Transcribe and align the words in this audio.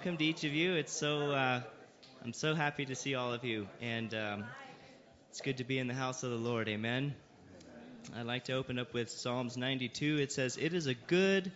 welcome, 0.00 0.16
to 0.16 0.24
each 0.24 0.44
of 0.44 0.54
you. 0.54 0.72
It's 0.72 0.94
so 0.94 1.32
uh, 1.32 1.60
I'm 2.24 2.32
so 2.32 2.54
happy 2.54 2.86
to 2.86 2.94
see 2.94 3.16
all 3.16 3.34
of 3.34 3.44
you, 3.44 3.68
and 3.82 4.14
um, 4.14 4.44
it's 5.28 5.42
good 5.42 5.58
to 5.58 5.64
be 5.64 5.78
in 5.78 5.88
the 5.88 5.94
house 5.94 6.22
of 6.22 6.30
the 6.30 6.36
Lord. 6.36 6.70
Amen. 6.70 7.14
I'd 8.16 8.24
like 8.24 8.44
to 8.44 8.54
open 8.54 8.78
up 8.78 8.94
with 8.94 9.10
Psalms 9.10 9.58
92. 9.58 10.16
It 10.16 10.32
says, 10.32 10.56
"It 10.56 10.72
is 10.72 10.86
a 10.86 10.94
good 10.94 11.52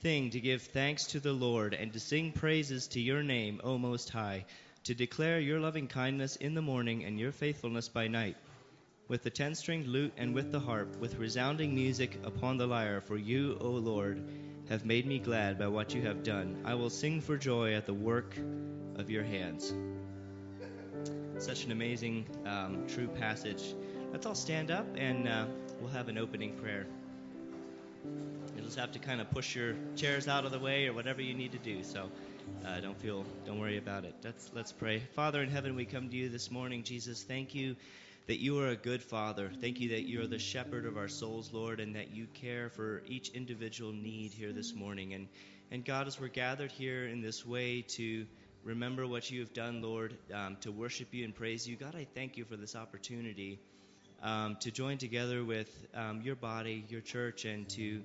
thing 0.00 0.30
to 0.30 0.38
give 0.38 0.62
thanks 0.62 1.06
to 1.06 1.18
the 1.18 1.32
Lord 1.32 1.74
and 1.74 1.92
to 1.92 1.98
sing 1.98 2.30
praises 2.30 2.86
to 2.88 3.00
your 3.00 3.24
name, 3.24 3.60
O 3.64 3.78
Most 3.78 4.10
High, 4.10 4.44
to 4.84 4.94
declare 4.94 5.40
your 5.40 5.58
loving 5.58 5.88
kindness 5.88 6.36
in 6.36 6.54
the 6.54 6.62
morning 6.62 7.02
and 7.02 7.18
your 7.18 7.32
faithfulness 7.32 7.88
by 7.88 8.06
night." 8.06 8.36
With 9.08 9.22
the 9.22 9.30
ten 9.30 9.54
stringed 9.54 9.86
lute 9.86 10.12
and 10.16 10.34
with 10.34 10.50
the 10.50 10.58
harp, 10.58 10.96
with 10.96 11.16
resounding 11.16 11.72
music 11.72 12.18
upon 12.24 12.56
the 12.56 12.66
lyre, 12.66 13.00
for 13.00 13.16
you, 13.16 13.56
O 13.60 13.68
Lord, 13.68 14.20
have 14.68 14.84
made 14.84 15.06
me 15.06 15.20
glad 15.20 15.60
by 15.60 15.68
what 15.68 15.94
you 15.94 16.02
have 16.02 16.24
done. 16.24 16.60
I 16.64 16.74
will 16.74 16.90
sing 16.90 17.20
for 17.20 17.36
joy 17.36 17.74
at 17.74 17.86
the 17.86 17.94
work 17.94 18.36
of 18.96 19.08
your 19.08 19.22
hands. 19.22 19.72
Such 21.38 21.64
an 21.66 21.70
amazing, 21.70 22.26
um, 22.46 22.84
true 22.88 23.06
passage. 23.06 23.76
Let's 24.10 24.26
all 24.26 24.34
stand 24.34 24.72
up 24.72 24.86
and 24.96 25.28
uh, 25.28 25.44
we'll 25.80 25.90
have 25.90 26.08
an 26.08 26.18
opening 26.18 26.54
prayer. 26.54 26.86
You'll 28.56 28.64
just 28.64 28.78
have 28.78 28.90
to 28.90 28.98
kind 28.98 29.20
of 29.20 29.30
push 29.30 29.54
your 29.54 29.76
chairs 29.94 30.26
out 30.26 30.44
of 30.44 30.50
the 30.50 30.58
way 30.58 30.88
or 30.88 30.92
whatever 30.92 31.22
you 31.22 31.34
need 31.34 31.52
to 31.52 31.58
do. 31.58 31.84
So 31.84 32.10
uh, 32.66 32.80
don't 32.80 32.98
feel, 32.98 33.24
don't 33.44 33.60
worry 33.60 33.78
about 33.78 34.04
it. 34.04 34.16
Let's 34.24 34.50
let's 34.52 34.72
pray. 34.72 35.00
Father 35.14 35.42
in 35.42 35.48
heaven, 35.48 35.76
we 35.76 35.84
come 35.84 36.08
to 36.08 36.16
you 36.16 36.28
this 36.28 36.50
morning, 36.50 36.82
Jesus. 36.82 37.22
Thank 37.22 37.54
you 37.54 37.76
that 38.26 38.40
you 38.40 38.58
are 38.58 38.68
a 38.68 38.76
good 38.76 39.02
father. 39.02 39.50
Thank 39.60 39.80
you 39.80 39.90
that 39.90 40.08
you're 40.08 40.26
the 40.26 40.38
shepherd 40.38 40.84
of 40.84 40.96
our 40.96 41.08
souls, 41.08 41.52
Lord, 41.52 41.78
and 41.78 41.94
that 41.94 42.10
you 42.10 42.26
care 42.34 42.68
for 42.68 43.02
each 43.06 43.30
individual 43.30 43.92
need 43.92 44.32
here 44.32 44.52
this 44.52 44.74
morning. 44.74 45.14
And, 45.14 45.28
and 45.70 45.84
God, 45.84 46.08
as 46.08 46.20
we're 46.20 46.28
gathered 46.28 46.72
here 46.72 47.06
in 47.06 47.20
this 47.20 47.46
way 47.46 47.82
to 47.82 48.26
remember 48.64 49.06
what 49.06 49.30
you 49.30 49.40
have 49.40 49.52
done, 49.52 49.80
Lord, 49.80 50.16
um, 50.34 50.56
to 50.62 50.72
worship 50.72 51.14
you 51.14 51.24
and 51.24 51.34
praise 51.34 51.68
you, 51.68 51.76
God, 51.76 51.94
I 51.94 52.06
thank 52.14 52.36
you 52.36 52.44
for 52.44 52.56
this 52.56 52.74
opportunity 52.74 53.60
um, 54.22 54.56
to 54.60 54.72
join 54.72 54.98
together 54.98 55.44
with 55.44 55.86
um, 55.94 56.20
your 56.20 56.36
body, 56.36 56.84
your 56.88 57.02
church, 57.02 57.44
and 57.44 57.68
to, 57.70 58.02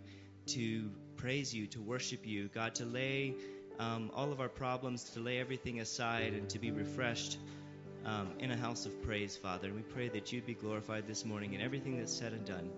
to 0.48 0.92
praise 1.18 1.52
you, 1.52 1.66
to 1.68 1.82
worship 1.82 2.28
you. 2.28 2.48
God, 2.50 2.76
to 2.76 2.86
lay 2.86 3.34
um, 3.80 4.12
all 4.14 4.32
of 4.32 4.40
our 4.40 4.50
problems, 4.50 5.04
to 5.12 5.20
lay 5.20 5.40
everything 5.40 5.80
aside, 5.80 6.34
and 6.34 6.48
to 6.50 6.60
be 6.60 6.70
refreshed 6.70 7.38
um, 8.06 8.30
in 8.40 8.52
a 8.52 8.58
house 8.58 8.86
of 8.86 9.02
praise, 9.04 9.38
Father. 9.38 9.68
And 9.68 9.76
we 9.76 9.82
pray 9.84 10.10
that 10.10 10.32
you'd 10.32 10.46
be 10.46 10.54
glorified 10.54 11.08
this 11.08 11.26
morning 11.26 11.54
in 11.54 11.62
everything 11.62 11.98
that's 11.98 12.14
said 12.14 12.34
and 12.34 12.46
done. 12.46 12.70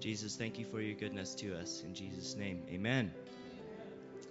Jesus, 0.00 0.36
thank 0.36 0.58
you 0.58 0.64
for 0.64 0.80
your 0.80 0.94
goodness 0.94 1.34
to 1.36 1.54
us. 1.56 1.82
In 1.84 1.94
Jesus' 1.94 2.36
name, 2.36 2.62
amen. 2.70 3.12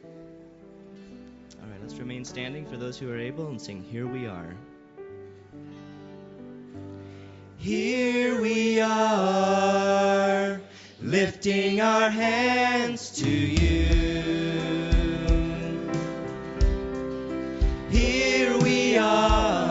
All 0.04 1.70
right, 1.70 1.82
let's 1.82 1.96
remain 1.96 2.26
standing 2.26 2.66
for 2.66 2.78
those 2.78 2.98
who 2.98 3.10
are 3.10 3.18
able 3.18 3.48
and 3.48 3.62
sing 3.62 3.84
Here 3.84 4.06
We 4.08 4.28
Are. 4.28 4.56
Here 7.64 8.42
we 8.42 8.82
are, 8.82 10.60
lifting 11.02 11.80
our 11.80 12.10
hands 12.10 13.12
to 13.22 13.30
you. 13.30 13.86
Here 17.90 18.58
we 18.58 18.98
are, 18.98 19.63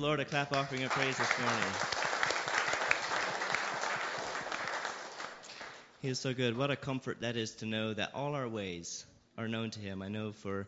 the 0.00 0.06
Lord 0.06 0.20
a 0.20 0.24
clap 0.24 0.56
offering 0.56 0.82
of 0.82 0.90
praise 0.92 1.18
this 1.18 1.38
morning. 1.40 1.72
He 6.00 6.08
is 6.08 6.18
so 6.18 6.32
good. 6.32 6.56
What 6.56 6.70
a 6.70 6.76
comfort 6.76 7.20
that 7.20 7.36
is 7.36 7.56
to 7.56 7.66
know 7.66 7.92
that 7.92 8.12
all 8.14 8.34
our 8.34 8.48
ways 8.48 9.04
are 9.36 9.46
known 9.46 9.70
to 9.72 9.80
Him. 9.80 10.00
I 10.00 10.08
know 10.08 10.32
for 10.32 10.66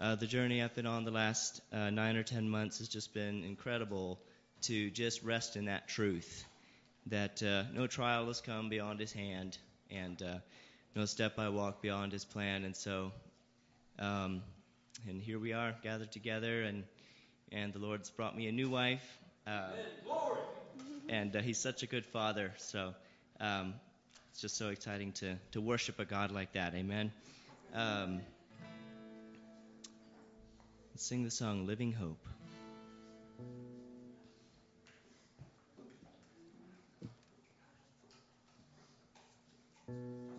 uh, 0.00 0.16
the 0.16 0.26
journey 0.26 0.60
I've 0.60 0.74
been 0.74 0.86
on 0.86 1.04
the 1.04 1.12
last 1.12 1.60
uh, 1.72 1.90
nine 1.90 2.16
or 2.16 2.24
ten 2.24 2.48
months 2.48 2.78
has 2.78 2.88
just 2.88 3.14
been 3.14 3.44
incredible 3.44 4.18
to 4.62 4.90
just 4.90 5.22
rest 5.22 5.54
in 5.54 5.66
that 5.66 5.86
truth 5.86 6.44
that 7.06 7.40
uh, 7.40 7.62
no 7.72 7.86
trial 7.86 8.26
has 8.26 8.40
come 8.40 8.68
beyond 8.68 8.98
His 8.98 9.12
hand 9.12 9.58
and 9.92 10.20
uh, 10.20 10.38
no 10.96 11.04
step 11.04 11.38
I 11.38 11.50
walk 11.50 11.82
beyond 11.82 12.10
His 12.10 12.24
plan. 12.24 12.64
And 12.64 12.74
so, 12.74 13.12
um, 14.00 14.42
and 15.08 15.22
here 15.22 15.38
we 15.38 15.52
are 15.52 15.72
gathered 15.84 16.10
together, 16.10 16.62
and 16.62 16.82
and 17.52 17.72
the 17.72 17.78
Lord's 17.78 18.10
brought 18.10 18.36
me 18.36 18.48
a 18.48 18.52
new 18.52 18.68
wife. 18.68 19.18
Uh, 19.46 19.70
and 21.08 21.34
uh, 21.36 21.40
He's 21.40 21.58
such 21.58 21.82
a 21.82 21.86
good 21.86 22.06
Father. 22.06 22.52
So. 22.58 22.94
Um, 23.40 23.74
it's 24.32 24.40
just 24.40 24.56
so 24.56 24.68
exciting 24.70 25.12
to, 25.12 25.36
to 25.50 25.60
worship 25.60 25.98
a 25.98 26.06
God 26.06 26.30
like 26.30 26.52
that. 26.54 26.74
Amen. 26.74 27.12
Um, 27.74 28.22
let's 30.92 31.04
sing 31.04 31.22
the 31.22 31.30
song 31.30 31.66
Living 31.66 31.92
Hope. 31.92 32.24
How 39.86 40.31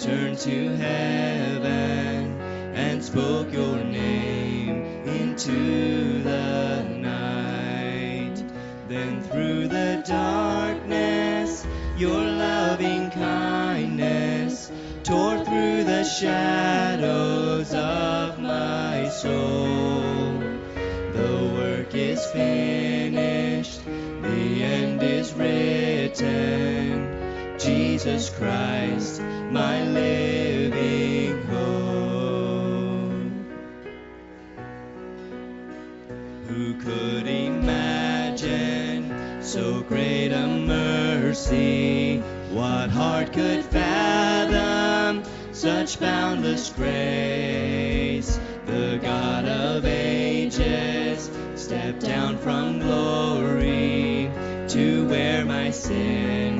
turned 0.00 0.38
to 0.38 0.76
heaven 0.76 2.40
and 2.74 3.04
spoke 3.04 3.52
your 3.52 3.76
name 3.76 4.82
into 5.06 6.22
the 6.22 6.82
night. 6.84 8.42
Then 8.88 9.22
through 9.24 9.68
the 9.68 10.02
darkness, 10.06 11.66
your 11.98 12.18
loving 12.18 13.10
kindness 13.10 14.72
tore 15.04 15.44
through 15.44 15.84
the 15.84 16.04
shadows 16.04 17.74
of 17.74 18.38
my 18.38 19.06
soul. 19.10 20.32
The 21.12 21.52
work 21.54 21.94
is 21.94 22.24
finished, 22.30 23.84
the 23.84 24.64
end 24.64 25.02
is 25.02 25.34
written. 25.34 27.10
Jesus 27.58 28.30
Christ, 28.30 29.20
my 29.50 29.82
living 29.84 31.42
hope. 31.46 33.20
Who 36.46 36.74
could 36.74 37.26
imagine 37.26 39.12
so 39.42 39.80
great 39.82 40.30
a 40.30 40.46
mercy? 40.46 42.20
What 42.52 42.90
heart 42.90 43.32
could 43.32 43.64
fathom 43.64 45.24
such 45.52 45.98
boundless 45.98 46.70
grace? 46.70 48.38
The 48.66 49.00
God 49.02 49.46
of 49.46 49.84
ages 49.84 51.28
stepped 51.56 52.02
down 52.02 52.38
from 52.38 52.78
glory 52.78 54.30
to 54.68 55.08
wear 55.08 55.44
my 55.44 55.72
sin 55.72 56.59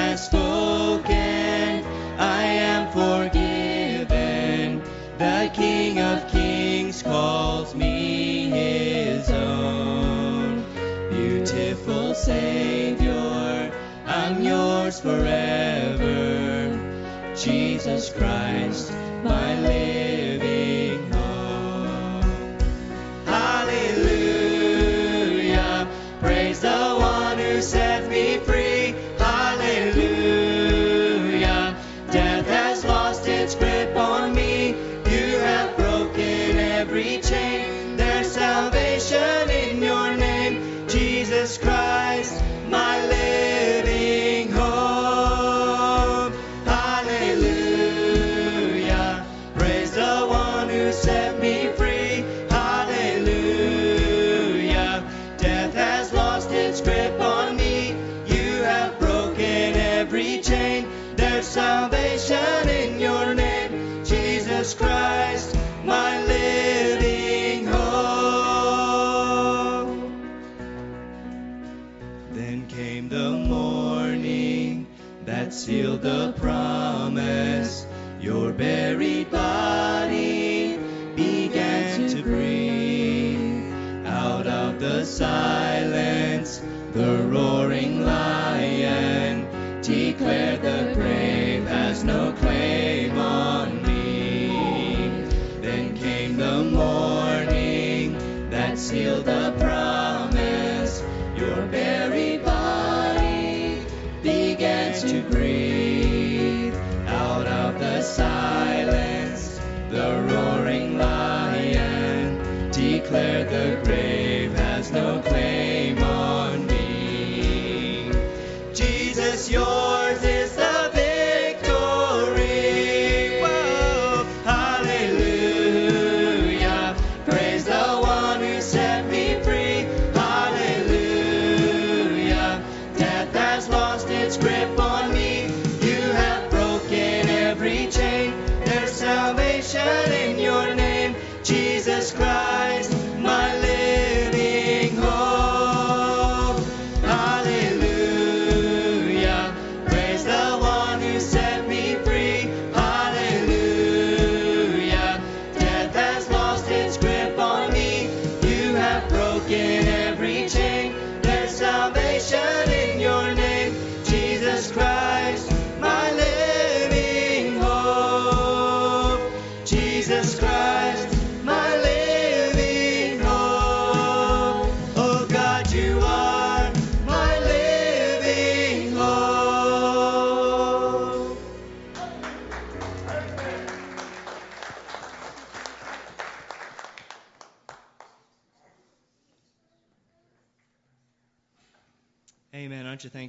has 0.00 0.24
spoken, 0.24 1.84
I 2.18 2.42
am 2.72 2.82
forgiven. 2.90 4.82
The 5.18 5.50
King 5.52 6.00
of 6.00 6.26
Kings 6.30 7.02
calls 7.02 7.74
me 7.74 8.48
his 8.48 9.30
own. 9.30 10.64
Beautiful 11.10 12.14
Savior, 12.14 13.70
I'm 14.06 14.42
yours 14.42 15.00
forever. 15.00 16.78
Jesus 17.36 18.10
Christ, 18.10 18.90
my 19.22 19.60
living 19.60 20.29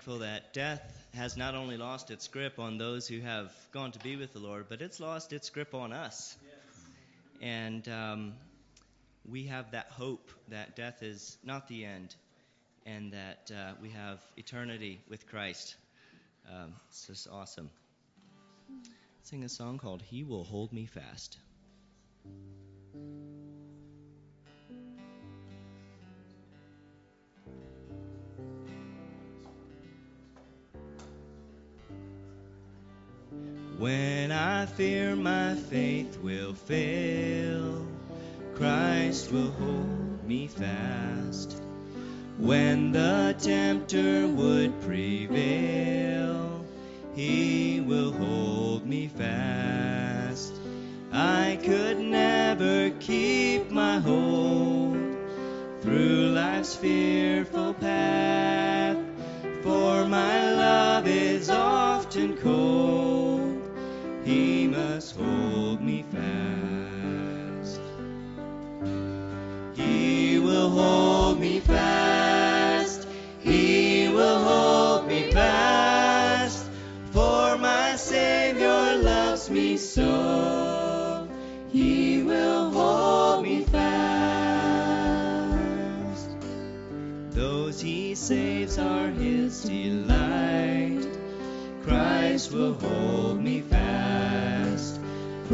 thankful 0.02 0.20
that 0.20 0.52
death 0.52 0.82
has 1.14 1.38
not 1.38 1.54
only 1.54 1.78
lost 1.78 2.10
its 2.10 2.28
grip 2.28 2.58
on 2.58 2.80
those 2.80 3.08
who 3.08 3.20
have 3.20 3.52
gone 3.72 3.92
to 3.92 4.00
be 4.00 4.16
with 4.16 4.34
the 4.34 4.40
Lord, 4.40 4.66
but 4.68 4.82
it's 4.82 5.00
lost 5.00 5.32
its 5.32 5.52
grip 5.52 5.76
on 5.76 5.94
us. 5.94 6.36
And 7.40 7.88
um, 7.88 8.34
we 9.30 9.44
have 9.46 9.70
that 9.74 9.92
hope 9.92 10.32
that 10.48 10.76
death 10.76 11.04
is 11.04 11.38
not 11.44 11.68
the 11.68 11.86
end 11.86 12.16
and 12.88 13.14
that 13.14 13.52
uh, 13.56 13.74
we 13.80 13.90
have 13.90 14.20
eternity 14.38 15.00
with 15.08 15.28
Christ. 15.28 15.76
Um, 16.50 16.74
it's 16.90 17.06
just 17.06 17.28
awesome. 17.28 17.70
Sing 19.22 19.44
a 19.44 19.50
song 19.50 19.78
called 19.78 20.02
He 20.02 20.24
Will 20.24 20.44
Hold 20.44 20.74
Me 20.74 20.88
Fast. 20.88 21.38
When 33.78 34.32
I 34.32 34.66
fear 34.66 35.16
my 35.16 35.56
faith 35.56 36.18
will 36.20 36.54
fail, 36.54 37.88
Christ 38.56 39.32
will 39.32 39.52
hold 39.52 40.28
me 40.28 40.48
fast. 40.48 41.60
When 42.38 42.92
the 42.92 43.36
tempter 43.40 44.28
would 44.28 44.82
prevail, 44.82 46.66
he 47.16 47.80
will 47.80 48.12
hold 48.12 48.86
me 48.86 49.08
fast. 49.08 50.54
I 51.12 51.58
could 51.64 52.00
never 52.00 52.92
keep 53.00 53.72
my 53.72 54.00
hold 54.00 54.98
through 55.82 56.32
life's 56.32 56.76
fearful 56.76 57.74
path, 57.76 58.98
for 59.64 60.06
my 60.06 60.54
love 60.54 61.08
is 61.08 61.50
often 61.50 62.38
cold. 62.38 63.11
Hold 65.18 65.82
me 65.82 66.06
fast. 66.12 67.82
He 69.74 70.40
will 70.40 70.70
hold 70.70 71.40
me 71.40 71.60
fast. 71.60 73.08
He 73.40 74.08
will 74.08 74.40
hold 74.40 75.08
me 75.08 75.32
fast. 75.32 76.66
For 77.12 77.58
my 77.58 77.96
Savior 77.98 79.02
loves 79.02 79.50
me 79.50 79.76
so. 79.76 81.28
He 81.72 82.24
will 82.24 82.70
hold 82.72 83.44
me 83.44 83.66
fast. 83.66 83.82
Those 87.32 87.82
he 87.82 88.16
saves 88.16 88.78
are 88.78 89.10
his 89.10 89.64
delight. 89.64 91.08
Christ 91.84 92.54
will 92.54 92.76
hold 92.76 93.42
me 93.42 93.62
fast 93.62 94.11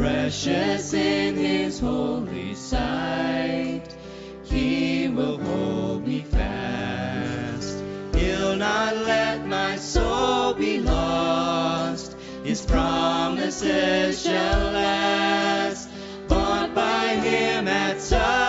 precious 0.08 0.94
in 0.94 1.36
his 1.36 1.78
holy 1.78 2.54
sight. 2.54 3.94
He 4.42 5.08
will 5.08 5.36
hold 5.36 6.06
me 6.06 6.20
fast. 6.22 7.84
He'll 8.14 8.56
not 8.56 8.96
let 8.96 9.46
my 9.46 9.76
soul 9.76 10.54
be 10.54 10.80
lost. 10.80 12.16
His 12.42 12.64
promises 12.64 14.22
shall 14.22 14.72
last. 14.72 15.90
Bought 16.26 16.74
by 16.74 17.08
him 17.08 17.68
at 17.68 18.00
sight. 18.00 18.47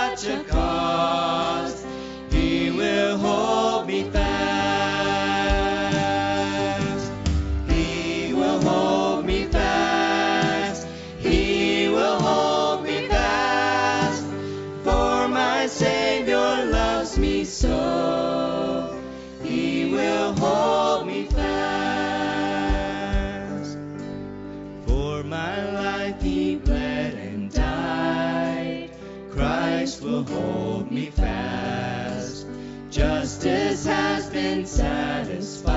justice 33.39 33.85
has 33.85 34.29
been 34.29 34.65
satisfied. 34.65 35.67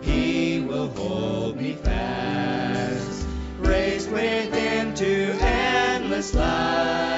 He 0.00 0.60
will 0.60 0.86
hold 0.90 1.56
me 1.56 1.72
fast, 1.74 3.26
raised 3.58 4.12
with 4.12 4.54
him 4.54 4.94
to 4.94 5.36
endless 5.40 6.34
life. 6.34 7.17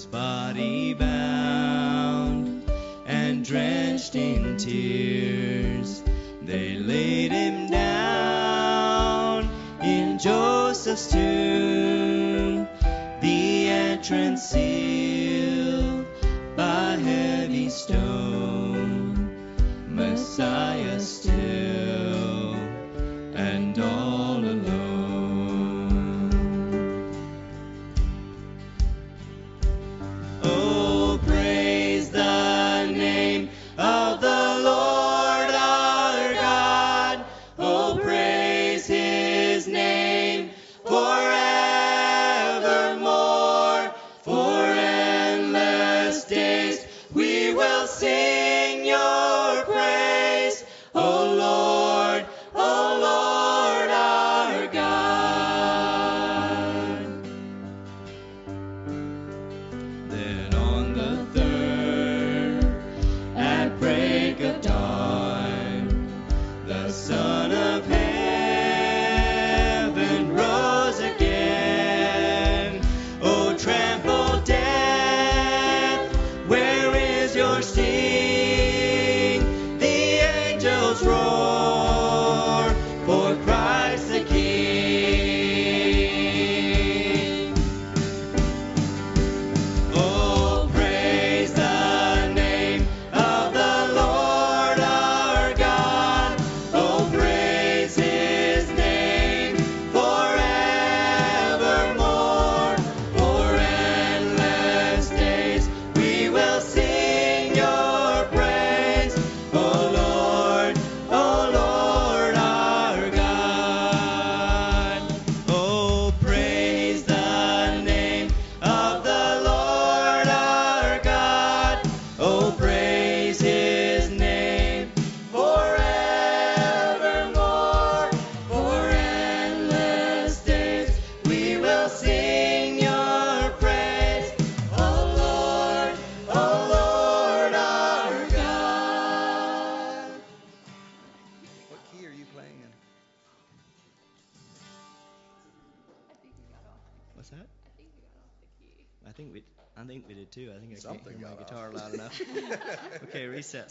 his 0.00 0.06
body 0.06 0.94
bound 0.94 2.64
and 3.04 3.44
drenched 3.44 4.16
in 4.16 4.56
tears. 4.56 6.02
They 6.40 6.76
laid 6.76 7.30
him 7.32 7.68
down 7.68 9.50
in 9.82 10.18
Joseph's 10.18 11.12
tomb. 11.12 11.89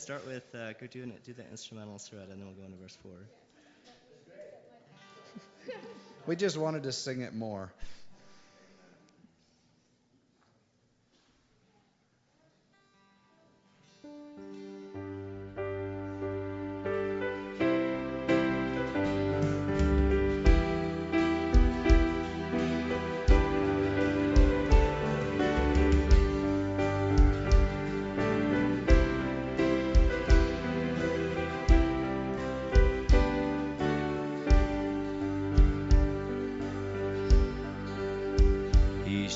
Start 0.09 0.25
with 0.25 0.55
uh, 0.55 0.73
go 0.73 0.87
do 0.87 1.03
it. 1.03 1.23
Do 1.23 1.33
the 1.33 1.47
instrumental 1.51 1.99
thread, 1.99 2.29
and 2.31 2.41
then 2.41 2.47
we'll 2.47 2.55
go 2.55 2.63
into 2.63 2.77
verse 2.77 2.97
four. 3.03 3.11
We 6.25 6.35
just 6.35 6.57
wanted 6.57 6.81
to 6.81 6.91
sing 6.91 7.21
it 7.21 7.35
more. 7.35 7.71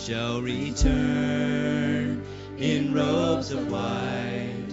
Shall 0.06 0.42
return 0.42 2.22
in 2.58 2.94
robes 2.94 3.52
of 3.52 3.72
white. 3.72 4.68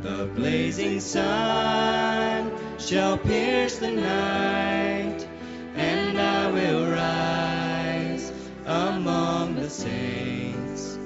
The 0.00 0.24
blazing 0.34 1.00
sun 1.00 2.50
shall 2.78 3.18
pierce 3.18 3.78
the 3.78 3.90
night, 3.90 5.28
and 5.76 6.18
I 6.18 6.50
will 6.50 6.90
rise 6.90 8.32
among 8.64 9.56
the 9.56 9.68
saints, 9.68 10.98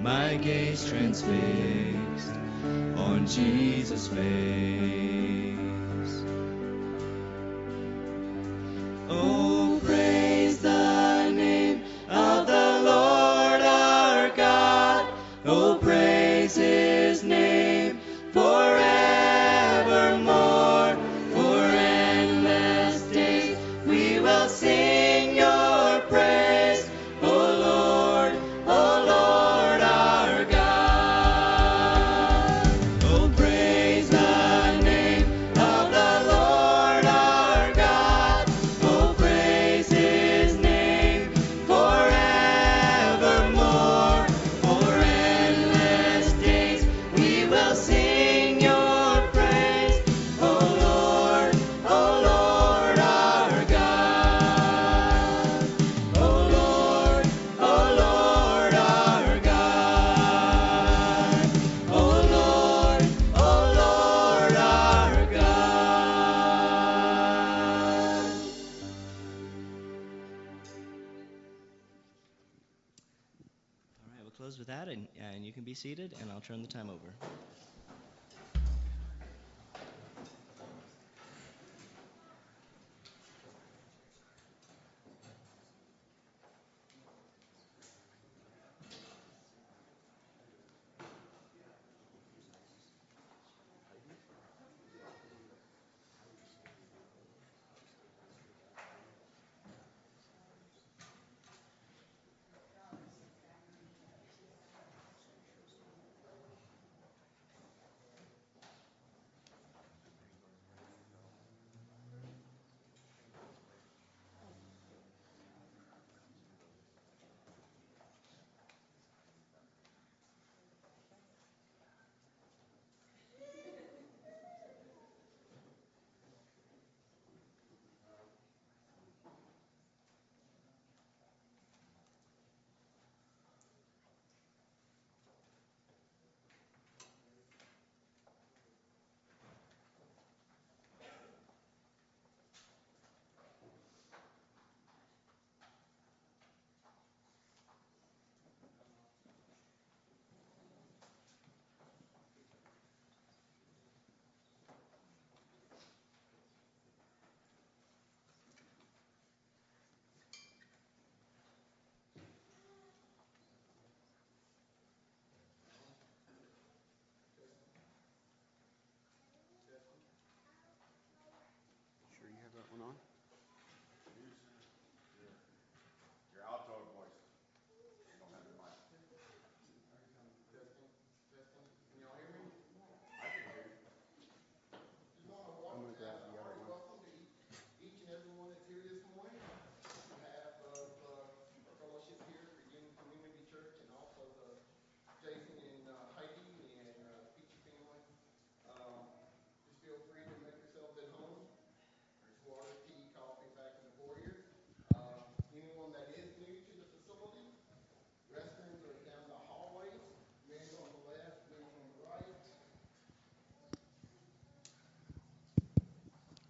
my 0.00 0.34
gaze 0.34 0.88
transfixed 0.88 2.34
on 2.96 3.28
Jesus' 3.28 4.08
face. 4.08 5.33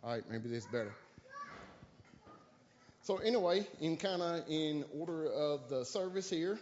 All 0.05 0.11
right, 0.11 0.23
maybe 0.31 0.51
this 0.51 0.65
is 0.65 0.71
better. 0.71 0.93
So 3.01 3.17
anyway, 3.17 3.67
in 3.81 3.97
kind 3.97 4.21
of 4.21 4.45
in 4.51 4.85
order 4.95 5.33
of 5.33 5.71
the 5.71 5.83
service 5.83 6.29
here, 6.29 6.59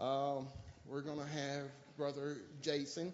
um, 0.00 0.48
we're 0.84 1.02
to 1.02 1.24
have 1.24 1.66
Brother 1.96 2.38
Jason 2.62 3.12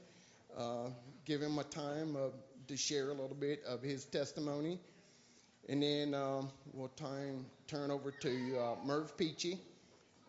uh, 0.57 0.89
give 1.27 1.43
him 1.43 1.59
a 1.59 1.65
time 1.65 2.17
of, 2.17 2.33
to 2.69 2.77
share 2.79 3.11
a 3.11 3.13
little 3.13 3.37
bit 3.39 3.63
of 3.69 3.83
his 3.83 4.07
testimony, 4.07 4.81
and 5.69 5.83
then 5.83 6.15
um, 6.15 6.49
we'll 6.73 6.89
time 6.89 7.45
turn 7.67 7.91
over 7.91 8.11
to 8.13 8.59
uh, 8.59 8.87
Merv 8.87 9.15
Peachy 9.19 9.59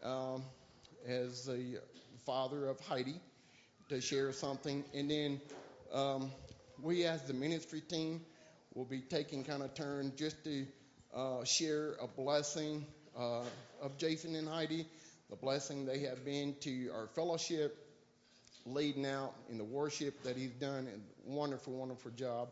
um, 0.03 0.43
as 1.07 1.45
the 1.45 1.79
father 2.25 2.67
of 2.67 2.81
Heidi, 2.81 3.15
to 3.87 4.01
share 4.01 4.33
something. 4.33 4.83
And 4.93 5.09
then 5.09 5.41
um, 5.93 6.31
we, 6.81 7.05
as 7.05 7.21
the 7.21 7.33
ministry 7.33 7.79
team, 7.79 8.19
will 8.73 8.85
be 8.85 9.01
taking 9.01 9.43
kind 9.43 9.61
of 9.61 9.73
turn 9.73 10.13
just 10.15 10.43
to 10.43 10.65
uh, 11.13 11.43
share 11.43 11.95
a 12.01 12.07
blessing 12.07 12.85
uh, 13.17 13.43
of 13.81 13.97
Jason 13.97 14.35
and 14.35 14.47
Heidi, 14.47 14.85
the 15.29 15.35
blessing 15.35 15.85
they 15.85 15.99
have 15.99 16.23
been 16.23 16.55
to 16.61 16.89
our 16.93 17.07
fellowship, 17.07 17.77
leading 18.65 19.05
out 19.05 19.33
in 19.49 19.57
the 19.57 19.63
worship 19.63 20.23
that 20.23 20.37
he's 20.37 20.53
done. 20.53 20.87
A 20.87 21.29
wonderful, 21.29 21.73
wonderful 21.73 22.11
job. 22.11 22.49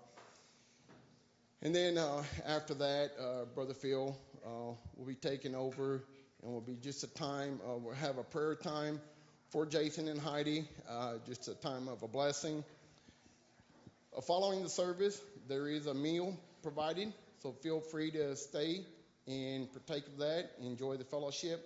And 1.62 1.74
then 1.74 1.98
uh, 1.98 2.24
after 2.46 2.74
that, 2.76 3.12
uh, 3.20 3.46
Brother 3.54 3.74
Phil 3.74 4.18
uh, 4.46 4.50
will 4.96 5.06
be 5.06 5.16
taking 5.16 5.56
over, 5.56 6.04
and 6.44 6.54
will 6.54 6.62
be 6.62 6.78
just 6.82 7.04
a 7.04 7.14
time. 7.14 7.60
We'll 7.66 7.96
have 7.96 8.18
a 8.18 8.24
prayer 8.24 8.56
time 8.56 9.00
for 9.50 9.66
Jason 9.66 10.08
and 10.08 10.20
Heidi, 10.20 10.68
uh, 10.90 11.16
just 11.26 11.48
a 11.48 11.56
time 11.56 11.88
of 11.88 12.04
a 12.04 12.08
blessing. 12.08 12.64
Following 14.26 14.64
the 14.64 14.70
service, 14.70 15.20
there 15.50 15.68
is 15.68 15.88
a 15.88 15.94
meal 15.94 16.38
provided, 16.62 17.12
so 17.42 17.52
feel 17.52 17.82
free 17.82 18.12
to 18.12 18.36
stay 18.36 18.86
and 19.28 19.68
partake 19.74 20.06
of 20.06 20.18
that. 20.20 20.52
Enjoy 20.62 20.96
the 20.96 21.04
fellowship. 21.04 21.60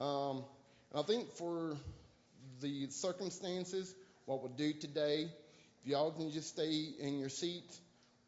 Um, 0.00 0.44
I 0.94 1.02
think 1.02 1.30
for 1.34 1.76
the 2.62 2.88
circumstances, 2.88 3.94
what 4.24 4.40
we'll 4.40 4.52
do 4.52 4.72
today, 4.72 5.28
if 5.82 5.90
y'all 5.90 6.10
can 6.10 6.30
just 6.30 6.48
stay 6.48 6.88
in 6.98 7.18
your 7.18 7.28
seats, 7.28 7.78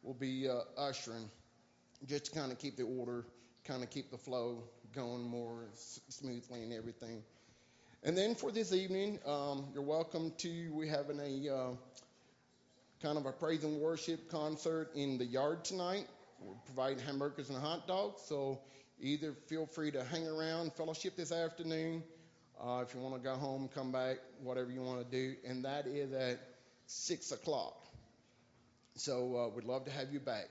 we'll 0.03 0.13
be 0.13 0.47
uh, 0.47 0.59
ushering, 0.77 1.29
just 2.05 2.25
to 2.25 2.31
kind 2.39 2.51
of 2.51 2.59
keep 2.59 2.77
the 2.77 2.83
order, 2.83 3.25
kind 3.65 3.81
of 3.81 3.89
keep 3.89 4.11
the 4.11 4.17
flow 4.19 4.63
going 4.93 5.23
more 5.23 5.65
s- 5.73 5.99
smoothly 6.09 6.61
and 6.61 6.73
everything. 6.73 7.23
And 8.03 8.15
then 8.15 8.35
for 8.35 8.51
this 8.51 8.71
evening, 8.71 9.19
um, 9.25 9.65
you're 9.73 9.83
welcome 9.83 10.31
to, 10.37 10.69
we're 10.71 10.89
having 10.89 11.19
a 11.19 11.53
uh, 11.53 11.71
kind 13.01 13.17
of 13.17 13.25
a 13.25 13.31
praise 13.31 13.63
and 13.63 13.79
worship 13.79 14.29
concert 14.29 14.89
in 14.93 15.17
the 15.17 15.25
yard 15.25 15.63
tonight. 15.63 16.05
We're 16.41 16.55
providing 16.65 16.99
hamburgers 16.99 17.49
and 17.49 17.57
hot 17.57 17.87
dogs, 17.87 18.21
so 18.25 18.59
either 18.99 19.33
feel 19.47 19.65
free 19.65 19.91
to 19.91 20.03
hang 20.03 20.27
around, 20.27 20.73
fellowship 20.73 21.15
this 21.15 21.31
afternoon. 21.31 22.03
Uh, 22.61 22.83
if 22.85 22.93
you 22.93 22.99
want 22.99 23.15
to 23.15 23.21
go 23.21 23.35
home, 23.35 23.69
come 23.73 23.91
back, 23.91 24.17
whatever 24.43 24.69
you 24.69 24.81
want 24.81 24.99
to 24.99 25.17
do. 25.17 25.35
And 25.47 25.63
that 25.63 25.87
is 25.87 26.11
at 26.11 26.39
6 26.87 27.31
o'clock. 27.31 27.85
So 28.95 29.37
uh, 29.37 29.55
we'd 29.55 29.63
love 29.63 29.85
to 29.85 29.91
have 29.91 30.11
you 30.11 30.19
back. 30.19 30.49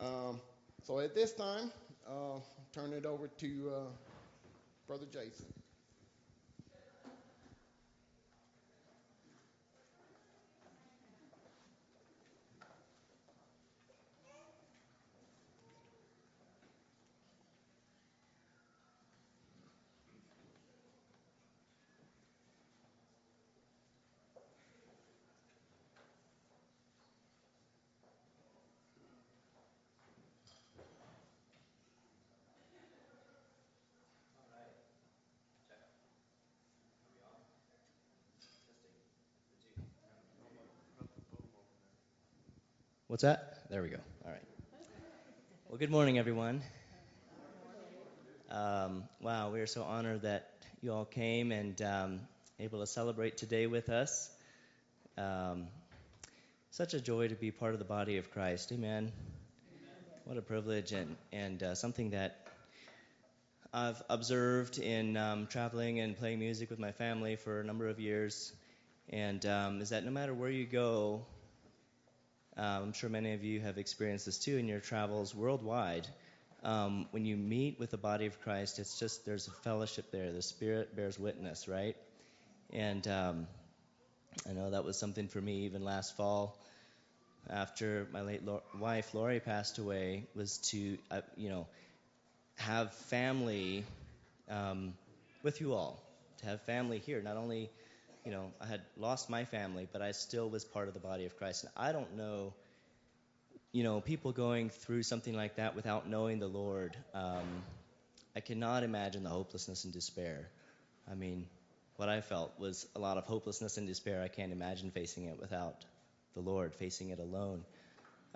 Um, 0.00 0.40
so 0.84 0.98
at 0.98 1.14
this 1.14 1.32
time, 1.32 1.70
uh, 2.08 2.40
turn 2.74 2.92
it 2.92 3.06
over 3.06 3.28
to 3.28 3.72
uh, 3.72 3.80
Brother 4.88 5.06
Jason. 5.12 5.61
What's 43.12 43.24
that? 43.24 43.68
There 43.68 43.82
we 43.82 43.90
go. 43.90 43.98
All 44.24 44.30
right. 44.30 44.40
Well, 45.68 45.76
good 45.76 45.90
morning, 45.90 46.18
everyone. 46.18 46.62
Um, 48.50 49.04
wow, 49.20 49.50
we 49.50 49.60
are 49.60 49.66
so 49.66 49.82
honored 49.82 50.22
that 50.22 50.48
you 50.80 50.94
all 50.94 51.04
came 51.04 51.52
and 51.52 51.82
um, 51.82 52.20
able 52.58 52.80
to 52.80 52.86
celebrate 52.86 53.36
today 53.36 53.66
with 53.66 53.90
us. 53.90 54.30
Um, 55.18 55.66
such 56.70 56.94
a 56.94 57.02
joy 57.02 57.28
to 57.28 57.34
be 57.34 57.50
part 57.50 57.74
of 57.74 57.80
the 57.80 57.84
body 57.84 58.16
of 58.16 58.30
Christ. 58.30 58.72
Amen. 58.72 59.12
What 60.24 60.38
a 60.38 60.42
privilege 60.42 60.92
and 60.92 61.14
and 61.34 61.62
uh, 61.62 61.74
something 61.74 62.12
that 62.12 62.46
I've 63.74 64.02
observed 64.08 64.78
in 64.78 65.18
um, 65.18 65.48
traveling 65.48 66.00
and 66.00 66.16
playing 66.16 66.38
music 66.38 66.70
with 66.70 66.78
my 66.78 66.92
family 66.92 67.36
for 67.36 67.60
a 67.60 67.64
number 67.64 67.88
of 67.88 68.00
years, 68.00 68.54
and 69.10 69.44
um, 69.44 69.82
is 69.82 69.90
that 69.90 70.02
no 70.02 70.10
matter 70.10 70.32
where 70.32 70.48
you 70.48 70.64
go, 70.64 71.26
um, 72.56 72.82
I'm 72.84 72.92
sure 72.92 73.10
many 73.10 73.32
of 73.34 73.44
you 73.44 73.60
have 73.60 73.78
experienced 73.78 74.26
this 74.26 74.38
too 74.38 74.56
in 74.56 74.68
your 74.68 74.80
travels 74.80 75.34
worldwide. 75.34 76.06
Um, 76.62 77.06
when 77.10 77.24
you 77.24 77.36
meet 77.36 77.78
with 77.80 77.90
the 77.90 77.96
body 77.96 78.26
of 78.26 78.40
Christ, 78.42 78.78
it's 78.78 78.98
just 78.98 79.24
there's 79.26 79.48
a 79.48 79.50
fellowship 79.50 80.10
there. 80.12 80.30
The 80.32 80.42
Spirit 80.42 80.94
bears 80.94 81.18
witness, 81.18 81.66
right? 81.66 81.96
And 82.72 83.06
um, 83.08 83.46
I 84.48 84.52
know 84.52 84.70
that 84.70 84.84
was 84.84 84.98
something 84.98 85.28
for 85.28 85.40
me 85.40 85.64
even 85.64 85.84
last 85.84 86.16
fall 86.16 86.56
after 87.50 88.06
my 88.12 88.22
late 88.22 88.44
lo- 88.44 88.62
wife 88.78 89.14
Lori 89.14 89.40
passed 89.40 89.78
away 89.78 90.24
was 90.34 90.58
to 90.58 90.98
uh, 91.10 91.20
you 91.36 91.48
know 91.48 91.66
have 92.56 92.92
family 92.92 93.84
um, 94.50 94.94
with 95.42 95.60
you 95.60 95.74
all 95.74 96.02
to 96.38 96.46
have 96.46 96.60
family 96.62 96.98
here 96.98 97.20
not 97.22 97.36
only 97.36 97.70
you 98.24 98.30
know 98.30 98.52
I 98.60 98.66
had 98.66 98.82
lost 98.96 99.30
my 99.30 99.44
family 99.44 99.88
but 99.92 100.02
I 100.02 100.12
still 100.12 100.48
was 100.48 100.64
part 100.64 100.88
of 100.88 100.94
the 100.94 101.00
body 101.00 101.26
of 101.26 101.36
Christ 101.36 101.64
and 101.64 101.72
I 101.76 101.92
don't 101.92 102.16
know 102.16 102.54
you 103.72 103.84
know 103.84 104.00
people 104.00 104.32
going 104.32 104.70
through 104.70 105.02
something 105.02 105.34
like 105.34 105.56
that 105.56 105.76
without 105.76 106.08
knowing 106.08 106.38
the 106.38 106.48
Lord 106.48 106.96
um, 107.14 107.62
I 108.36 108.40
cannot 108.40 108.82
imagine 108.82 109.22
the 109.22 109.30
hopelessness 109.30 109.84
and 109.84 109.92
despair 109.92 110.48
I 111.10 111.14
mean 111.14 111.46
what 111.96 112.08
I 112.08 112.20
felt 112.20 112.58
was 112.58 112.86
a 112.96 112.98
lot 112.98 113.18
of 113.18 113.24
hopelessness 113.24 113.76
and 113.76 113.86
despair 113.86 114.22
I 114.22 114.28
can't 114.28 114.52
imagine 114.52 114.90
facing 114.90 115.24
it 115.24 115.38
without 115.38 115.84
the 116.34 116.40
Lord, 116.40 116.74
facing 116.74 117.10
it 117.10 117.18
alone. 117.18 117.64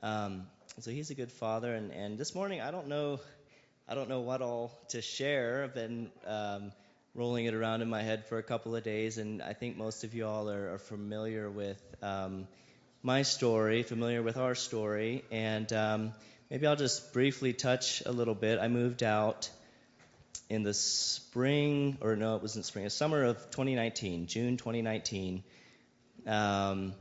Um, 0.02 0.46
so 0.80 0.90
He's 0.90 1.10
a 1.10 1.14
good 1.14 1.32
Father, 1.32 1.74
and, 1.74 1.90
and 1.92 2.18
this 2.18 2.34
morning 2.34 2.60
I 2.60 2.70
don't 2.70 2.88
know, 2.88 3.20
I 3.88 3.94
don't 3.94 4.08
know 4.08 4.20
what 4.20 4.42
all 4.42 4.72
to 4.88 5.00
share. 5.00 5.64
I've 5.64 5.74
been 5.74 6.10
um, 6.26 6.72
rolling 7.16 7.46
it 7.46 7.54
around 7.54 7.80
in 7.80 7.88
my 7.88 8.02
head 8.02 8.26
for 8.26 8.36
a 8.36 8.42
couple 8.42 8.76
of 8.76 8.84
days, 8.84 9.16
and 9.16 9.42
I 9.42 9.54
think 9.54 9.78
most 9.78 10.04
of 10.04 10.14
you 10.14 10.26
all 10.26 10.50
are, 10.50 10.74
are 10.74 10.78
familiar 10.78 11.50
with 11.50 11.82
um, 12.02 12.46
my 13.02 13.22
story, 13.22 13.82
familiar 13.82 14.22
with 14.22 14.36
our 14.36 14.54
story, 14.54 15.24
and 15.30 15.72
um, 15.72 16.12
maybe 16.50 16.66
I'll 16.66 16.76
just 16.76 17.14
briefly 17.14 17.54
touch 17.54 18.02
a 18.04 18.12
little 18.12 18.34
bit. 18.34 18.58
I 18.58 18.68
moved 18.68 19.02
out 19.02 19.48
in 20.50 20.62
the 20.62 20.74
spring, 20.74 21.96
or 22.02 22.16
no, 22.16 22.36
it 22.36 22.42
wasn't 22.42 22.66
spring, 22.66 22.84
a 22.84 22.90
summer 22.90 23.24
of 23.24 23.38
2019, 23.50 24.26
June 24.26 24.58
2019. 24.58 25.42
Um, 26.26 26.92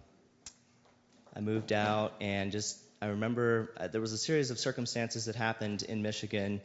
I 1.36 1.42
moved 1.42 1.74
out 1.74 2.14
and 2.22 2.54
just 2.54 2.80
I 3.02 3.08
remember 3.08 3.74
uh, 3.76 3.88
there 3.88 4.00
was 4.00 4.14
a 4.14 4.18
series 4.18 4.50
of 4.50 4.60
circumstances 4.60 5.26
that 5.26 5.36
happened 5.36 5.84
in 5.84 6.02
Michigan, 6.02 6.62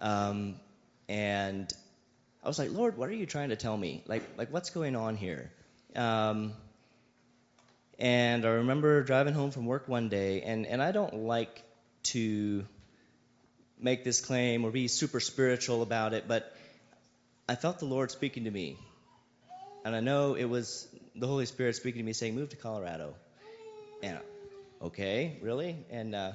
um, 0.00 0.54
and 1.08 1.70
I 2.46 2.48
was 2.48 2.60
like, 2.60 2.70
Lord, 2.70 2.96
what 2.96 3.08
are 3.08 3.12
you 3.12 3.26
trying 3.26 3.48
to 3.48 3.56
tell 3.56 3.76
me? 3.76 4.04
Like, 4.06 4.22
like 4.38 4.52
what's 4.52 4.70
going 4.70 4.94
on 4.94 5.16
here? 5.16 5.50
Um, 5.96 6.52
and 7.98 8.44
I 8.44 8.50
remember 8.50 9.02
driving 9.02 9.34
home 9.34 9.50
from 9.50 9.66
work 9.66 9.88
one 9.88 10.08
day, 10.08 10.42
and, 10.42 10.64
and 10.64 10.80
I 10.80 10.92
don't 10.92 11.12
like 11.12 11.64
to 12.04 12.64
make 13.80 14.04
this 14.04 14.20
claim 14.20 14.64
or 14.64 14.70
be 14.70 14.86
super 14.86 15.18
spiritual 15.18 15.82
about 15.82 16.14
it, 16.14 16.28
but 16.28 16.56
I 17.48 17.56
felt 17.56 17.80
the 17.80 17.86
Lord 17.86 18.12
speaking 18.12 18.44
to 18.44 18.50
me. 18.52 18.78
And 19.84 19.96
I 19.96 19.98
know 19.98 20.34
it 20.34 20.44
was 20.44 20.86
the 21.16 21.26
Holy 21.26 21.46
Spirit 21.46 21.74
speaking 21.74 21.98
to 22.02 22.06
me 22.06 22.12
saying, 22.12 22.36
Move 22.36 22.50
to 22.50 22.56
Colorado. 22.56 23.14
And 24.04 24.20
okay, 24.80 25.36
really? 25.42 25.74
And 25.90 26.14
uh, 26.14 26.30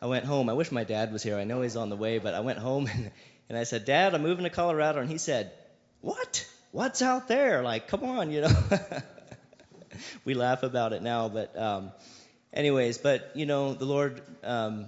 I 0.00 0.06
went 0.06 0.24
home. 0.24 0.50
I 0.50 0.52
wish 0.52 0.70
my 0.70 0.84
dad 0.84 1.12
was 1.12 1.24
here. 1.24 1.36
I 1.36 1.42
know 1.42 1.62
he's 1.62 1.74
on 1.74 1.88
the 1.88 1.96
way, 1.96 2.18
but 2.18 2.34
I 2.34 2.40
went 2.40 2.60
home 2.60 2.86
and, 2.94 3.10
and 3.48 3.56
I 3.56 3.64
said, 3.64 3.84
Dad, 3.84 4.14
I'm 4.14 4.22
moving 4.22 4.44
to 4.44 4.50
Colorado. 4.50 5.00
And 5.00 5.10
he 5.10 5.18
said, 5.18 5.52
What? 6.00 6.46
What's 6.70 7.00
out 7.02 7.28
there? 7.28 7.62
Like, 7.62 7.88
come 7.88 8.04
on, 8.04 8.30
you 8.30 8.42
know. 8.42 8.50
we 10.24 10.34
laugh 10.34 10.62
about 10.62 10.92
it 10.92 11.02
now, 11.02 11.28
but 11.28 11.58
um, 11.58 11.92
anyways, 12.52 12.98
but 12.98 13.30
you 13.34 13.46
know, 13.46 13.72
the 13.72 13.86
Lord 13.86 14.20
um, 14.44 14.86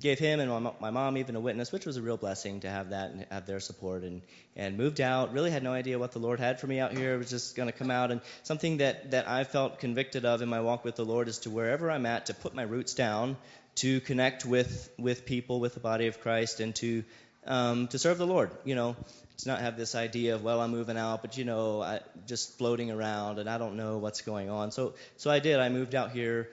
gave 0.00 0.18
him 0.18 0.40
and 0.40 0.70
my, 0.80 0.90
mom 0.90 1.18
even 1.18 1.36
a 1.36 1.40
witness, 1.40 1.70
which 1.70 1.84
was 1.84 1.98
a 1.98 2.02
real 2.02 2.16
blessing 2.16 2.60
to 2.60 2.70
have 2.70 2.90
that 2.90 3.10
and 3.10 3.26
have 3.30 3.46
their 3.46 3.60
support. 3.60 4.04
And 4.04 4.22
and 4.56 4.76
moved 4.76 5.00
out. 5.00 5.32
Really 5.32 5.50
had 5.50 5.62
no 5.62 5.72
idea 5.72 5.98
what 5.98 6.12
the 6.12 6.18
Lord 6.18 6.38
had 6.38 6.60
for 6.60 6.66
me 6.66 6.78
out 6.78 6.92
here. 6.92 7.14
It 7.14 7.18
was 7.18 7.30
just 7.30 7.56
going 7.56 7.68
to 7.68 7.72
come 7.72 7.90
out. 7.90 8.10
And 8.10 8.20
something 8.42 8.78
that 8.78 9.12
that 9.12 9.28
I 9.28 9.44
felt 9.44 9.78
convicted 9.78 10.24
of 10.24 10.42
in 10.42 10.48
my 10.48 10.60
walk 10.60 10.84
with 10.84 10.96
the 10.96 11.04
Lord 11.04 11.28
is 11.28 11.38
to 11.40 11.50
wherever 11.50 11.90
I'm 11.90 12.06
at 12.06 12.26
to 12.26 12.34
put 12.34 12.54
my 12.54 12.62
roots 12.62 12.94
down, 12.94 13.36
to 13.76 14.00
connect 14.00 14.44
with 14.44 14.90
with 14.98 15.24
people, 15.24 15.60
with 15.60 15.74
the 15.74 15.80
body 15.80 16.06
of 16.06 16.20
Christ, 16.20 16.60
and 16.60 16.74
to 16.76 17.04
um, 17.46 17.88
to 17.88 17.98
serve 17.98 18.18
the 18.18 18.26
Lord. 18.26 18.50
You 18.64 18.74
know, 18.74 18.96
to 19.38 19.48
not 19.48 19.60
have 19.60 19.76
this 19.76 19.94
idea 19.94 20.34
of 20.34 20.42
well 20.42 20.60
I'm 20.60 20.70
moving 20.70 20.96
out, 20.96 21.22
but 21.22 21.36
you 21.36 21.44
know 21.44 21.82
I 21.82 22.00
just 22.26 22.58
floating 22.58 22.90
around 22.90 23.38
and 23.38 23.48
I 23.48 23.58
don't 23.58 23.76
know 23.76 23.98
what's 23.98 24.22
going 24.22 24.50
on. 24.50 24.70
So 24.70 24.94
so 25.16 25.30
I 25.30 25.38
did. 25.38 25.58
I 25.58 25.68
moved 25.68 25.94
out 25.94 26.12
here 26.12 26.48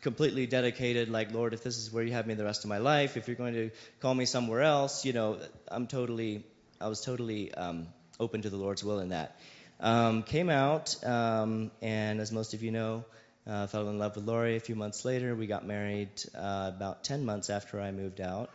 completely 0.00 0.46
dedicated 0.46 1.08
like 1.08 1.32
lord 1.32 1.52
if 1.52 1.64
this 1.64 1.76
is 1.76 1.92
where 1.92 2.04
you 2.04 2.12
have 2.12 2.26
me 2.26 2.34
the 2.34 2.44
rest 2.44 2.62
of 2.64 2.68
my 2.68 2.78
life 2.78 3.16
if 3.16 3.26
you're 3.26 3.36
going 3.36 3.54
to 3.54 3.70
call 4.00 4.14
me 4.14 4.24
somewhere 4.24 4.62
else 4.62 5.04
you 5.04 5.12
know 5.12 5.38
i'm 5.68 5.88
totally 5.88 6.44
i 6.80 6.86
was 6.86 7.00
totally 7.00 7.52
um, 7.54 7.88
open 8.20 8.42
to 8.42 8.50
the 8.50 8.56
lord's 8.56 8.84
will 8.84 9.00
in 9.00 9.08
that 9.08 9.36
um, 9.80 10.22
came 10.22 10.50
out 10.50 11.04
um, 11.04 11.70
and 11.82 12.20
as 12.20 12.30
most 12.30 12.54
of 12.54 12.62
you 12.62 12.70
know 12.70 13.04
uh, 13.46 13.66
fell 13.66 13.88
in 13.88 13.98
love 13.98 14.14
with 14.14 14.24
lori 14.24 14.56
a 14.56 14.60
few 14.60 14.76
months 14.76 15.04
later 15.04 15.34
we 15.34 15.48
got 15.48 15.66
married 15.66 16.10
uh, 16.36 16.70
about 16.74 17.02
10 17.02 17.24
months 17.24 17.50
after 17.50 17.80
i 17.80 17.90
moved 17.90 18.20
out 18.20 18.50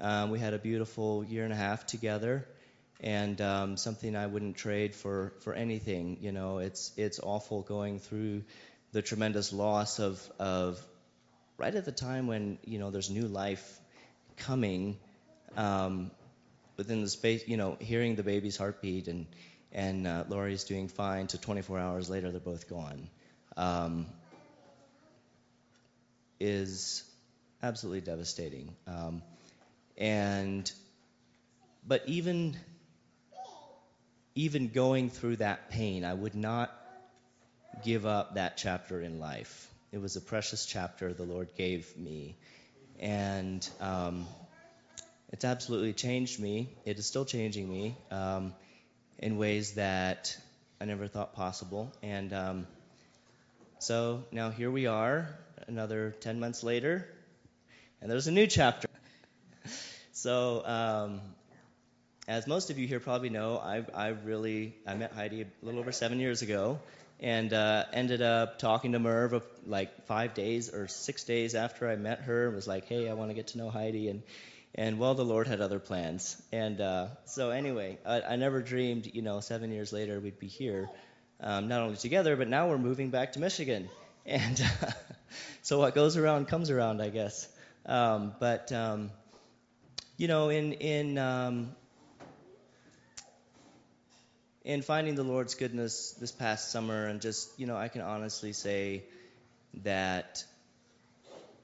um, 0.00 0.30
we 0.30 0.38
had 0.38 0.54
a 0.54 0.58
beautiful 0.58 1.24
year 1.24 1.44
and 1.44 1.52
a 1.52 1.56
half 1.56 1.86
together 1.86 2.46
and 3.00 3.40
um, 3.40 3.76
something 3.76 4.16
i 4.16 4.26
wouldn't 4.26 4.56
trade 4.56 4.94
for 4.94 5.32
for 5.40 5.54
anything 5.54 6.18
you 6.20 6.32
know. 6.32 6.58
It's 6.58 6.92
it's 6.96 7.20
awful 7.20 7.62
going 7.62 7.98
through 7.98 8.42
the 8.92 9.02
tremendous 9.02 9.52
loss 9.52 9.98
of, 9.98 10.20
of 10.38 10.84
right 11.58 11.74
at 11.74 11.84
the 11.84 11.92
time 11.92 12.26
when 12.26 12.58
you 12.64 12.78
know 12.78 12.90
there's 12.90 13.10
new 13.10 13.26
life 13.26 13.80
coming 14.36 14.96
um, 15.56 16.10
within 16.76 17.02
the 17.02 17.08
space 17.08 17.46
you 17.46 17.56
know 17.56 17.76
hearing 17.80 18.16
the 18.16 18.22
baby's 18.22 18.56
heartbeat 18.56 19.08
and 19.08 19.26
and 19.72 20.06
uh, 20.06 20.24
Lori's 20.28 20.64
doing 20.64 20.88
fine 20.88 21.26
to 21.28 21.38
24 21.38 21.78
hours 21.78 22.08
later 22.08 22.30
they're 22.30 22.40
both 22.40 22.68
gone. 22.68 23.08
Um, 23.56 24.06
is 26.38 27.02
absolutely 27.62 28.02
devastating. 28.02 28.74
Um, 28.86 29.22
and 29.98 30.70
but 31.86 32.02
even 32.06 32.56
even 34.34 34.68
going 34.68 35.10
through 35.10 35.36
that 35.36 35.70
pain 35.70 36.04
I 36.04 36.12
would 36.12 36.34
not 36.34 36.72
give 37.84 38.06
up 38.06 38.34
that 38.34 38.56
chapter 38.56 39.00
in 39.00 39.18
life. 39.18 39.68
It 39.92 40.00
was 40.00 40.16
a 40.16 40.20
precious 40.20 40.66
chapter 40.66 41.12
the 41.12 41.24
Lord 41.24 41.48
gave 41.56 41.96
me. 41.96 42.36
And 42.98 43.68
um, 43.80 44.26
it's 45.32 45.44
absolutely 45.44 45.92
changed 45.92 46.40
me. 46.40 46.70
It 46.84 46.98
is 46.98 47.06
still 47.06 47.24
changing 47.24 47.68
me 47.68 47.96
um, 48.10 48.54
in 49.18 49.36
ways 49.36 49.72
that 49.74 50.36
I 50.80 50.84
never 50.84 51.06
thought 51.06 51.34
possible. 51.34 51.92
And 52.02 52.32
um, 52.32 52.66
so 53.78 54.24
now 54.32 54.50
here 54.50 54.70
we 54.70 54.86
are, 54.86 55.28
another 55.66 56.14
10 56.20 56.40
months 56.40 56.62
later, 56.62 57.06
and 58.00 58.10
there's 58.10 58.26
a 58.26 58.32
new 58.32 58.46
chapter. 58.46 58.88
So, 60.26 60.66
um, 60.66 61.20
as 62.26 62.48
most 62.48 62.70
of 62.70 62.80
you 62.80 62.88
here 62.88 62.98
probably 62.98 63.30
know, 63.30 63.58
I, 63.58 63.84
I 63.94 64.08
really 64.08 64.74
I 64.84 64.94
met 64.94 65.12
Heidi 65.12 65.42
a 65.42 65.46
little 65.62 65.78
over 65.78 65.92
seven 65.92 66.18
years 66.18 66.42
ago, 66.42 66.80
and 67.20 67.52
uh, 67.52 67.84
ended 67.92 68.22
up 68.22 68.58
talking 68.58 68.90
to 68.90 68.98
Merv 68.98 69.40
like 69.68 70.04
five 70.06 70.34
days 70.34 70.74
or 70.74 70.88
six 70.88 71.22
days 71.22 71.54
after 71.54 71.88
I 71.88 71.94
met 71.94 72.22
her. 72.22 72.46
and 72.46 72.56
Was 72.56 72.66
like, 72.66 72.88
hey, 72.88 73.08
I 73.08 73.12
want 73.12 73.30
to 73.30 73.34
get 73.34 73.46
to 73.48 73.58
know 73.58 73.70
Heidi, 73.70 74.08
and 74.08 74.24
and 74.74 74.98
well, 74.98 75.14
the 75.14 75.24
Lord 75.24 75.46
had 75.46 75.60
other 75.60 75.78
plans. 75.78 76.42
And 76.50 76.80
uh, 76.80 77.06
so 77.26 77.50
anyway, 77.50 77.96
I, 78.04 78.22
I 78.22 78.34
never 78.34 78.62
dreamed, 78.62 79.06
you 79.06 79.22
know, 79.22 79.38
seven 79.38 79.70
years 79.70 79.92
later 79.92 80.18
we'd 80.18 80.40
be 80.40 80.48
here, 80.48 80.90
um, 81.40 81.68
not 81.68 81.82
only 81.82 81.98
together, 81.98 82.34
but 82.34 82.48
now 82.48 82.68
we're 82.68 82.78
moving 82.78 83.10
back 83.10 83.34
to 83.34 83.38
Michigan. 83.38 83.88
And 84.26 84.60
uh, 84.60 84.90
so 85.62 85.78
what 85.78 85.94
goes 85.94 86.16
around 86.16 86.48
comes 86.48 86.70
around, 86.70 87.00
I 87.00 87.10
guess. 87.10 87.46
Um, 87.88 88.34
but 88.40 88.72
um, 88.72 89.12
you 90.16 90.28
know, 90.28 90.48
in 90.48 90.72
in 90.74 91.18
um, 91.18 91.74
in 94.66 94.82
finding 94.82 95.14
the 95.14 95.22
Lord's 95.22 95.54
goodness 95.54 96.10
this 96.20 96.32
past 96.32 96.72
summer, 96.72 97.06
and 97.06 97.20
just, 97.20 97.48
you 97.58 97.68
know, 97.68 97.76
I 97.76 97.86
can 97.86 98.00
honestly 98.00 98.52
say 98.52 99.04
that, 99.84 100.42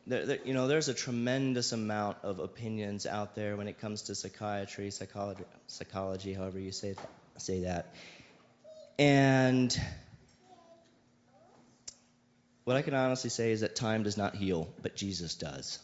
there, 0.06 0.24
there, 0.24 0.38
you 0.44 0.54
know, 0.54 0.68
there's 0.68 0.88
a 0.88 0.94
tremendous 0.94 1.72
amount 1.72 2.18
of 2.22 2.38
opinions 2.38 3.04
out 3.04 3.34
there 3.34 3.56
when 3.56 3.66
it 3.66 3.80
comes 3.80 4.02
to 4.02 4.14
psychiatry, 4.14 4.92
psychology, 4.92 5.42
psychology 5.66 6.32
however 6.32 6.60
you 6.60 6.70
say, 6.70 6.94
say 7.38 7.62
that. 7.62 7.92
And 9.00 9.76
what 12.62 12.76
I 12.76 12.82
can 12.82 12.94
honestly 12.94 13.30
say 13.30 13.50
is 13.50 13.62
that 13.62 13.74
time 13.74 14.04
does 14.04 14.16
not 14.16 14.36
heal, 14.36 14.72
but 14.80 14.94
Jesus 14.94 15.34
does. 15.34 15.80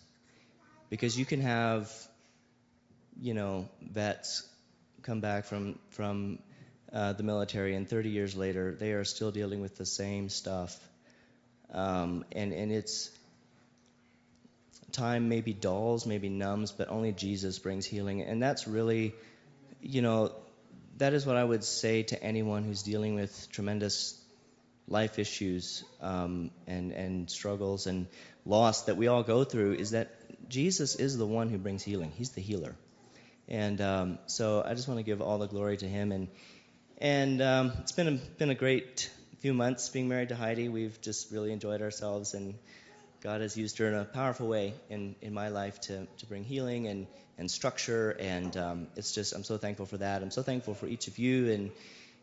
Because 0.89 1.19
you 1.19 1.25
can 1.25 1.41
have, 1.41 1.93
you 3.21 3.35
know, 3.35 3.69
vets 3.83 4.49
come 5.03 5.21
back 5.21 5.45
from, 5.45 5.79
from 5.91 6.39
uh, 6.93 7.13
the 7.13 7.23
military, 7.23 7.75
and 7.75 7.89
30 7.89 8.11
years 8.11 8.37
later, 8.37 8.75
they 8.75 8.93
are 8.93 9.05
still 9.05 9.31
dealing 9.31 9.61
with 9.61 9.77
the 9.77 9.87
same 9.87 10.29
stuff. 10.29 10.79
Um, 11.73 12.25
and, 12.33 12.53
and 12.53 12.73
it's 12.73 13.11
time 14.93 15.29
maybe 15.29 15.53
dulls, 15.53 16.07
maybe 16.07 16.29
numbs, 16.29 16.73
but 16.73 16.89
only 16.89 17.13
Jesus 17.13 17.59
brings 17.59 17.85
healing. 17.87 18.23
And 18.23 18.43
that's 18.43 18.67
really, 18.67 19.15
you 19.81 20.03
know, 20.03 20.33
that 20.97 21.13
is 21.13 21.27
what 21.27 21.37
I 21.37 21.45
would 21.45 21.65
say 21.65 22.03
to 22.05 22.23
anyone 22.23 22.65
who's 22.65 22.83
dealing 22.83 23.15
with 23.15 23.49
tremendous 23.51 24.21
life 24.89 25.19
issues 25.19 25.85
um, 26.01 26.51
and, 26.67 26.93
and 26.93 27.31
struggles 27.31 27.87
and 27.87 28.07
loss 28.47 28.85
that 28.85 28.97
we 28.97 29.07
all 29.07 29.23
go 29.23 29.45
through 29.45 29.75
is 29.75 29.91
that 29.91 30.11
Jesus 30.49 30.95
is 30.95 31.19
the 31.19 31.27
one 31.27 31.51
who 31.51 31.59
brings 31.59 31.83
healing. 31.83 32.13
He's 32.17 32.31
the 32.31 32.41
healer. 32.41 32.75
And 33.49 33.81
um, 33.81 34.19
so 34.27 34.63
I 34.65 34.75
just 34.75 34.89
want 34.89 34.99
to 34.99 35.05
give 35.05 35.23
all 35.23 35.39
the 35.39 35.49
glory 35.49 35.77
to 35.79 35.89
him. 35.89 36.13
And 36.13 36.29
and 36.99 37.41
um, 37.41 37.73
it's 37.81 37.93
been 37.93 38.09
a, 38.09 38.13
been 38.39 38.51
a 38.51 38.55
great 38.55 39.11
few 39.39 39.55
months 39.55 39.89
being 39.89 40.09
married 40.09 40.31
to 40.31 40.37
Heidi. 40.37 40.69
We've 40.69 41.01
just 41.01 41.31
really 41.31 41.53
enjoyed 41.53 41.81
ourselves, 41.81 42.35
and 42.35 42.55
God 43.21 43.41
has 43.41 43.57
used 43.57 43.79
her 43.79 43.87
in 43.89 43.95
a 43.95 44.05
powerful 44.05 44.49
way 44.49 44.75
in, 44.91 45.17
in 45.21 45.35
my 45.35 45.49
life 45.49 45.81
to, 45.83 46.07
to 46.19 46.27
bring 46.27 46.45
healing 46.45 46.87
and, 46.87 47.07
and 47.37 47.51
structure. 47.51 48.11
And 48.11 48.57
um, 48.57 48.87
it's 48.97 49.13
just, 49.13 49.33
I'm 49.33 49.45
so 49.45 49.59
thankful 49.59 49.87
for 49.87 49.97
that. 49.99 50.23
I'm 50.23 50.31
so 50.31 50.43
thankful 50.43 50.75
for 50.75 50.87
each 50.87 51.09
of 51.09 51.19
you 51.19 51.51
and, 51.51 51.71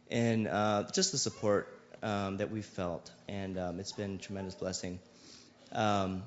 and 0.09 0.47
uh, 0.47 0.83
just 0.93 1.11
the 1.11 1.17
support 1.17 1.67
um, 2.01 2.37
that 2.37 2.49
we've 2.49 2.65
felt. 2.65 3.11
And 3.27 3.57
um, 3.57 3.79
it's 3.79 3.91
been 3.91 4.15
a 4.15 4.17
tremendous 4.17 4.55
blessing. 4.55 4.99
Um, 5.73 6.23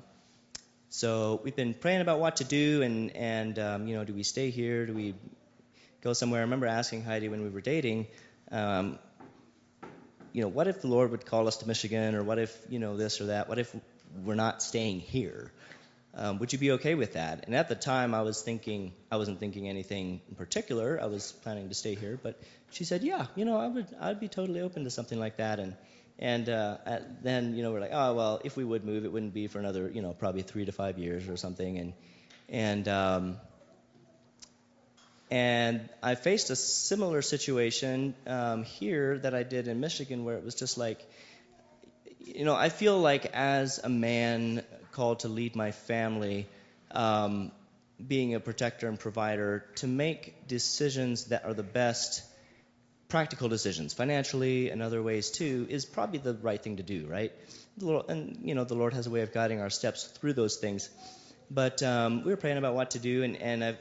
so 0.89 1.39
we've 1.43 1.55
been 1.55 1.73
praying 1.73 2.01
about 2.01 2.19
what 2.19 2.37
to 2.37 2.43
do, 2.43 2.81
and, 2.81 3.15
and 3.15 3.59
um, 3.59 3.87
you 3.87 3.95
know, 3.95 4.03
do 4.03 4.13
we 4.13 4.23
stay 4.23 4.49
here? 4.49 4.85
Do 4.85 4.93
we 4.93 5.13
go 6.01 6.13
somewhere? 6.13 6.41
I 6.41 6.43
remember 6.43 6.65
asking 6.65 7.03
Heidi 7.03 7.29
when 7.29 7.43
we 7.43 7.49
were 7.49 7.61
dating, 7.61 8.07
um, 8.51 8.97
you 10.33 10.41
know, 10.41 10.47
what 10.47 10.67
if 10.67 10.81
the 10.81 10.87
Lord 10.87 11.11
would 11.11 11.25
call 11.25 11.47
us 11.47 11.57
to 11.57 11.67
Michigan, 11.67 12.15
or 12.15 12.23
what 12.23 12.39
if, 12.39 12.57
you 12.69 12.79
know, 12.79 12.97
this 12.97 13.21
or 13.21 13.27
that? 13.27 13.49
What 13.49 13.59
if 13.59 13.75
we're 14.23 14.35
not 14.35 14.63
staying 14.63 14.99
here? 14.99 15.51
Um, 16.15 16.39
would 16.39 16.51
you 16.51 16.57
be 16.57 16.71
okay 16.71 16.95
with 16.95 17.13
that? 17.13 17.45
And 17.45 17.55
at 17.55 17.69
the 17.69 17.75
time, 17.75 18.15
I 18.15 18.23
was 18.23 18.41
thinking, 18.41 18.93
I 19.11 19.17
wasn't 19.17 19.39
thinking 19.39 19.69
anything 19.69 20.21
in 20.27 20.35
particular. 20.35 20.99
I 21.01 21.05
was 21.05 21.31
planning 21.31 21.69
to 21.69 21.75
stay 21.75 21.93
here, 21.93 22.19
but 22.21 22.41
she 22.71 22.83
said, 22.83 23.03
yeah, 23.03 23.27
you 23.35 23.45
know, 23.45 23.57
I 23.57 23.67
would, 23.67 23.87
I'd 24.01 24.19
be 24.19 24.27
totally 24.27 24.61
open 24.61 24.85
to 24.85 24.89
something 24.89 25.19
like 25.19 25.37
that. 25.37 25.59
And 25.59 25.75
and 26.19 26.49
uh, 26.49 26.77
then, 27.23 27.55
you 27.55 27.63
know, 27.63 27.71
we're 27.71 27.79
like, 27.79 27.93
oh 27.93 28.13
well, 28.13 28.41
if 28.43 28.57
we 28.57 28.65
would 28.65 28.83
move, 28.83 29.05
it 29.05 29.11
wouldn't 29.11 29.33
be 29.33 29.47
for 29.47 29.59
another, 29.59 29.89
you 29.89 30.01
know, 30.01 30.11
probably 30.11 30.41
three 30.41 30.65
to 30.65 30.71
five 30.73 30.97
years 30.97 31.29
or 31.29 31.37
something. 31.37 31.77
And 31.77 31.93
and 32.49 32.87
um, 32.89 33.37
and 35.31 35.87
I 36.03 36.15
faced 36.15 36.49
a 36.49 36.57
similar 36.57 37.21
situation 37.21 38.15
um, 38.27 38.63
here 38.63 39.17
that 39.19 39.33
I 39.33 39.43
did 39.43 39.69
in 39.69 39.79
Michigan, 39.79 40.25
where 40.25 40.35
it 40.35 40.43
was 40.43 40.55
just 40.55 40.77
like, 40.77 41.05
you 42.19 42.43
know, 42.43 42.55
I 42.55 42.67
feel 42.67 42.99
like 42.99 43.27
as 43.33 43.79
a 43.81 43.89
man 43.89 44.63
called 44.91 45.19
to 45.19 45.29
lead 45.29 45.55
my 45.55 45.71
family, 45.71 46.47
um, 46.91 47.51
being 48.05 48.33
a 48.33 48.39
protector 48.41 48.89
and 48.89 48.99
provider, 48.99 49.65
to 49.75 49.87
make 49.87 50.47
decisions 50.47 51.25
that 51.25 51.45
are 51.45 51.53
the 51.53 51.63
best 51.63 52.23
practical 53.09 53.49
decisions, 53.49 53.93
financially 53.93 54.69
and 54.69 54.81
other 54.81 55.01
ways 55.01 55.31
too, 55.31 55.67
is 55.69 55.85
probably 55.85 56.19
the 56.19 56.35
right 56.35 56.61
thing 56.61 56.77
to 56.77 56.83
do, 56.83 57.07
right? 57.07 57.33
And 58.07 58.39
you 58.43 58.55
know, 58.55 58.63
the 58.63 58.75
Lord 58.75 58.93
has 58.93 59.07
a 59.07 59.09
way 59.09 59.21
of 59.21 59.33
guiding 59.33 59.61
our 59.61 59.69
steps 59.69 60.05
through 60.05 60.33
those 60.33 60.57
things. 60.57 60.89
But 61.51 61.81
um, 61.81 62.23
we 62.23 62.31
were 62.31 62.37
praying 62.37 62.57
about 62.57 62.75
what 62.75 62.91
to 62.91 62.99
do, 62.99 63.23
and, 63.23 63.35
and 63.37 63.77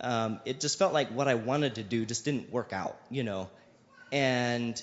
um, 0.00 0.40
it 0.44 0.60
just 0.60 0.78
felt 0.78 0.92
like 0.92 1.10
what 1.10 1.28
I 1.28 1.36
wanted 1.36 1.76
to 1.76 1.84
do 1.84 2.04
just 2.04 2.24
didn't 2.24 2.50
work 2.50 2.72
out, 2.72 2.98
you 3.10 3.22
know. 3.22 3.48
And 4.10 4.82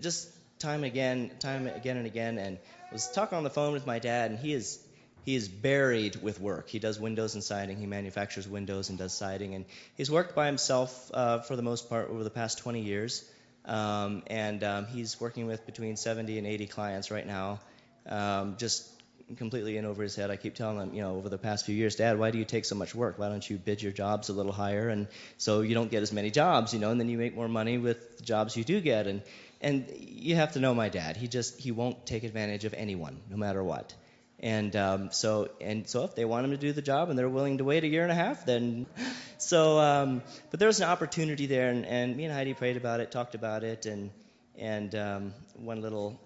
just 0.00 0.30
time 0.60 0.84
again, 0.84 1.32
time 1.40 1.66
again 1.66 1.96
and 1.96 2.06
again, 2.06 2.38
and 2.38 2.58
I 2.90 2.92
was 2.92 3.10
talking 3.10 3.36
on 3.36 3.44
the 3.44 3.50
phone 3.50 3.72
with 3.72 3.86
my 3.86 3.98
dad, 3.98 4.30
and 4.30 4.38
he 4.38 4.52
is 4.52 4.78
he 5.24 5.36
is 5.36 5.48
buried 5.48 6.20
with 6.22 6.40
work. 6.40 6.68
He 6.68 6.78
does 6.78 6.98
windows 6.98 7.34
and 7.34 7.44
siding. 7.44 7.76
He 7.76 7.86
manufactures 7.86 8.48
windows 8.48 8.88
and 8.88 8.98
does 8.98 9.12
siding, 9.12 9.54
and 9.54 9.64
he's 9.96 10.10
worked 10.10 10.34
by 10.34 10.46
himself 10.46 11.10
uh, 11.14 11.40
for 11.40 11.56
the 11.56 11.62
most 11.62 11.88
part 11.88 12.10
over 12.10 12.24
the 12.24 12.30
past 12.30 12.58
20 12.58 12.80
years. 12.80 13.24
Um, 13.64 14.22
and 14.26 14.62
um, 14.64 14.86
he's 14.86 15.20
working 15.20 15.46
with 15.46 15.64
between 15.66 15.96
70 15.96 16.38
and 16.38 16.46
80 16.46 16.66
clients 16.66 17.10
right 17.10 17.26
now, 17.26 17.60
um, 18.06 18.56
just 18.58 18.88
completely 19.36 19.76
in 19.76 19.84
over 19.84 20.02
his 20.02 20.16
head. 20.16 20.30
I 20.30 20.36
keep 20.36 20.54
telling 20.54 20.78
him, 20.78 20.94
you 20.94 21.02
know, 21.02 21.16
over 21.16 21.28
the 21.28 21.38
past 21.38 21.64
few 21.64 21.74
years, 21.74 21.96
Dad, 21.96 22.18
why 22.18 22.30
do 22.30 22.38
you 22.38 22.44
take 22.44 22.64
so 22.64 22.74
much 22.74 22.94
work? 22.94 23.18
Why 23.18 23.28
don't 23.28 23.48
you 23.48 23.58
bid 23.58 23.82
your 23.82 23.92
jobs 23.92 24.28
a 24.28 24.32
little 24.32 24.52
higher, 24.52 24.88
and 24.88 25.06
so 25.38 25.60
you 25.60 25.74
don't 25.74 25.90
get 25.90 26.02
as 26.02 26.12
many 26.12 26.30
jobs, 26.30 26.74
you 26.74 26.80
know, 26.80 26.90
and 26.90 27.00
then 27.00 27.08
you 27.08 27.18
make 27.18 27.34
more 27.34 27.48
money 27.48 27.78
with 27.78 28.18
the 28.18 28.24
jobs 28.24 28.56
you 28.56 28.64
do 28.64 28.80
get. 28.80 29.06
And 29.06 29.22
and 29.60 29.86
you 29.96 30.34
have 30.36 30.52
to 30.52 30.60
know 30.60 30.74
my 30.74 30.88
dad. 30.88 31.16
He 31.16 31.28
just 31.28 31.60
he 31.60 31.70
won't 31.70 32.04
take 32.04 32.24
advantage 32.24 32.64
of 32.64 32.74
anyone, 32.74 33.20
no 33.30 33.36
matter 33.36 33.62
what. 33.62 33.94
And 34.42 34.74
um, 34.74 35.12
so 35.12 35.50
and 35.60 35.88
so 35.88 36.02
if 36.02 36.16
they 36.16 36.24
want 36.24 36.44
him 36.44 36.50
to 36.50 36.56
do 36.56 36.72
the 36.72 36.82
job 36.82 37.10
and 37.10 37.18
they're 37.18 37.28
willing 37.28 37.58
to 37.58 37.64
wait 37.64 37.84
a 37.84 37.86
year 37.86 38.02
and 38.02 38.10
a 38.10 38.14
half, 38.14 38.44
then 38.44 38.86
so. 39.38 39.78
Um, 39.78 40.22
but 40.50 40.58
there 40.58 40.66
was 40.66 40.80
an 40.80 40.88
opportunity 40.88 41.46
there, 41.46 41.70
and, 41.70 41.86
and 41.86 42.16
me 42.16 42.24
and 42.24 42.34
Heidi 42.34 42.54
prayed 42.54 42.76
about 42.76 43.00
it, 43.00 43.12
talked 43.12 43.36
about 43.36 43.62
it, 43.62 43.86
and 43.86 44.10
and 44.58 44.94
um, 44.94 45.34
one 45.56 45.80
little 45.80 46.20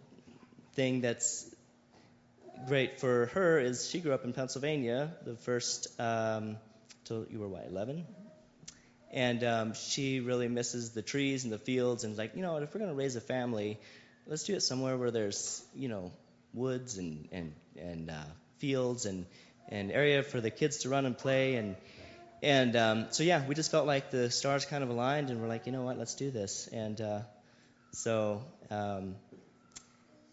thing 0.75 1.03
that's 1.03 1.47
great 2.67 3.01
for 3.01 3.27
her 3.27 3.59
is 3.59 3.89
she 3.89 4.01
grew 4.01 4.12
up 4.12 4.25
in 4.25 4.33
Pennsylvania, 4.33 5.14
the 5.25 5.37
first 5.37 5.89
um, 6.01 6.57
till 7.05 7.27
you 7.31 7.39
were 7.39 7.49
what 7.49 7.67
11, 7.69 8.07
and 9.12 9.45
um, 9.45 9.75
she 9.75 10.21
really 10.21 10.49
misses 10.49 10.91
the 10.91 11.03
trees 11.03 11.45
and 11.45 11.53
the 11.53 11.59
fields 11.59 12.05
and 12.05 12.17
like 12.17 12.35
you 12.35 12.43
know 12.43 12.57
if 12.57 12.75
we're 12.75 12.81
to 12.81 12.95
raise 12.95 13.17
a 13.17 13.21
family, 13.21 13.79
let's 14.27 14.45
do 14.45 14.55
it 14.55 14.61
somewhere 14.61 14.97
where 14.97 15.11
there's 15.11 15.62
you 15.75 15.89
know 15.89 16.12
woods 16.57 16.99
and 16.99 17.29
and 17.31 17.53
and 17.79 18.11
uh, 18.11 18.25
fields 18.59 19.07
and 19.07 19.27
and 19.69 19.93
area 19.93 20.23
for 20.23 20.41
the 20.41 20.51
kids 20.51 20.79
to 20.79 20.89
run 20.89 21.07
and 21.07 21.17
play 21.19 21.57
and 21.57 21.77
and 22.43 22.77
um, 22.77 23.07
so 23.11 23.23
yeah 23.23 23.47
we 23.47 23.55
just 23.55 23.71
felt 23.71 23.87
like 23.87 24.11
the 24.11 24.31
stars 24.31 24.65
kind 24.65 24.83
of 24.83 24.91
aligned 24.91 25.31
and 25.31 25.41
we're 25.41 25.49
like 25.49 25.67
you 25.67 25.73
know 25.73 25.83
what 25.83 25.99
let's 25.99 26.15
do 26.15 26.31
this. 26.31 26.69
And 26.73 27.01
uh, 27.01 27.21
so 27.93 28.43
um, 28.71 29.17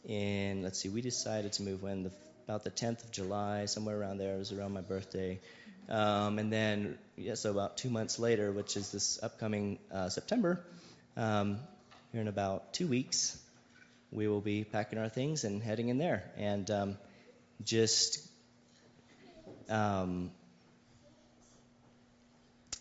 in 0.06 0.64
let's 0.64 0.80
see 0.80 0.90
we 0.90 1.02
decided 1.02 1.54
to 1.54 1.64
move 1.64 1.82
when 1.84 2.04
the 2.04 2.12
about 2.46 2.66
the 2.66 2.72
10th 2.72 3.06
of 3.06 3.12
July 3.12 3.66
somewhere 3.66 3.98
around 3.98 4.18
there 4.18 4.36
it 4.36 4.38
was 4.38 4.52
around 4.52 4.74
my 4.74 4.82
birthday. 4.82 5.40
Um, 5.90 6.40
and 6.40 6.52
then 6.52 6.98
yeah 7.18 7.36
so 7.36 7.52
about 7.52 7.78
two 7.78 7.90
months 7.90 8.20
later 8.20 8.52
which 8.52 8.78
is 8.78 8.92
this 8.92 9.20
upcoming 9.22 9.80
uh, 9.92 10.10
September 10.10 10.66
um, 11.18 11.60
here 12.12 12.22
in 12.22 12.28
about 12.28 12.74
two 12.74 12.88
weeks 12.88 13.38
we 14.14 14.28
will 14.28 14.42
be 14.42 14.64
packing 14.64 15.00
our 15.00 15.10
things 15.10 15.44
and 15.44 15.62
heading 15.62 15.90
in 15.90 15.98
there 15.98 16.24
and 16.38 16.70
um, 16.70 16.98
just 17.64 18.28
um, 19.70 20.32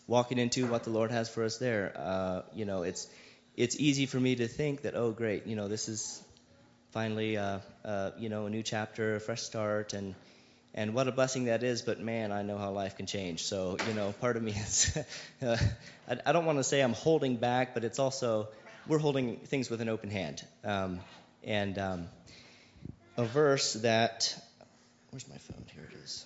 walking 0.07 0.39
into 0.39 0.67
what 0.67 0.85
the 0.85 0.91
Lord 0.91 1.11
has 1.11 1.29
for 1.29 1.45
us 1.45 1.59
there. 1.59 1.93
Uh, 1.97 2.43
you 2.55 2.65
know, 2.65 2.83
it's 2.83 3.09
it's 3.57 3.79
easy 3.79 4.07
for 4.07 4.19
me 4.19 4.37
to 4.37 4.49
think 4.49 4.83
that 4.83 4.95
oh 4.95 5.11
great, 5.11 5.47
you 5.47 5.57
know, 5.57 5.69
this 5.69 5.89
is 5.89 6.23
finally 6.91 7.37
uh, 7.37 7.59
uh, 7.85 8.11
you 8.19 8.29
know 8.29 8.47
a 8.47 8.51
new 8.51 8.63
chapter, 8.63 9.17
a 9.17 9.21
fresh 9.21 9.43
start, 9.43 9.95
and 9.95 10.15
and 10.75 10.95
what 10.95 11.09
a 11.09 11.13
blessing 11.13 11.45
that 11.45 11.63
is. 11.63 11.83
But 11.83 12.01
man, 12.01 12.33
I 12.33 12.43
know 12.43 12.59
how 12.59 12.71
life 12.71 12.97
can 12.97 13.07
change. 13.07 13.45
So 13.45 13.79
you 13.87 13.95
know, 13.95 14.13
part 14.13 14.37
of 14.37 14.43
me 14.43 14.53
is 14.57 14.97
uh, 15.43 15.57
I, 16.09 16.17
I 16.27 16.33
don't 16.33 16.45
want 16.45 16.59
to 16.59 16.65
say 16.65 16.81
I'm 16.81 16.95
holding 16.95 17.37
back, 17.37 17.75
but 17.75 17.85
it's 17.85 17.99
also 17.99 18.49
we're 18.87 18.99
holding 18.99 19.37
things 19.37 19.71
with 19.71 19.81
an 19.81 19.89
open 19.89 20.11
hand. 20.11 20.45
Um, 20.65 21.01
and 21.45 21.79
um, 21.79 22.09
a 23.17 23.25
verse 23.25 23.75
that 23.75 24.35
where's 25.11 25.29
my 25.29 25.37
phone? 25.37 25.65
Here 25.75 25.89
it 25.91 25.97
is. 26.05 26.25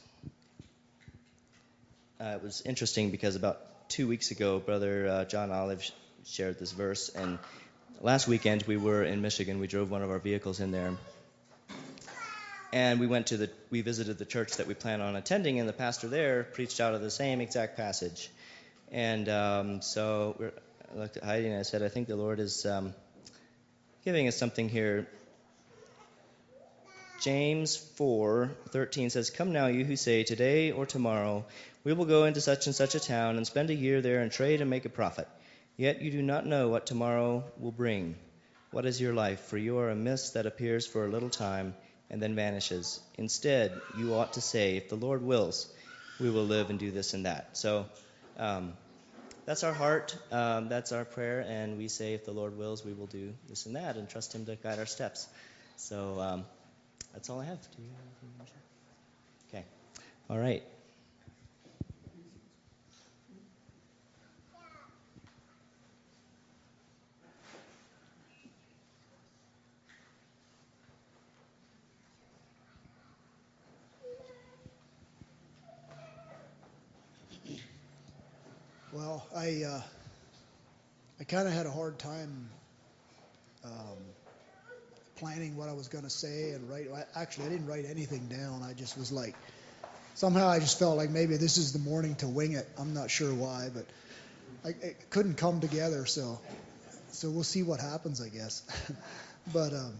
Uh, 2.20 2.36
it 2.36 2.42
was 2.42 2.62
interesting 2.62 3.10
because 3.10 3.36
about 3.36 3.88
two 3.88 4.08
weeks 4.08 4.30
ago, 4.30 4.58
Brother 4.58 5.08
uh, 5.08 5.24
John 5.24 5.50
Olive 5.50 5.82
sh- 5.82 5.90
shared 6.24 6.58
this 6.58 6.72
verse, 6.72 7.08
and 7.10 7.38
last 8.00 8.26
weekend 8.26 8.62
we 8.64 8.76
were 8.76 9.02
in 9.02 9.20
Michigan. 9.22 9.60
We 9.60 9.66
drove 9.66 9.90
one 9.90 10.02
of 10.02 10.10
our 10.10 10.18
vehicles 10.18 10.60
in 10.60 10.70
there, 10.70 10.94
and 12.72 13.00
we 13.00 13.06
went 13.06 13.28
to 13.28 13.36
the 13.36 13.50
we 13.70 13.82
visited 13.82 14.18
the 14.18 14.24
church 14.24 14.56
that 14.56 14.66
we 14.66 14.74
plan 14.74 15.00
on 15.00 15.16
attending, 15.16 15.60
and 15.60 15.68
the 15.68 15.74
pastor 15.74 16.08
there 16.08 16.44
preached 16.44 16.80
out 16.80 16.94
of 16.94 17.00
the 17.00 17.10
same 17.10 17.40
exact 17.40 17.76
passage. 17.76 18.30
And 18.92 19.28
um, 19.28 19.82
so 19.82 20.52
I 20.94 20.98
looked 20.98 21.16
at 21.16 21.24
Heidi 21.24 21.48
and 21.48 21.58
I 21.58 21.62
said, 21.62 21.82
I 21.82 21.88
think 21.88 22.08
the 22.08 22.16
Lord 22.16 22.38
is 22.38 22.64
um, 22.64 22.94
giving 24.06 24.28
us 24.28 24.36
something 24.36 24.68
here. 24.68 25.08
James 27.18 27.76
4:13 27.76 29.10
says, 29.10 29.30
"Come 29.30 29.52
now, 29.52 29.66
you 29.66 29.84
who 29.84 29.96
say, 29.96 30.22
today 30.22 30.70
or 30.70 30.86
tomorrow 30.86 31.44
we 31.82 31.92
will 31.92 32.04
go 32.04 32.24
into 32.24 32.40
such 32.40 32.66
and 32.66 32.76
such 32.76 32.94
a 32.94 33.00
town 33.00 33.36
and 33.36 33.44
spend 33.44 33.68
a 33.68 33.74
year 33.74 34.00
there 34.00 34.20
and 34.20 34.30
trade 34.30 34.60
and 34.60 34.70
make 34.70 34.84
a 34.84 34.96
profit. 35.00 35.26
Yet 35.76 36.02
you 36.02 36.12
do 36.12 36.22
not 36.22 36.46
know 36.46 36.68
what 36.68 36.86
tomorrow 36.86 37.52
will 37.58 37.72
bring. 37.72 38.14
What 38.70 38.86
is 38.86 39.00
your 39.00 39.12
life? 39.12 39.40
For 39.40 39.58
you 39.58 39.78
are 39.78 39.90
a 39.90 39.96
mist 39.96 40.34
that 40.34 40.46
appears 40.46 40.86
for 40.86 41.04
a 41.04 41.10
little 41.10 41.30
time 41.30 41.74
and 42.08 42.22
then 42.22 42.36
vanishes. 42.36 43.00
Instead, 43.18 43.82
you 43.98 44.14
ought 44.14 44.34
to 44.34 44.40
say, 44.40 44.76
if 44.76 44.88
the 44.88 44.94
Lord 44.94 45.20
wills, 45.20 45.68
we 46.20 46.30
will 46.30 46.46
live 46.46 46.70
and 46.70 46.78
do 46.78 46.92
this 46.92 47.12
and 47.12 47.26
that." 47.26 47.56
So. 47.56 47.86
Um, 48.36 48.76
that's 49.46 49.64
our 49.64 49.72
heart. 49.72 50.16
Um, 50.30 50.68
that's 50.68 50.92
our 50.92 51.04
prayer, 51.04 51.40
and 51.48 51.78
we 51.78 51.88
say, 51.88 52.14
if 52.14 52.24
the 52.24 52.32
Lord 52.32 52.58
wills, 52.58 52.84
we 52.84 52.92
will 52.92 53.06
do 53.06 53.32
this 53.48 53.66
and 53.66 53.76
that, 53.76 53.96
and 53.96 54.08
trust 54.08 54.34
Him 54.34 54.44
to 54.46 54.56
guide 54.56 54.78
our 54.78 54.86
steps. 54.86 55.26
So 55.76 56.20
um, 56.20 56.44
that's 57.12 57.30
all 57.30 57.40
I 57.40 57.44
have. 57.46 57.58
Okay. 59.48 59.64
All 60.28 60.38
right. 60.38 60.62
Well, 78.96 79.26
I 79.36 79.62
uh, 79.62 79.82
I 81.20 81.24
kind 81.24 81.46
of 81.46 81.52
had 81.52 81.66
a 81.66 81.70
hard 81.70 81.98
time 81.98 82.48
um, 83.62 83.98
planning 85.16 85.54
what 85.54 85.68
I 85.68 85.74
was 85.74 85.88
going 85.88 86.04
to 86.04 86.10
say 86.10 86.52
and 86.52 86.66
write. 86.70 86.86
Actually, 87.14 87.44
I 87.44 87.48
didn't 87.50 87.66
write 87.66 87.84
anything 87.84 88.26
down. 88.28 88.62
I 88.62 88.72
just 88.72 88.96
was 88.96 89.12
like, 89.12 89.34
somehow 90.14 90.48
I 90.48 90.60
just 90.60 90.78
felt 90.78 90.96
like 90.96 91.10
maybe 91.10 91.36
this 91.36 91.58
is 91.58 91.74
the 91.74 91.78
morning 91.78 92.14
to 92.16 92.26
wing 92.26 92.52
it. 92.52 92.66
I'm 92.78 92.94
not 92.94 93.10
sure 93.10 93.34
why, 93.34 93.68
but 93.74 93.84
I, 94.64 94.68
it 94.68 95.10
couldn't 95.10 95.34
come 95.34 95.60
together. 95.60 96.06
So, 96.06 96.40
so 97.10 97.28
we'll 97.28 97.44
see 97.44 97.62
what 97.62 97.80
happens, 97.80 98.22
I 98.22 98.30
guess. 98.30 98.62
but 99.52 99.74
um, 99.74 99.92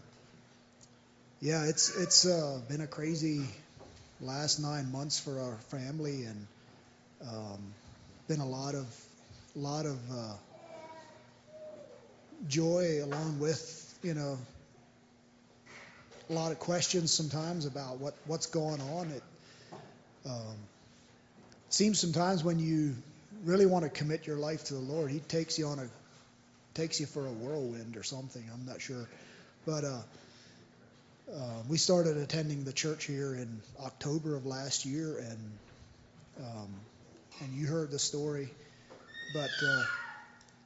yeah, 1.43 1.67
it's 1.67 1.95
it's 1.95 2.25
uh, 2.25 2.63
been 2.67 2.81
a 2.81 2.87
crazy 2.87 3.45
last 4.23 4.59
nine 4.59 4.91
months 4.91 5.21
for 5.21 5.39
our 5.39 5.59
family 5.69 6.25
and. 6.25 6.47
Um, 7.21 7.75
been 8.29 8.41
a 8.41 8.47
lot 8.47 8.75
of 8.75 8.87
lot 9.55 9.87
of 9.87 9.99
uh, 10.11 10.35
joy 12.49 13.01
along 13.03 13.39
with 13.39 13.99
you 14.03 14.15
know 14.15 14.37
a 16.29 16.33
lot 16.33 16.51
of 16.51 16.59
questions 16.59 17.13
sometimes 17.13 17.67
about 17.67 17.99
what 17.99 18.15
what's 18.27 18.47
going 18.47 18.81
on. 18.81 19.11
It 19.11 19.23
um, 20.27 20.57
seems 21.69 22.01
sometimes 22.01 22.43
when 22.43 22.59
you 22.59 22.97
really 23.45 23.67
want 23.67 23.85
to 23.85 23.91
commit 23.91 24.27
your 24.27 24.37
life 24.37 24.65
to 24.65 24.75
the 24.75 24.81
Lord, 24.81 25.11
He 25.11 25.21
takes 25.21 25.59
you 25.59 25.69
on 25.69 25.79
a 25.79 25.89
takes 26.75 27.01
you 27.01 27.07
for 27.07 27.27
a 27.27 27.33
whirlwind 27.33 27.97
or 27.97 28.03
something. 28.03 28.43
I'm 28.53 28.67
not 28.67 28.81
sure, 28.81 29.09
but 29.65 29.85
uh, 29.85 30.01
uh, 31.33 31.63
we 31.69 31.79
started 31.79 32.17
attending 32.17 32.65
the 32.65 32.73
church 32.73 33.05
here 33.05 33.35
in 33.35 33.61
October 33.81 34.37
of 34.37 34.47
last 34.47 34.85
year, 34.85 35.17
and 35.19 35.39
um, 36.41 36.75
and 37.41 37.53
you 37.53 37.67
heard 37.67 37.91
the 37.91 37.99
story, 37.99 38.51
but 39.33 39.63
uh, 39.63 39.85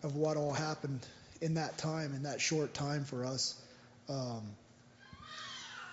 of 0.03 0.17
what 0.17 0.37
all 0.37 0.53
happened 0.53 1.07
in 1.41 1.55
that 1.55 1.79
time, 1.79 2.15
in 2.15 2.25
that 2.25 2.41
short 2.41 2.75
time 2.75 3.05
for 3.05 3.25
us. 3.25 3.61
Um, 4.09 4.43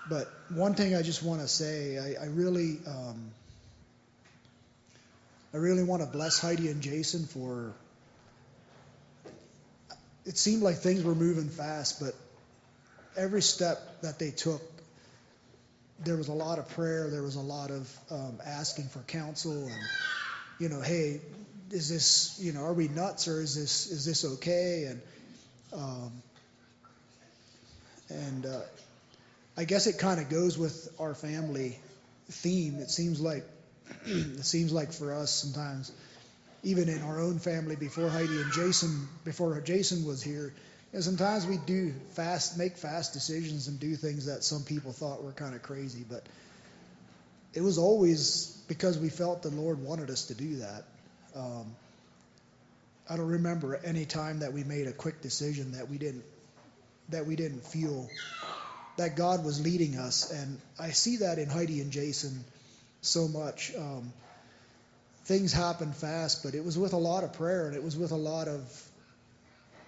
but 0.08 0.32
one 0.50 0.74
thing 0.76 0.96
I 0.96 1.02
just 1.02 1.24
want 1.24 1.42
to 1.42 1.48
say, 1.48 1.98
I, 1.98 2.24
I 2.24 2.28
really, 2.28 2.80
um, 2.88 3.32
I 5.54 5.58
really 5.58 5.84
want 5.84 6.02
to 6.02 6.08
bless 6.08 6.40
Heidi 6.40 6.70
and 6.70 6.82
Jason 6.82 7.26
for. 7.26 7.74
It 10.26 10.38
seemed 10.38 10.62
like 10.62 10.78
things 10.78 11.04
were 11.04 11.16
moving 11.16 11.50
fast, 11.50 12.02
but 12.02 12.14
every 13.16 13.42
step 13.42 14.02
that 14.02 14.20
they 14.20 14.32
took, 14.32 14.62
there 16.04 16.18
was 16.18 16.28
a 16.28 16.34
lot 16.34 16.60
of 16.60 16.70
prayer. 16.70 17.10
There 17.10 17.24
was 17.24 17.36
a 17.36 17.42
lot 17.42 17.72
of 17.72 18.00
um, 18.12 18.40
asking 18.46 18.86
for 18.90 19.00
counsel 19.00 19.70
and 19.70 19.90
you 20.60 20.70
know, 20.70 20.82
hey, 20.82 21.22
is 21.72 21.90
this, 21.90 22.38
you 22.42 22.54
know, 22.54 22.64
are 22.64 22.74
we 22.74 22.88
nuts 22.88 23.28
or 23.28 23.42
is 23.42 23.56
this 23.56 23.92
is 23.92 24.06
this 24.06 24.26
okay? 24.26 24.86
And 24.86 25.02
um, 25.74 26.12
and 28.10 28.46
uh, 28.46 28.62
I 29.58 29.66
guess 29.66 29.88
it 29.88 30.00
kind 30.00 30.20
of 30.20 30.30
goes 30.30 30.58
with 30.58 30.90
our 31.00 31.14
family 31.14 31.78
theme. 32.30 32.80
It 32.80 32.90
seems 32.90 33.20
like 33.20 33.44
it 34.06 34.46
seems 34.46 34.72
like 34.72 34.94
for 34.94 35.14
us 35.14 35.32
sometimes, 35.32 35.92
even 36.64 36.90
in 36.90 37.02
our 37.02 37.20
own 37.20 37.40
family, 37.40 37.76
before 37.76 38.10
Heidi 38.10 38.42
and 38.42 38.52
Jason, 38.54 39.08
before 39.26 39.60
Jason 39.62 40.06
was 40.06 40.24
here, 40.24 40.54
and 40.94 41.04
sometimes 41.04 41.46
we 41.46 41.58
do 41.58 41.94
fast, 42.12 42.58
make 42.58 42.78
fast 42.78 43.14
decisions 43.14 43.68
and 43.68 43.80
do 43.80 43.96
things 43.96 44.26
that 44.28 44.44
some 44.44 44.64
people 44.64 44.94
thought 44.94 45.24
were 45.24 45.34
kind 45.34 45.54
of 45.54 45.62
crazy. 45.62 46.06
But 46.08 46.26
it 47.54 47.62
was 47.62 47.78
always 47.78 48.62
because 48.68 48.98
we 48.98 49.10
felt 49.10 49.42
the 49.42 49.50
Lord 49.50 49.82
wanted 49.82 50.10
us 50.10 50.26
to 50.26 50.36
do 50.36 50.58
that. 50.58 50.84
Um, 51.36 51.76
I 53.10 53.16
don't 53.16 53.30
remember 53.30 53.80
any 53.84 54.06
time 54.06 54.40
that 54.40 54.54
we 54.54 54.64
made 54.64 54.88
a 54.88 54.92
quick 54.92 55.22
decision 55.22 55.74
that 55.74 55.90
we 55.90 55.98
didn't 55.98 56.24
that 57.10 57.26
we 57.26 57.36
didn't 57.36 57.66
feel 57.66 58.10
that 58.98 59.16
God 59.16 59.46
was 59.46 59.62
leading 59.62 59.98
us, 59.98 60.32
and 60.32 60.60
I 60.80 60.90
see 60.90 61.18
that 61.18 61.40
in 61.40 61.48
Heidi 61.48 61.82
and 61.82 61.92
Jason 61.92 62.44
so 63.02 63.28
much. 63.28 63.72
Um, 63.78 64.12
things 65.28 65.52
happen 65.52 65.92
fast, 65.92 66.44
but 66.44 66.56
it 66.56 66.64
was 66.64 66.78
with 66.78 66.94
a 66.94 66.98
lot 66.98 67.26
of 67.26 67.34
prayer 67.34 67.68
and 67.68 67.76
it 67.76 67.84
was 67.84 67.98
with 67.98 68.12
a 68.12 68.18
lot 68.18 68.48
of, 68.48 68.90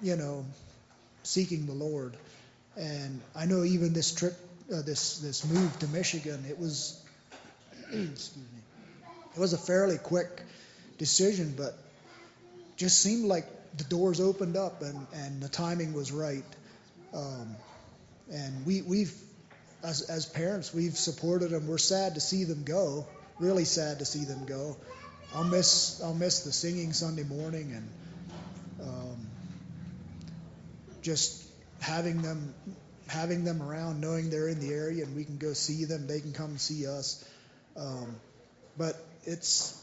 you 0.01 0.17
know, 0.17 0.45
seeking 1.23 1.65
the 1.65 1.73
Lord. 1.73 2.17
And 2.75 3.21
I 3.35 3.45
know 3.45 3.63
even 3.63 3.93
this 3.93 4.13
trip, 4.13 4.33
uh, 4.73 4.81
this 4.81 5.19
this 5.19 5.45
move 5.45 5.79
to 5.79 5.87
Michigan, 5.87 6.45
it 6.49 6.59
was, 6.59 7.01
excuse 7.93 8.35
me, 8.37 8.61
it 9.35 9.39
was 9.39 9.53
a 9.53 9.57
fairly 9.57 9.97
quick 9.97 10.43
decision, 10.99 11.55
but 11.57 11.75
just 12.77 12.99
seemed 12.99 13.25
like 13.25 13.45
the 13.77 13.83
doors 13.85 14.19
opened 14.19 14.55
up 14.55 14.81
and, 14.81 15.07
and 15.13 15.41
the 15.41 15.49
timing 15.49 15.93
was 15.93 16.11
right. 16.11 16.43
Um, 17.13 17.55
and 18.31 18.65
we, 18.65 18.83
we've, 18.83 19.13
as, 19.83 20.01
as 20.01 20.27
parents, 20.27 20.73
we've 20.73 20.97
supported 20.97 21.49
them. 21.49 21.67
We're 21.67 21.79
sad 21.79 22.15
to 22.15 22.21
see 22.21 22.43
them 22.43 22.63
go, 22.63 23.07
really 23.39 23.65
sad 23.65 23.99
to 23.99 24.05
see 24.05 24.25
them 24.25 24.45
go. 24.45 24.77
I'll 25.33 25.43
miss, 25.43 26.01
I'll 26.03 26.13
miss 26.13 26.41
the 26.41 26.51
singing 26.51 26.93
Sunday 26.93 27.23
morning 27.23 27.73
and 27.73 28.87
um, 28.87 29.27
just 31.01 31.43
having 31.79 32.21
them, 32.21 32.53
having 33.07 33.43
them 33.43 33.63
around, 33.63 33.99
knowing 33.99 34.29
they're 34.29 34.47
in 34.47 34.59
the 34.59 34.73
area 34.73 35.03
and 35.05 35.15
we 35.15 35.23
can 35.23 35.37
go 35.37 35.53
see 35.53 35.85
them. 35.85 36.05
They 36.05 36.19
can 36.19 36.33
come 36.33 36.57
see 36.57 36.87
us. 36.87 37.23
Um, 37.77 38.15
but 38.77 38.95
it's, 39.25 39.81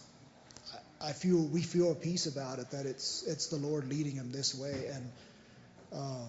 I 1.00 1.12
feel 1.12 1.36
we 1.36 1.62
feel 1.62 1.92
a 1.92 1.94
peace 1.94 2.26
about 2.26 2.58
it 2.58 2.70
that 2.70 2.86
it's 2.86 3.24
it's 3.26 3.48
the 3.48 3.56
Lord 3.56 3.88
leading 3.88 4.16
them 4.16 4.32
this 4.32 4.54
way, 4.54 4.90
and 4.92 5.10
um, 5.92 6.28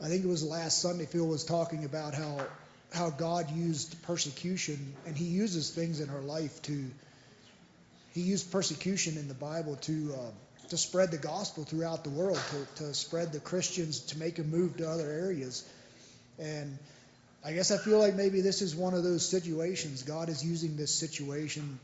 I 0.00 0.08
think 0.08 0.24
it 0.24 0.28
was 0.28 0.44
last 0.44 0.80
Sunday 0.80 1.06
Phil 1.06 1.26
was 1.26 1.44
talking 1.44 1.84
about 1.84 2.14
how 2.14 2.46
how 2.92 3.10
God 3.10 3.50
used 3.50 4.02
persecution, 4.02 4.94
and 5.06 5.16
He 5.16 5.24
uses 5.24 5.70
things 5.70 6.00
in 6.00 6.10
our 6.10 6.20
life 6.20 6.60
to. 6.62 6.90
He 8.12 8.20
used 8.20 8.52
persecution 8.52 9.16
in 9.16 9.26
the 9.26 9.34
Bible 9.34 9.76
to 9.76 10.14
uh, 10.14 10.68
to 10.68 10.76
spread 10.76 11.10
the 11.10 11.18
gospel 11.18 11.64
throughout 11.64 12.04
the 12.04 12.10
world, 12.10 12.40
to 12.50 12.84
to 12.84 12.94
spread 12.94 13.32
the 13.32 13.40
Christians, 13.40 14.00
to 14.00 14.18
make 14.18 14.36
them 14.36 14.50
move 14.50 14.76
to 14.76 14.88
other 14.88 15.10
areas, 15.10 15.64
and. 16.38 16.78
I 17.44 17.52
guess 17.52 17.70
I 17.72 17.76
feel 17.76 17.98
like 17.98 18.14
maybe 18.14 18.40
this 18.40 18.62
is 18.62 18.74
one 18.74 18.94
of 18.94 19.02
those 19.02 19.28
situations. 19.28 20.04
God 20.04 20.28
is 20.28 20.44
using 20.44 20.76
this 20.76 20.94
situation 20.94 21.80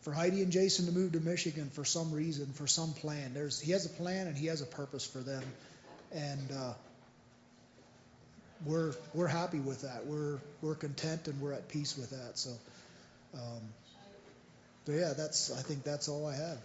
for 0.00 0.12
Heidi 0.12 0.42
and 0.42 0.50
Jason 0.50 0.86
to 0.86 0.92
move 0.92 1.12
to 1.12 1.20
Michigan 1.20 1.70
for 1.72 1.84
some 1.84 2.12
reason, 2.12 2.46
for 2.54 2.66
some 2.66 2.92
plan. 2.94 3.32
There's 3.32 3.60
he 3.60 3.72
has 3.72 3.86
a 3.86 3.90
plan 3.90 4.26
and 4.26 4.36
he 4.36 4.46
has 4.46 4.60
a 4.60 4.66
purpose 4.66 5.06
for 5.06 5.18
them, 5.18 5.42
and 6.12 6.50
uh, 6.52 6.72
we're 8.64 8.94
we're 9.14 9.28
happy 9.28 9.60
with 9.60 9.82
that. 9.82 10.06
We're 10.06 10.38
we're 10.62 10.74
content 10.74 11.28
and 11.28 11.40
we're 11.40 11.52
at 11.52 11.68
peace 11.68 11.96
with 11.96 12.10
that. 12.10 12.38
So, 12.38 12.50
um, 13.34 13.60
but 14.84 14.92
yeah, 14.92 15.12
that's 15.16 15.56
I 15.56 15.62
think 15.62 15.84
that's 15.84 16.08
all 16.08 16.26
I 16.26 16.34
have. 16.34 16.58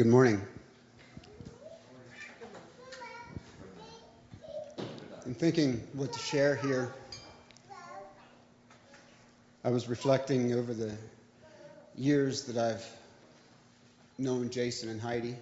Good 0.00 0.06
morning. 0.06 0.40
I'm 5.26 5.34
thinking 5.34 5.86
what 5.92 6.10
to 6.14 6.18
share 6.18 6.56
here. 6.56 6.90
I 9.62 9.68
was 9.68 9.90
reflecting 9.90 10.54
over 10.54 10.72
the 10.72 10.96
years 11.98 12.44
that 12.44 12.56
I've 12.56 12.86
known 14.16 14.48
Jason 14.48 14.88
and 14.88 14.98
Heidi. 14.98 15.36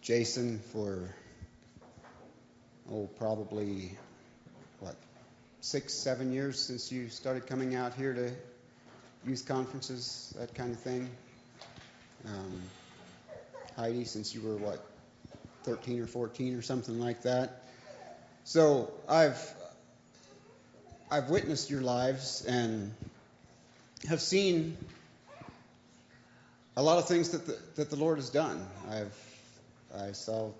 Jason 0.00 0.60
for, 0.72 1.14
oh, 2.90 3.10
probably, 3.18 3.90
what, 4.78 4.96
six, 5.60 5.92
seven 5.92 6.32
years 6.32 6.58
since 6.58 6.90
you 6.90 7.10
started 7.10 7.46
coming 7.46 7.74
out 7.74 7.92
here 7.92 8.14
to 8.14 8.30
youth 9.28 9.46
conferences, 9.46 10.32
that 10.38 10.54
kind 10.54 10.72
of 10.72 10.80
thing. 10.80 11.10
Um, 12.24 12.62
Heidi, 13.76 14.04
since 14.04 14.34
you 14.34 14.42
were 14.42 14.56
what, 14.56 14.84
13 15.64 16.00
or 16.00 16.06
14 16.06 16.56
or 16.56 16.62
something 16.62 16.98
like 16.98 17.22
that. 17.22 17.62
So 18.44 18.90
I've 19.08 19.54
I've 21.10 21.28
witnessed 21.28 21.70
your 21.70 21.80
lives 21.80 22.44
and 22.46 22.94
have 24.08 24.20
seen 24.20 24.76
a 26.76 26.82
lot 26.82 26.98
of 26.98 27.08
things 27.08 27.30
that 27.30 27.46
the, 27.46 27.58
that 27.76 27.90
the 27.90 27.96
Lord 27.96 28.18
has 28.18 28.30
done. 28.30 28.66
I've 28.88 29.14
I 29.96 30.12
saw 30.12 30.50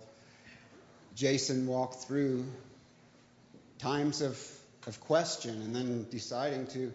Jason 1.14 1.66
walk 1.66 1.94
through 1.94 2.44
times 3.78 4.20
of 4.20 4.38
of 4.86 5.00
question 5.00 5.62
and 5.62 5.74
then 5.74 6.06
deciding 6.10 6.66
to 6.68 6.92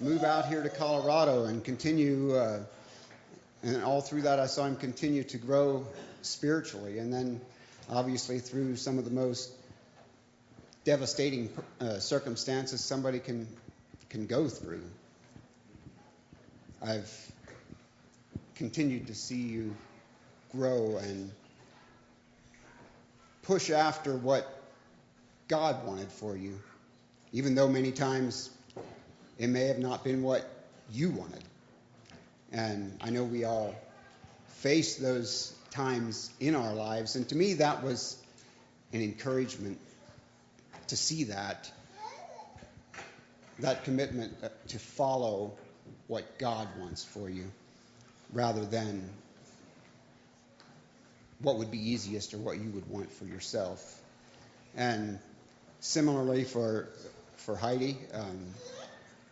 move 0.00 0.22
out 0.24 0.46
here 0.46 0.62
to 0.62 0.68
Colorado 0.68 1.44
and 1.44 1.64
continue. 1.64 2.34
Uh, 2.34 2.60
and 3.62 3.82
all 3.82 4.00
through 4.00 4.22
that, 4.22 4.40
I 4.40 4.46
saw 4.46 4.66
him 4.66 4.76
continue 4.76 5.24
to 5.24 5.38
grow 5.38 5.86
spiritually. 6.22 6.98
And 6.98 7.12
then, 7.12 7.40
obviously, 7.90 8.38
through 8.38 8.76
some 8.76 8.98
of 8.98 9.04
the 9.04 9.10
most 9.10 9.52
devastating 10.84 11.50
uh, 11.80 11.98
circumstances 11.98 12.80
somebody 12.80 13.18
can 13.18 13.46
can 14.08 14.26
go 14.26 14.48
through. 14.48 14.82
I've 16.82 17.32
continued 18.56 19.06
to 19.06 19.14
see 19.14 19.40
you 19.40 19.76
grow 20.52 20.96
and 20.96 21.30
push 23.42 23.70
after 23.70 24.16
what 24.16 24.62
God 25.48 25.86
wanted 25.86 26.10
for 26.10 26.36
you, 26.36 26.58
even 27.32 27.54
though 27.54 27.68
many 27.68 27.92
times 27.92 28.50
it 29.38 29.48
may 29.48 29.66
have 29.66 29.78
not 29.78 30.02
been 30.02 30.22
what 30.22 30.48
you 30.90 31.10
wanted. 31.10 31.44
And 32.52 32.96
I 33.00 33.10
know 33.10 33.24
we 33.24 33.44
all 33.44 33.74
face 34.48 34.96
those 34.96 35.54
times 35.70 36.30
in 36.40 36.54
our 36.54 36.74
lives. 36.74 37.16
And 37.16 37.28
to 37.28 37.36
me, 37.36 37.54
that 37.54 37.82
was 37.82 38.20
an 38.92 39.00
encouragement 39.02 39.78
to 40.88 40.96
see 40.96 41.24
that, 41.24 41.70
that 43.60 43.84
commitment 43.84 44.34
to 44.68 44.78
follow 44.78 45.52
what 46.08 46.38
God 46.38 46.68
wants 46.78 47.04
for 47.04 47.30
you 47.30 47.50
rather 48.32 48.64
than 48.64 49.08
what 51.40 51.56
would 51.58 51.70
be 51.70 51.92
easiest 51.92 52.34
or 52.34 52.38
what 52.38 52.58
you 52.58 52.70
would 52.70 52.88
want 52.88 53.10
for 53.12 53.24
yourself. 53.24 54.00
And 54.76 55.18
similarly 55.80 56.44
for, 56.44 56.88
for 57.36 57.56
Heidi, 57.56 57.96
um, 58.12 58.46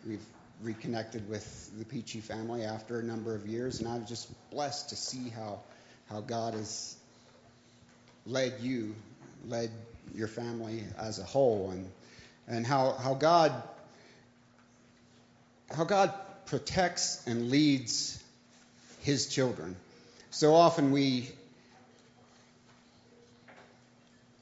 we've 0.07 0.25
reconnected 0.61 1.29
with 1.29 1.71
the 1.77 1.85
Peachy 1.85 2.19
family 2.19 2.63
after 2.63 2.99
a 2.99 3.03
number 3.03 3.33
of 3.35 3.47
years, 3.47 3.79
and 3.79 3.87
I 3.87 3.97
was 3.97 4.07
just 4.07 4.51
blessed 4.51 4.89
to 4.89 4.95
see 4.95 5.29
how 5.29 5.59
how 6.09 6.21
God 6.21 6.53
has 6.53 6.95
led 8.25 8.55
you, 8.61 8.95
led 9.47 9.71
your 10.13 10.27
family 10.27 10.83
as 10.97 11.19
a 11.19 11.23
whole, 11.23 11.71
and 11.71 11.89
and 12.47 12.65
how 12.65 12.91
how 12.91 13.13
God 13.13 13.51
how 15.75 15.83
God 15.83 16.13
protects 16.45 17.25
and 17.27 17.49
leads 17.49 18.21
His 19.01 19.27
children. 19.27 19.75
So 20.31 20.55
often 20.55 20.91
we 20.91 21.29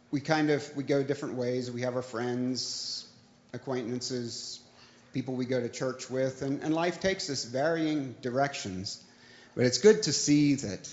we 0.09 0.19
kind 0.19 0.49
of 0.49 0.75
we 0.75 0.83
go 0.83 1.03
different 1.03 1.35
ways. 1.35 1.69
We 1.69 1.81
have 1.81 1.95
our 1.95 2.01
friends, 2.01 3.07
acquaintances, 3.53 4.59
people 5.17 5.33
we 5.33 5.45
go 5.45 5.59
to 5.59 5.67
church 5.67 6.11
with, 6.11 6.43
and, 6.43 6.61
and 6.61 6.75
life 6.75 6.99
takes 6.99 7.27
us 7.31 7.43
varying 7.43 8.13
directions. 8.21 9.03
But 9.55 9.65
it's 9.65 9.79
good 9.79 10.03
to 10.03 10.13
see 10.13 10.53
that 10.53 10.87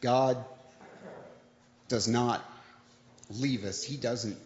God 0.00 0.42
does 1.86 2.08
not 2.08 2.42
leave 3.28 3.64
us, 3.64 3.82
He 3.82 3.98
doesn't 3.98 4.38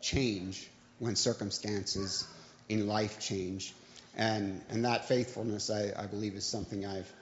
change 0.00 0.68
when 0.98 1.14
circumstances 1.14 2.26
in 2.68 2.88
life 2.88 3.20
change. 3.20 3.72
And, 4.16 4.60
and 4.70 4.84
that 4.84 5.06
faithfulness, 5.06 5.70
I, 5.70 5.92
I 5.96 6.06
believe, 6.06 6.34
is 6.34 6.44
something 6.44 6.84
I've 6.84 7.12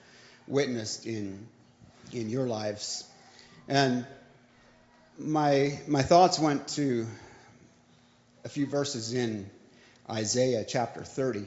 witnessed 0.47 1.05
in, 1.05 1.45
in 2.13 2.31
your 2.31 2.47
lives. 2.47 3.03
And 3.67 4.07
my, 5.19 5.79
my 5.85 6.01
thoughts 6.01 6.39
went 6.39 6.67
to 6.69 7.05
a 8.43 8.49
few 8.49 8.65
verses 8.65 9.13
in 9.13 9.51
Isaiah 10.09 10.63
chapter 10.67 11.03
30. 11.03 11.45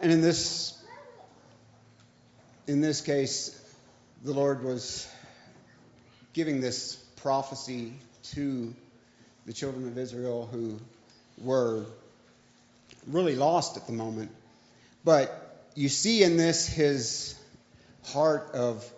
And 0.00 0.12
in 0.12 0.22
this 0.22 0.74
in 2.66 2.80
this 2.80 3.00
case, 3.00 3.58
the 4.24 4.32
Lord 4.32 4.62
was 4.62 5.08
giving 6.32 6.60
this 6.60 6.96
prophecy 7.16 7.94
to 8.34 8.74
the 9.46 9.52
children 9.52 9.88
of 9.88 9.96
Israel 9.96 10.48
who 10.50 10.78
were 11.38 11.86
really 13.06 13.34
lost 13.34 13.76
at 13.76 13.86
the 13.86 13.92
moment. 13.92 14.30
But 15.04 15.64
you 15.74 15.88
see 15.88 16.22
in 16.22 16.36
this 16.36 16.66
his 16.66 17.38
heart 18.04 18.50
of 18.54 18.90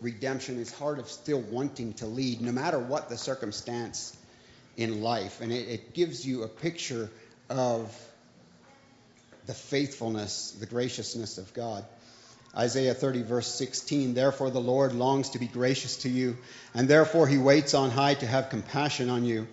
redemption, 0.00 0.56
his 0.56 0.72
heart 0.72 0.98
of 0.98 1.08
still 1.08 1.40
wanting 1.40 1.94
to 1.94 2.06
lead, 2.06 2.40
no 2.40 2.52
matter 2.52 2.78
what 2.78 3.08
the 3.08 3.16
circumstance 3.16 4.16
in 4.76 5.02
life. 5.02 5.40
And 5.40 5.52
it, 5.52 5.68
it 5.68 5.94
gives 5.94 6.26
you 6.26 6.42
a 6.42 6.48
picture 6.48 7.10
of 7.48 7.94
the 9.46 9.54
faithfulness, 9.54 10.56
the 10.58 10.66
graciousness 10.66 11.38
of 11.38 11.52
God. 11.54 11.84
Isaiah 12.56 12.94
30, 12.94 13.22
verse 13.22 13.46
16 13.46 14.14
Therefore 14.14 14.50
the 14.50 14.60
Lord 14.60 14.92
longs 14.94 15.30
to 15.30 15.38
be 15.38 15.46
gracious 15.46 15.98
to 15.98 16.08
you, 16.08 16.36
and 16.74 16.88
therefore 16.88 17.26
he 17.26 17.38
waits 17.38 17.74
on 17.74 17.90
high 17.90 18.14
to 18.14 18.26
have 18.26 18.50
compassion 18.50 19.10
on 19.10 19.24
you. 19.24 19.46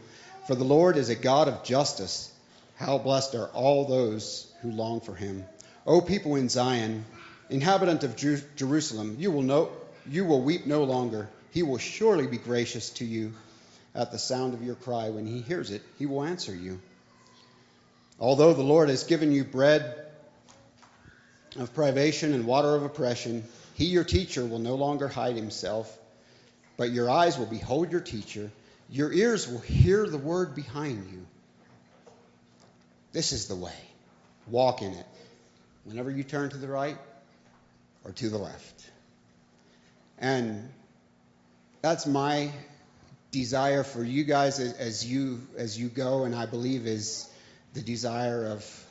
For 0.47 0.55
the 0.55 0.63
Lord 0.63 0.97
is 0.97 1.09
a 1.09 1.15
God 1.15 1.47
of 1.47 1.63
justice. 1.63 2.31
How 2.75 2.97
blessed 2.97 3.35
are 3.35 3.47
all 3.47 3.85
those 3.85 4.51
who 4.61 4.71
long 4.71 4.99
for 4.99 5.15
him. 5.15 5.45
O 5.85 6.01
people 6.01 6.35
in 6.35 6.49
Zion, 6.49 7.05
inhabitant 7.49 8.03
of 8.03 8.15
Jer- 8.15 8.43
Jerusalem, 8.55 9.17
you 9.19 9.31
will, 9.31 9.41
know, 9.41 9.69
you 10.09 10.25
will 10.25 10.41
weep 10.41 10.65
no 10.65 10.83
longer. 10.83 11.29
He 11.51 11.61
will 11.61 11.77
surely 11.77 12.25
be 12.25 12.37
gracious 12.37 12.89
to 12.91 13.05
you 13.05 13.33
at 13.95 14.11
the 14.11 14.19
sound 14.19 14.53
of 14.53 14.63
your 14.63 14.75
cry. 14.75 15.09
When 15.09 15.25
he 15.25 15.41
hears 15.41 15.71
it, 15.71 15.81
he 15.97 16.05
will 16.05 16.23
answer 16.23 16.55
you. 16.55 16.79
Although 18.19 18.53
the 18.53 18.63
Lord 18.63 18.89
has 18.89 19.03
given 19.03 19.31
you 19.31 19.43
bread 19.43 20.05
of 21.57 21.73
privation 21.73 22.33
and 22.33 22.45
water 22.45 22.75
of 22.75 22.83
oppression, 22.83 23.43
he, 23.75 23.85
your 23.85 24.03
teacher, 24.03 24.45
will 24.45 24.59
no 24.59 24.75
longer 24.75 25.07
hide 25.07 25.35
himself, 25.35 25.97
but 26.77 26.91
your 26.91 27.09
eyes 27.09 27.37
will 27.37 27.45
behold 27.45 27.91
your 27.91 28.01
teacher, 28.01 28.51
your 28.89 29.11
ears 29.11 29.47
will 29.47 29.59
hear 29.59 30.07
the 30.07 30.17
word 30.17 30.55
behind 30.55 31.09
you. 31.11 31.25
This 33.11 33.31
is 33.31 33.47
the 33.47 33.55
way. 33.55 33.75
Walk 34.47 34.81
in 34.81 34.93
it. 34.93 35.05
Whenever 35.85 36.09
you 36.09 36.23
turn 36.23 36.49
to 36.49 36.57
the 36.57 36.67
right 36.67 36.97
or 38.03 38.11
to 38.11 38.29
the 38.29 38.37
left. 38.37 38.89
And 40.17 40.69
that's 41.81 42.05
my 42.05 42.51
desire 43.33 43.83
for 43.83 44.03
you 44.03 44.23
guys 44.23 44.59
as, 44.59 45.05
you 45.05 45.41
as 45.57 45.77
you 45.77 45.89
go, 45.89 46.23
and 46.23 46.33
I 46.33 46.45
believe 46.45 46.85
is 46.85 47.27
the 47.73 47.81
desire 47.81 48.45
of 48.45 48.85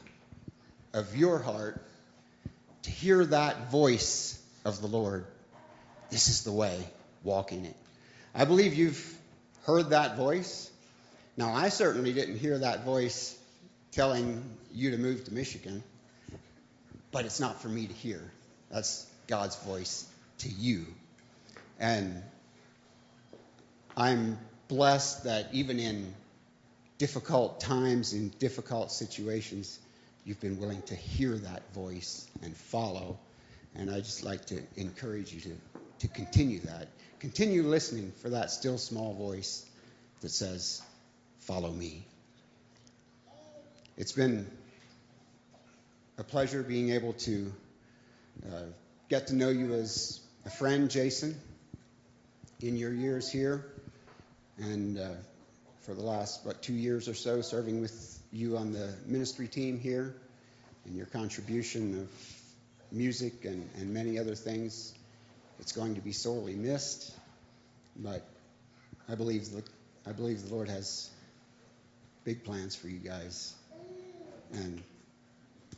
of 0.92 1.16
your 1.16 1.38
heart 1.38 1.80
to 2.82 2.90
hear 2.90 3.24
that 3.24 3.70
voice 3.70 4.38
of 4.64 4.80
the 4.82 4.86
Lord. 4.86 5.24
This 6.10 6.28
is 6.28 6.44
the 6.44 6.52
way, 6.52 6.86
walk 7.22 7.52
in 7.52 7.64
it. 7.64 7.76
I 8.34 8.44
believe 8.44 8.74
you've 8.74 9.18
heard 9.64 9.90
that 9.90 10.16
voice. 10.16 10.70
Now, 11.36 11.54
I 11.54 11.70
certainly 11.70 12.12
didn't 12.12 12.38
hear 12.38 12.58
that 12.58 12.84
voice 12.84 13.38
telling 13.92 14.44
you 14.74 14.90
to 14.90 14.98
move 14.98 15.24
to 15.24 15.32
Michigan, 15.32 15.82
but 17.10 17.24
it's 17.24 17.40
not 17.40 17.62
for 17.62 17.68
me 17.68 17.86
to 17.86 17.94
hear. 17.94 18.20
That's 18.70 19.06
God's 19.28 19.56
voice 19.56 20.06
to 20.38 20.50
you. 20.50 20.84
And 21.78 22.22
I'm 23.96 24.38
blessed 24.68 25.24
that 25.24 25.48
even 25.52 25.78
in 25.78 26.14
difficult 26.98 27.60
times, 27.60 28.12
in 28.12 28.30
difficult 28.38 28.90
situations, 28.90 29.78
you've 30.24 30.40
been 30.40 30.58
willing 30.58 30.82
to 30.82 30.94
hear 30.94 31.36
that 31.36 31.74
voice 31.74 32.26
and 32.42 32.56
follow. 32.56 33.18
And 33.74 33.90
I 33.90 33.98
just 33.98 34.24
like 34.24 34.46
to 34.46 34.62
encourage 34.76 35.32
you 35.32 35.40
to, 35.40 35.56
to 36.00 36.08
continue 36.08 36.60
that. 36.60 36.88
Continue 37.20 37.64
listening 37.64 38.12
for 38.22 38.30
that 38.30 38.50
still 38.50 38.78
small 38.78 39.14
voice 39.14 39.64
that 40.20 40.30
says, 40.30 40.82
Follow 41.40 41.72
me. 41.72 42.06
It's 43.96 44.12
been 44.12 44.46
a 46.18 46.22
pleasure 46.22 46.62
being 46.62 46.90
able 46.90 47.14
to 47.14 47.52
uh, 48.46 48.62
get 49.08 49.26
to 49.26 49.34
know 49.34 49.48
you 49.48 49.74
as 49.74 50.20
a 50.46 50.50
friend, 50.50 50.88
Jason, 50.88 51.34
in 52.60 52.76
your 52.76 52.92
years 52.92 53.28
here. 53.30 53.71
And 54.58 54.98
uh, 54.98 55.08
for 55.82 55.94
the 55.94 56.02
last, 56.02 56.44
what, 56.44 56.62
two 56.62 56.74
years 56.74 57.08
or 57.08 57.14
so, 57.14 57.40
serving 57.40 57.80
with 57.80 58.22
you 58.32 58.56
on 58.56 58.72
the 58.72 58.92
ministry 59.06 59.48
team 59.48 59.78
here 59.78 60.14
and 60.84 60.96
your 60.96 61.06
contribution 61.06 62.00
of 62.00 62.08
music 62.90 63.44
and, 63.44 63.68
and 63.76 63.92
many 63.92 64.18
other 64.18 64.34
things. 64.34 64.94
It's 65.60 65.72
going 65.72 65.94
to 65.94 66.00
be 66.00 66.12
sorely 66.12 66.54
missed, 66.54 67.12
but 67.96 68.26
I 69.08 69.14
believe 69.14 69.50
the, 69.50 69.62
I 70.06 70.12
believe 70.12 70.48
the 70.48 70.54
Lord 70.54 70.68
has 70.68 71.10
big 72.24 72.44
plans 72.44 72.74
for 72.74 72.88
you 72.88 72.98
guys. 72.98 73.54
And 74.52 74.82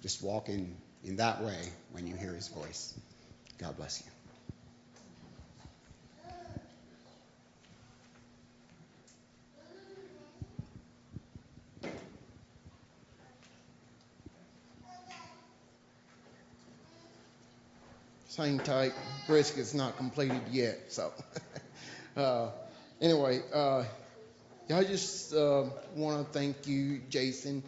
just 0.02 0.22
walk 0.22 0.48
in, 0.48 0.76
in 1.04 1.16
that 1.16 1.42
way 1.42 1.58
when 1.92 2.06
you 2.06 2.14
hear 2.16 2.34
his 2.34 2.48
voice. 2.48 2.94
God 3.58 3.76
bless 3.76 4.02
you. 4.04 4.13
Same 18.34 18.58
type. 18.58 18.92
Brisket's 19.28 19.74
not 19.74 19.96
completed 19.96 20.40
yet. 20.50 20.80
So, 20.88 21.12
uh, 22.16 22.48
anyway, 23.00 23.42
uh, 23.54 23.84
I 24.74 24.82
just 24.82 25.32
uh, 25.32 25.66
want 25.94 26.26
to 26.26 26.32
thank 26.36 26.66
you, 26.66 27.00
Jason, 27.08 27.62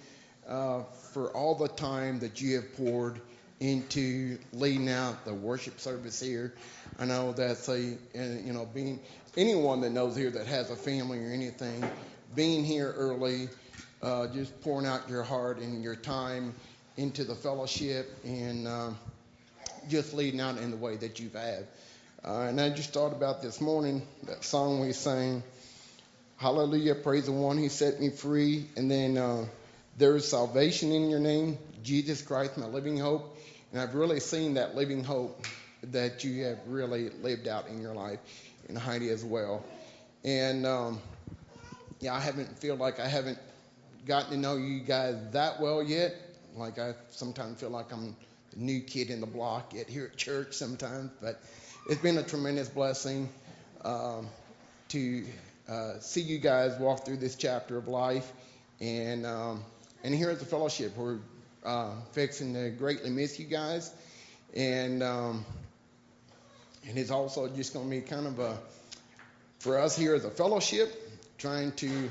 uh, 0.49 0.83
for 1.13 1.31
all 1.37 1.55
the 1.55 1.69
time 1.69 2.19
that 2.19 2.41
you 2.41 2.57
have 2.57 2.77
poured 2.77 3.21
into 3.61 4.39
leading 4.53 4.89
out 4.89 5.25
the 5.25 5.33
worship 5.33 5.79
service 5.79 6.21
here. 6.21 6.53
I 6.99 7.05
know 7.05 7.31
that's 7.31 7.69
a, 7.69 7.81
you 7.81 8.53
know, 8.53 8.67
being 8.75 8.99
anyone 9.37 9.81
that 9.83 9.91
knows 9.91 10.17
here 10.17 10.31
that 10.31 10.49
has 10.49 10.71
a 10.71 10.77
family 10.77 11.25
or 11.25 11.31
anything, 11.31 11.89
being 12.35 12.65
here 12.65 12.93
early, 12.97 13.51
uh, 14.03 14.27
just 14.27 14.61
pouring 14.63 14.85
out 14.85 15.09
your 15.09 15.23
heart 15.23 15.59
and 15.59 15.85
your 15.85 15.95
time 15.95 16.53
into 16.97 17.23
the 17.23 17.37
fellowship 17.37 18.11
and. 18.25 18.67
Just 19.89 20.15
leading 20.15 20.41
out 20.41 20.59
in 20.59 20.71
the 20.71 20.77
way 20.77 20.97
that 20.97 21.21
you've 21.21 21.35
had. 21.35 21.67
Uh, 22.25 22.43
and 22.43 22.61
I 22.61 22.71
just 22.71 22.93
thought 22.93 23.13
about 23.13 23.43
this 23.43 23.61
morning 23.61 24.03
that 24.25 24.45
song 24.45 24.81
we 24.81 24.93
sang, 24.93 25.43
Hallelujah, 26.37 26.97
praise 26.97 27.27
the 27.27 27.33
one 27.33 27.57
who 27.57 27.69
set 27.69 28.01
me 28.01 28.11
free. 28.11 28.67
And 28.77 28.91
then 28.91 29.17
uh, 29.17 29.47
there 29.97 30.17
is 30.17 30.29
salvation 30.29 30.93
in 30.93 31.09
your 31.09 31.21
name, 31.21 31.59
Jesus 31.83 32.23
Christ, 32.23 32.59
my 32.59 32.67
living 32.67 32.99
hope. 32.99 33.39
And 33.73 33.81
I've 33.81 33.95
really 33.95 34.21
seen 34.21 34.55
that 34.55 34.75
living 34.75 35.05
hope 35.05 35.41
that 35.93 36.25
you 36.25 36.45
have 36.45 36.59
really 36.67 37.11
lived 37.11 37.49
out 37.49 37.69
in 37.69 37.81
your 37.81 37.95
life, 37.95 38.19
and 38.69 38.77
Heidi 38.77 39.11
as 39.11 39.25
well. 39.25 39.65
And 40.25 40.67
um, 40.67 41.01
yeah, 42.01 42.15
I 42.15 42.21
haven't 42.21 42.59
feel 42.59 42.77
like 42.77 43.01
I 43.01 43.09
haven't 43.09 43.39
gotten 44.07 44.31
to 44.31 44.37
know 44.37 44.57
you 44.57 44.81
guys 44.81 45.17
that 45.33 45.61
well 45.61 45.83
yet. 45.83 46.15
Like 46.57 46.79
I 46.79 46.95
sometimes 47.11 47.61
feel 47.61 47.71
like 47.71 47.93
I'm 47.93 48.17
new 48.57 48.81
kid 48.81 49.11
in 49.11 49.21
the 49.21 49.27
block 49.27 49.75
yet 49.75 49.89
here 49.89 50.11
at 50.11 50.17
church 50.17 50.55
sometimes, 50.55 51.11
but 51.21 51.41
it's 51.89 52.01
been 52.01 52.19
a 52.19 52.23
tremendous 52.23 52.69
blessing 52.69 53.29
um, 53.85 54.29
to 54.89 55.25
uh, 55.69 55.99
see 56.01 56.21
you 56.21 56.39
guys 56.39 56.79
walk 56.79 57.05
through 57.05 57.19
this 57.19 57.37
chapter 57.37 57.77
of 57.77 57.89
life. 57.89 58.31
And 58.81 59.25
um, 59.25 59.65
and 60.05 60.15
here 60.15 60.31
at 60.31 60.39
the 60.39 60.45
fellowship, 60.45 60.97
we're 60.97 61.19
uh, 61.65 61.93
fixing 62.13 62.55
to 62.55 62.71
greatly 62.71 63.11
miss 63.11 63.39
you 63.39 63.47
guys, 63.47 63.93
and 64.55 65.03
um, 65.03 65.45
and 66.87 66.99
it's 66.99 67.11
also 67.11 67.49
just 67.49 67.73
going 67.73 67.87
to 67.87 67.91
be 67.91 68.03
kind 68.03 68.27
of 68.27 68.39
a 68.39 68.59
for 69.61 69.79
us 69.79 69.97
here 69.97 70.15
as 70.15 70.25
a 70.25 70.31
fellowship, 70.31 70.95
trying 71.39 71.73
to 71.73 72.11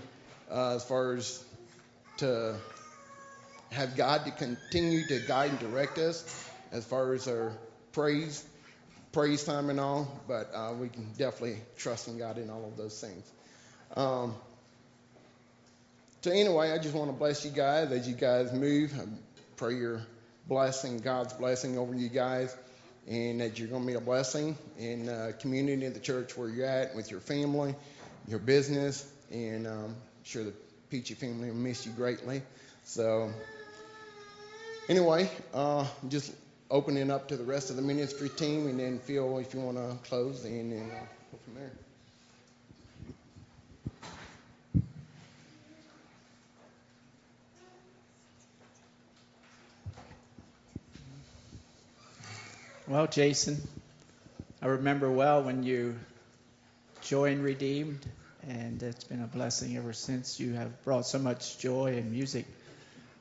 uh, 0.51 0.75
as 0.75 0.83
far 0.83 1.13
as 1.13 1.43
to 2.17 2.55
have 3.75 3.95
God 3.95 4.25
to 4.25 4.31
continue 4.31 5.05
to 5.07 5.19
guide 5.19 5.51
and 5.51 5.59
direct 5.59 5.97
us 5.97 6.49
as 6.71 6.85
far 6.85 7.13
as 7.13 7.27
our 7.27 7.51
praise, 7.91 8.43
praise 9.11 9.43
time 9.43 9.69
and 9.69 9.79
all, 9.79 10.21
but 10.27 10.49
uh, 10.53 10.73
we 10.79 10.89
can 10.89 11.05
definitely 11.17 11.57
trust 11.77 12.07
in 12.07 12.17
God 12.17 12.37
in 12.37 12.49
all 12.49 12.65
of 12.65 12.77
those 12.77 12.99
things. 12.99 13.29
Um, 13.95 14.33
so 16.21 16.31
anyway, 16.31 16.71
I 16.71 16.79
just 16.79 16.95
want 16.95 17.11
to 17.11 17.17
bless 17.17 17.45
you 17.45 17.51
guys 17.51 17.91
as 17.91 18.07
you 18.07 18.15
guys 18.15 18.51
move. 18.51 18.93
I 18.99 19.05
pray 19.57 19.75
your 19.75 20.01
blessing, 20.47 20.99
God's 20.99 21.33
blessing 21.33 21.77
over 21.77 21.93
you 21.93 22.09
guys, 22.09 22.55
and 23.07 23.41
that 23.41 23.59
you're 23.59 23.67
going 23.67 23.83
to 23.83 23.87
be 23.87 23.93
a 23.93 24.01
blessing 24.01 24.57
in 24.79 25.05
the 25.05 25.35
community, 25.39 25.85
in 25.85 25.93
the 25.93 25.99
church 25.99 26.35
where 26.37 26.49
you're 26.49 26.65
at, 26.65 26.95
with 26.95 27.11
your 27.11 27.19
family, 27.19 27.75
your 28.27 28.39
business, 28.39 29.07
and 29.31 29.67
um, 29.67 29.95
sure 30.23 30.43
the 30.45 30.53
Peachy 30.89 31.13
family 31.13 31.49
will 31.49 31.57
miss 31.57 31.85
you 31.85 31.91
greatly. 31.91 32.41
So, 32.83 33.31
anyway, 34.89 35.29
uh, 35.53 35.87
just 36.09 36.33
opening 36.69 37.11
up 37.11 37.27
to 37.29 37.37
the 37.37 37.43
rest 37.43 37.69
of 37.69 37.75
the 37.75 37.81
ministry 37.81 38.29
team, 38.29 38.67
and 38.67 38.79
then 38.79 38.99
Phil, 38.99 39.37
if 39.39 39.53
you 39.53 39.59
want 39.59 39.77
to 39.77 39.97
close, 40.07 40.43
and 40.45 40.71
then 40.71 40.91
uh, 40.91 41.05
go 41.31 41.37
from 41.43 41.55
there. 41.55 41.71
Well, 52.87 53.07
Jason, 53.07 53.61
I 54.61 54.67
remember 54.67 55.09
well 55.09 55.41
when 55.41 55.63
you 55.63 55.95
joined 57.01 57.43
Redeemed, 57.43 58.05
and 58.47 58.81
it's 58.83 59.03
been 59.03 59.23
a 59.23 59.27
blessing 59.27 59.75
ever 59.75 59.91
since. 59.91 60.39
You 60.39 60.53
have 60.53 60.83
brought 60.83 61.07
so 61.07 61.17
much 61.17 61.57
joy 61.57 61.97
and 61.97 62.11
music 62.11 62.45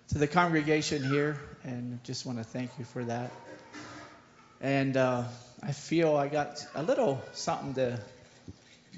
to 0.09 0.19
the 0.19 0.27
congregation 0.27 1.03
here, 1.03 1.39
and 1.63 2.03
just 2.05 2.27
want 2.27 2.39
to 2.39 2.45
thank 2.45 2.71
you 2.79 2.85
for 2.85 3.05
that. 3.05 3.31
And 4.61 4.97
uh, 4.97 5.25
I 5.63 5.73
feel 5.73 6.17
I 6.17 6.29
got 6.29 6.65
a 6.75 6.83
little 6.83 7.23
something 7.33 7.75
to 7.75 8.01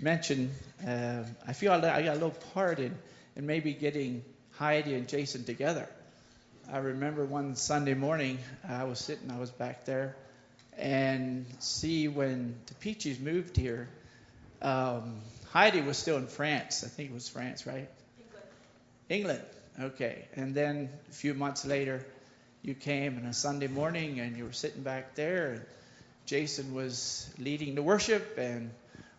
mention. 0.00 0.50
Uh, 0.86 1.22
I 1.46 1.52
feel 1.52 1.72
I 1.72 1.80
got 1.80 2.08
a 2.08 2.12
little 2.12 2.36
part 2.54 2.78
in, 2.78 2.96
in 3.36 3.46
maybe 3.46 3.72
getting 3.72 4.24
Heidi 4.52 4.94
and 4.94 5.08
Jason 5.08 5.44
together. 5.44 5.88
I 6.72 6.78
remember 6.78 7.24
one 7.24 7.54
Sunday 7.54 7.94
morning, 7.94 8.38
I 8.68 8.84
was 8.84 8.98
sitting, 8.98 9.30
I 9.30 9.38
was 9.38 9.50
back 9.50 9.84
there, 9.84 10.16
and 10.76 11.46
see 11.60 12.08
when 12.08 12.56
the 12.66 12.74
Peaches 12.74 13.20
moved 13.20 13.56
here, 13.56 13.88
um, 14.60 15.20
Heidi 15.50 15.80
was 15.80 15.96
still 15.96 16.16
in 16.16 16.26
France. 16.26 16.82
I 16.84 16.88
think 16.88 17.10
it 17.10 17.14
was 17.14 17.28
France, 17.28 17.66
right? 17.66 17.88
England. 19.08 19.40
England. 19.40 19.55
Okay. 19.80 20.26
And 20.34 20.54
then 20.54 20.90
a 21.08 21.12
few 21.12 21.34
months 21.34 21.64
later, 21.64 22.04
you 22.62 22.74
came 22.74 23.18
on 23.18 23.26
a 23.26 23.32
Sunday 23.32 23.68
morning 23.68 24.20
and 24.20 24.36
you 24.36 24.44
were 24.44 24.52
sitting 24.52 24.82
back 24.82 25.14
there. 25.14 25.52
And 25.52 25.62
Jason 26.26 26.74
was 26.74 27.30
leading 27.38 27.76
the 27.76 27.82
worship, 27.82 28.36
and 28.36 28.72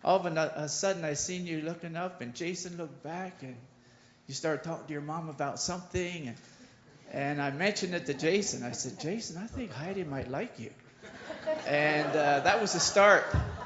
all 0.04 0.18
of 0.18 0.26
a 0.26 0.68
sudden 0.68 1.06
I 1.06 1.14
seen 1.14 1.48
you 1.48 1.62
looking 1.62 1.96
up, 1.96 2.22
and 2.22 2.36
Jason 2.36 2.76
looked 2.78 3.02
back, 3.02 3.42
and 3.42 3.56
you 4.28 4.34
started 4.34 4.64
talking 4.64 4.88
to 4.88 4.92
your 4.94 5.02
mom 5.02 5.30
about 5.30 5.60
something. 5.60 6.28
And, 6.28 6.38
and 7.14 7.42
I 7.42 7.52
mentioned 7.52 7.96
it 7.96 8.08
to 8.08 8.14
Jason. 8.14 8.64
I 8.64 8.72
said, 8.72 9.00
Jason, 9.00 9.38
I 9.38 9.48
think 9.48 9.72
Heidi 9.72 10.04
might 10.04 10.30
like 10.30 10.60
you. 10.60 10.72
And 11.66 12.10
uh, 12.10 12.42
that 12.42 12.60
was 12.62 12.74
the 12.74 12.80
start. 12.82 13.24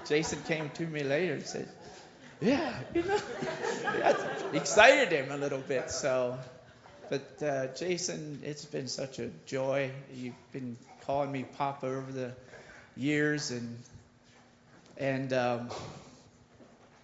Jason 0.08 0.40
came 0.44 0.70
to 0.76 0.86
me 0.86 1.04
later 1.04 1.34
and 1.34 1.46
said, 1.46 1.68
Yeah, 2.40 2.74
you 2.94 3.02
know, 3.02 3.18
that 3.84 4.20
excited 4.54 5.12
him 5.12 5.32
a 5.32 5.38
little 5.38 5.60
bit. 5.60 5.90
So, 5.90 6.38
but 7.12 7.44
uh, 7.44 7.68
Jason, 7.76 8.40
it's 8.42 8.64
been 8.64 8.88
such 8.88 9.20
a 9.20 9.28
joy. 9.46 9.92
You've 10.16 10.34
been 10.54 10.78
calling 11.06 11.30
me 11.30 11.44
Papa 11.58 11.86
over 11.86 12.10
the 12.10 12.32
years, 12.96 13.52
and 13.52 13.78
and 14.98 15.34
um, 15.34 15.70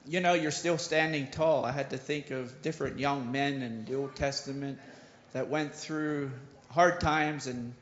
you 0.07 0.21
know, 0.21 0.33
you're 0.33 0.51
still 0.51 0.77
standing 0.77 1.27
tall. 1.27 1.65
I 1.65 1.73
had 1.73 1.89
to 1.89 1.97
think 1.97 2.31
of 2.31 2.61
different 2.61 2.99
young 2.99 3.33
men 3.33 3.61
in 3.61 3.83
the 3.83 3.95
Old 3.95 4.15
Testament 4.15 4.79
that 5.33 5.49
went 5.49 5.75
through 5.75 6.31
hard 6.71 7.01
times 7.01 7.47
and 7.47 7.73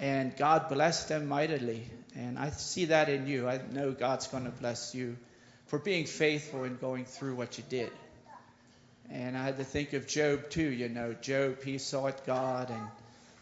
and 0.00 0.36
God 0.36 0.68
blessed 0.68 1.08
them 1.08 1.28
mightily. 1.28 1.84
And 2.16 2.36
I 2.36 2.50
see 2.50 2.86
that 2.86 3.08
in 3.08 3.28
you. 3.28 3.48
I 3.48 3.60
know 3.70 3.92
God's 3.92 4.26
going 4.26 4.46
to 4.46 4.50
bless 4.50 4.92
you 4.92 5.16
for 5.66 5.78
being 5.78 6.06
faithful 6.06 6.64
and 6.64 6.80
going 6.80 7.04
through 7.04 7.36
what 7.36 7.58
you 7.58 7.64
did. 7.68 7.92
And 9.10 9.36
I 9.36 9.44
had 9.44 9.58
to 9.58 9.64
think 9.64 9.92
of 9.92 10.06
Job 10.06 10.50
too. 10.50 10.70
You 10.70 10.88
know, 10.88 11.14
Job 11.14 11.62
he 11.62 11.78
sought 11.78 12.26
God, 12.26 12.70
and 12.70 12.88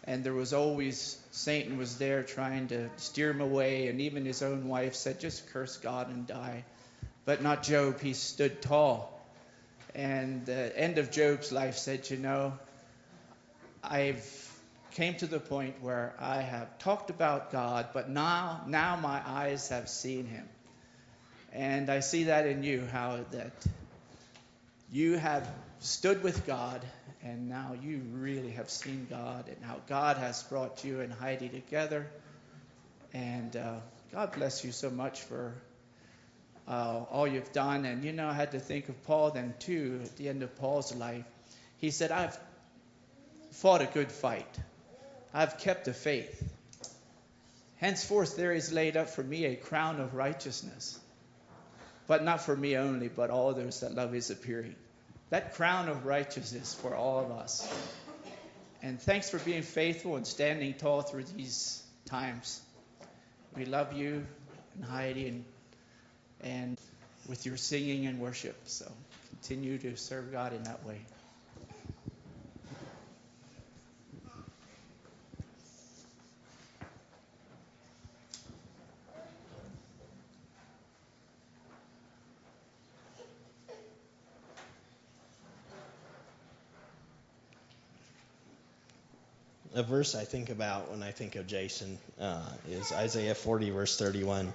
and 0.04 0.24
there 0.24 0.34
was 0.34 0.52
always 0.52 1.18
Satan 1.30 1.78
was 1.78 1.98
there 1.98 2.22
trying 2.22 2.68
to 2.68 2.90
steer 2.96 3.30
him 3.30 3.40
away, 3.40 3.88
and 3.88 4.00
even 4.00 4.24
his 4.24 4.42
own 4.42 4.68
wife 4.68 4.94
said, 4.94 5.20
"Just 5.20 5.48
curse 5.52 5.76
God 5.76 6.08
and 6.08 6.26
die." 6.26 6.64
But 7.24 7.42
not 7.42 7.62
Job. 7.62 8.00
He 8.00 8.14
stood 8.14 8.60
tall. 8.60 9.08
And 9.94 10.44
the 10.46 10.76
end 10.76 10.98
of 10.98 11.10
Job's 11.10 11.52
life 11.52 11.76
said, 11.76 12.10
"You 12.10 12.16
know, 12.16 12.58
I've 13.82 14.52
came 14.92 15.14
to 15.14 15.26
the 15.26 15.40
point 15.40 15.80
where 15.80 16.12
I 16.18 16.42
have 16.42 16.78
talked 16.78 17.10
about 17.10 17.50
God, 17.50 17.88
but 17.94 18.10
now 18.10 18.62
now 18.66 18.96
my 18.96 19.22
eyes 19.24 19.68
have 19.68 19.88
seen 19.88 20.26
him. 20.26 20.48
And 21.52 21.90
I 21.90 22.00
see 22.00 22.24
that 22.24 22.46
in 22.46 22.62
you, 22.62 22.86
how 22.86 23.20
that 23.30 23.52
you 24.92 25.16
have 25.16 25.48
stood 25.78 26.22
with 26.22 26.46
God 26.46 26.84
and 27.22 27.48
now 27.48 27.74
you 27.82 28.02
really 28.12 28.50
have 28.50 28.68
seen 28.68 29.06
God 29.08 29.48
and 29.48 29.56
how 29.64 29.80
God 29.88 30.18
has 30.18 30.42
brought 30.42 30.84
you 30.84 31.00
and 31.00 31.10
Heidi 31.10 31.48
together. 31.48 32.06
And 33.14 33.56
uh, 33.56 33.76
God 34.12 34.32
bless 34.32 34.64
you 34.64 34.70
so 34.70 34.90
much 34.90 35.22
for 35.22 35.54
uh, 36.68 37.04
all 37.10 37.26
you've 37.26 37.52
done. 37.52 37.86
And 37.86 38.04
you 38.04 38.12
know, 38.12 38.28
I 38.28 38.34
had 38.34 38.52
to 38.52 38.60
think 38.60 38.90
of 38.90 39.02
Paul 39.04 39.30
then 39.30 39.54
too, 39.58 40.00
at 40.04 40.16
the 40.16 40.28
end 40.28 40.42
of 40.42 40.54
Paul's 40.56 40.94
life. 40.94 41.24
He 41.78 41.90
said, 41.90 42.12
I've 42.12 42.38
fought 43.52 43.80
a 43.80 43.86
good 43.86 44.12
fight. 44.12 44.58
I've 45.32 45.56
kept 45.58 45.86
the 45.86 45.94
faith. 45.94 46.52
Henceforth 47.76 48.36
there 48.36 48.52
is 48.52 48.72
laid 48.72 48.98
up 48.98 49.08
for 49.08 49.22
me 49.22 49.46
a 49.46 49.56
crown 49.56 50.00
of 50.00 50.14
righteousness, 50.14 51.00
but 52.06 52.22
not 52.22 52.42
for 52.42 52.54
me 52.54 52.76
only, 52.76 53.08
but 53.08 53.30
all 53.30 53.54
those 53.54 53.80
that 53.80 53.94
love 53.94 54.12
his 54.12 54.30
appearing. 54.30 54.76
That 55.32 55.54
crown 55.54 55.88
of 55.88 56.04
righteousness 56.04 56.74
for 56.74 56.94
all 56.94 57.24
of 57.24 57.30
us. 57.30 57.66
And 58.82 59.00
thanks 59.00 59.30
for 59.30 59.38
being 59.38 59.62
faithful 59.62 60.16
and 60.16 60.26
standing 60.26 60.74
tall 60.74 61.00
through 61.00 61.24
these 61.24 61.82
times. 62.04 62.60
We 63.56 63.64
love 63.64 63.94
you 63.94 64.26
and 64.74 64.84
Heidi 64.84 65.28
and, 65.28 65.44
and 66.42 66.78
with 67.30 67.46
your 67.46 67.56
singing 67.56 68.04
and 68.04 68.20
worship. 68.20 68.56
So 68.66 68.92
continue 69.30 69.78
to 69.78 69.96
serve 69.96 70.32
God 70.32 70.52
in 70.52 70.64
that 70.64 70.84
way. 70.84 71.00
A 89.74 89.82
verse 89.82 90.14
I 90.14 90.24
think 90.24 90.50
about 90.50 90.90
when 90.90 91.02
I 91.02 91.12
think 91.12 91.36
of 91.36 91.46
Jason 91.46 91.98
uh, 92.20 92.48
is 92.68 92.92
Isaiah 92.92 93.34
40, 93.34 93.70
verse 93.70 93.98
31. 93.98 94.52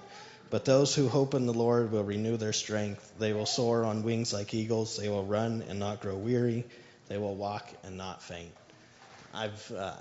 But 0.50 0.64
those 0.64 0.94
who 0.94 1.08
hope 1.08 1.34
in 1.34 1.46
the 1.46 1.52
Lord 1.52 1.92
will 1.92 2.04
renew 2.04 2.36
their 2.36 2.52
strength. 2.52 3.12
They 3.18 3.32
will 3.32 3.46
soar 3.46 3.84
on 3.84 4.02
wings 4.02 4.32
like 4.32 4.54
eagles. 4.54 4.96
They 4.96 5.08
will 5.08 5.24
run 5.24 5.62
and 5.68 5.78
not 5.78 6.00
grow 6.00 6.16
weary. 6.16 6.64
They 7.08 7.18
will 7.18 7.34
walk 7.34 7.68
and 7.84 7.96
not 7.96 8.22
faint. 8.22 8.52
I've 9.34 9.72
uh, 9.72 9.94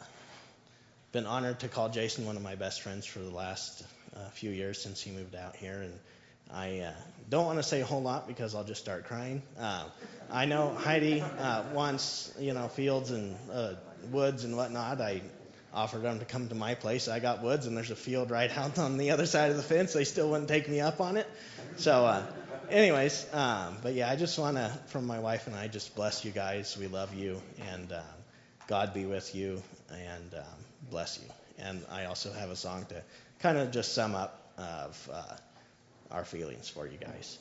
been 1.12 1.26
honored 1.26 1.60
to 1.62 1.68
call 1.68 1.90
Jason 1.90 2.26
one 2.26 2.38
of 2.38 2.44
my 2.44 2.56
best 2.56 2.82
friends 2.82 3.06
for 3.06 3.20
the 3.20 3.30
last 3.30 3.84
uh, 4.16 4.30
few 4.30 4.52
years 4.52 4.82
since 4.82 5.02
he 5.02 5.12
moved 5.12 5.36
out 5.36 5.56
here, 5.56 5.82
and 5.82 5.94
I 6.52 6.80
uh, 6.80 6.94
don't 7.30 7.46
want 7.46 7.60
to 7.60 7.64
say 7.64 7.82
a 7.82 7.86
whole 7.86 8.02
lot 8.02 8.28
because 8.28 8.56
I'll 8.56 8.64
just 8.64 8.82
start 8.82 9.06
crying. 9.06 9.42
Uh, 9.60 9.86
I 10.32 10.46
know 10.46 10.74
Heidi 10.74 11.22
uh, 11.22 11.64
wants, 11.74 12.34
you 12.40 12.54
know, 12.54 12.70
fields 12.70 13.12
and 13.12 13.36
uh, 13.52 13.74
woods 14.12 14.44
and 14.44 14.56
whatnot. 14.56 15.02
I 15.02 15.22
offered 15.74 16.02
them 16.02 16.20
to 16.20 16.26
come 16.26 16.48
to 16.50 16.56
my 16.56 16.76
place. 16.76 17.08
I 17.08 17.20
got 17.20 17.44
woods, 17.44 17.68
and 17.68 17.78
there's 17.78 17.92
a 17.92 17.96
field 17.96 18.32
right 18.32 18.56
out 18.58 18.80
on 18.80 18.98
the 18.98 19.12
other 19.12 19.26
side 19.26 19.52
of 19.52 19.58
the 19.58 19.64
fence. 19.64 19.94
They 19.94 20.04
still 20.04 20.30
wouldn't 20.30 20.50
take 20.50 20.68
me 20.68 20.80
up 20.80 21.02
on 21.02 21.18
it. 21.18 21.28
So, 21.78 22.06
uh, 22.06 22.24
anyways, 22.70 23.28
um, 23.34 23.78
but 23.84 23.94
yeah, 23.94 24.10
I 24.10 24.16
just 24.16 24.38
want 24.40 24.58
to, 24.58 24.72
from 24.88 25.06
my 25.06 25.20
wife 25.20 25.48
and 25.48 25.56
I, 25.56 25.68
just 25.68 25.96
bless 25.96 26.26
you 26.26 26.32
guys. 26.32 26.78
We 26.78 26.88
love 26.88 27.14
you, 27.14 27.42
and 27.72 27.92
uh, 27.92 28.02
God 28.68 28.94
be 28.94 29.06
with 29.06 29.36
you, 29.36 29.62
and 29.92 30.34
um, 30.34 30.44
bless 30.90 31.20
you. 31.20 31.30
And 31.60 31.84
I 31.92 32.06
also 32.06 32.32
have 32.32 32.50
a 32.50 32.56
song 32.56 32.86
to 32.90 33.02
kind 33.40 33.58
of 33.58 33.72
just 33.72 33.94
sum 33.94 34.16
up 34.16 34.52
of 34.58 35.10
uh, 35.14 35.36
our 36.12 36.26
feelings 36.26 36.70
for 36.70 36.88
you 36.88 36.98
guys. 36.98 37.38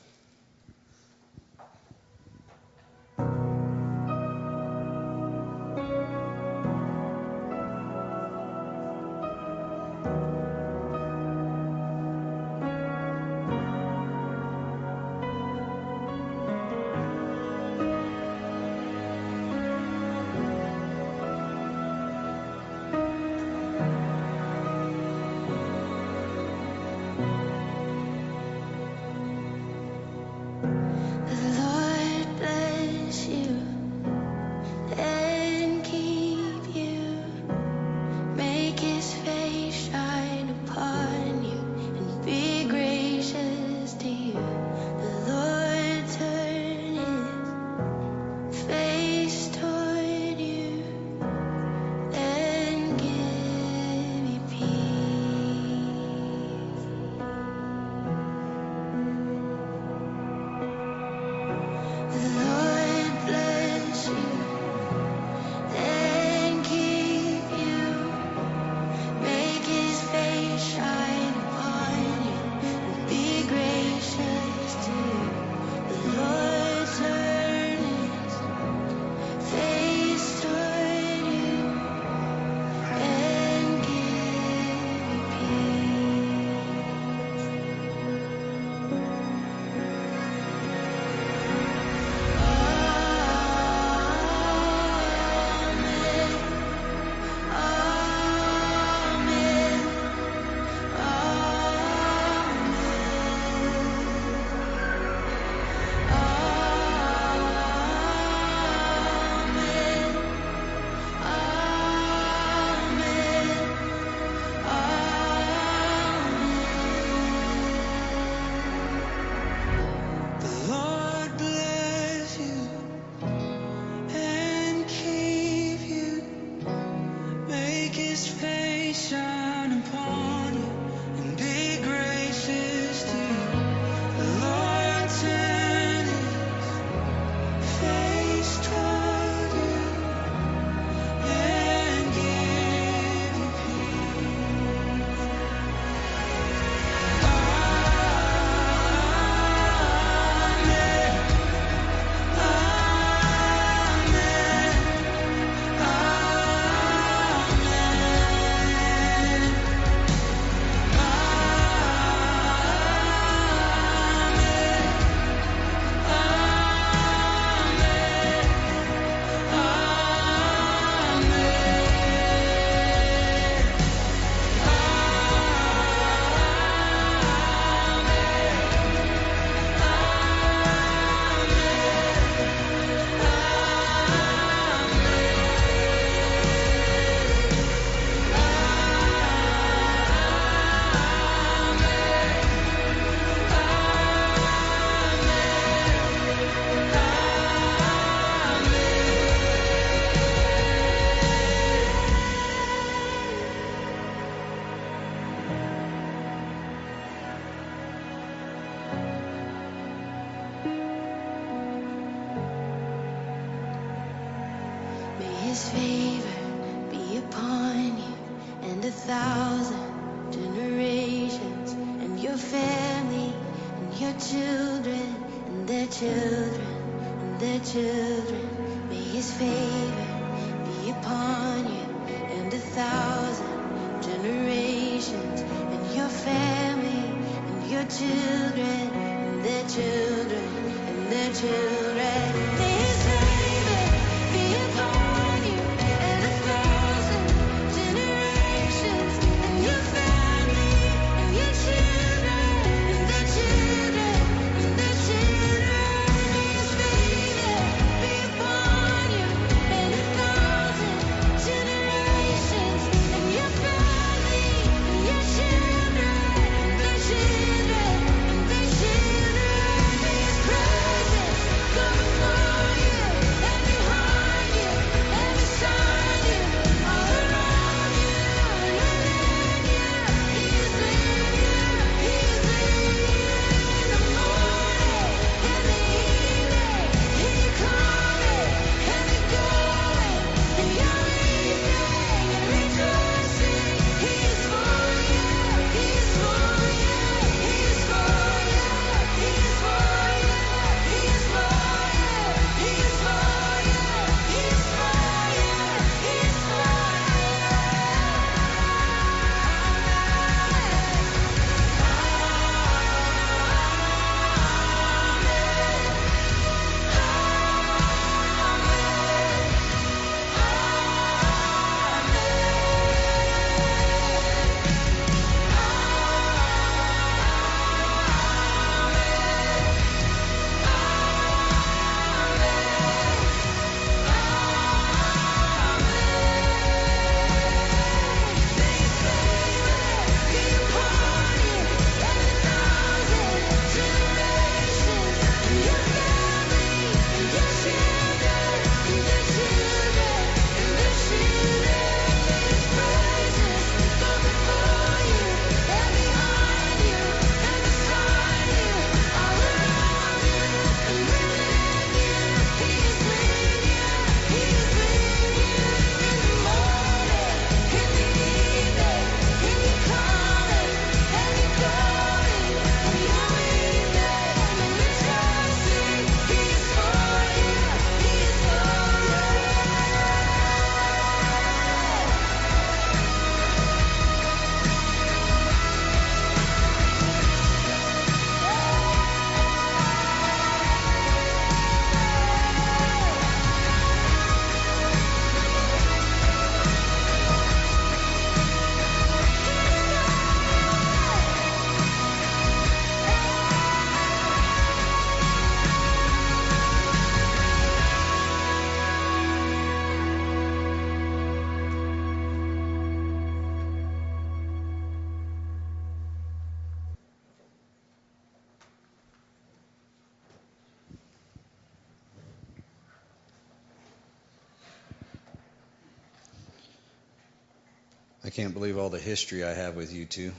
Can't 428.37 428.53
believe 428.53 428.77
all 428.77 428.91
the 428.91 428.99
history 428.99 429.43
I 429.45 429.55
have 429.55 429.77
with 429.77 429.95
you 429.95 430.05
two. 430.05 430.31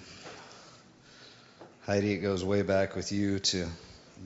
Heidi, 1.88 2.12
it 2.12 2.20
goes 2.20 2.46
way 2.46 2.62
back 2.62 2.96
with 2.96 3.12
you 3.12 3.40
to 3.40 3.66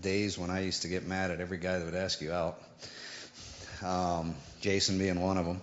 days 0.01 0.37
when 0.37 0.49
I 0.49 0.65
used 0.65 0.81
to 0.81 0.89
get 0.89 1.07
mad 1.07 1.31
at 1.31 1.39
every 1.39 1.57
guy 1.57 1.79
that 1.79 1.85
would 1.85 1.95
ask 1.95 2.19
you 2.19 2.33
out. 2.33 2.61
Um, 3.81 4.35
Jason 4.59 4.97
being 4.97 5.21
one 5.21 5.37
of 5.37 5.45
them. 5.45 5.61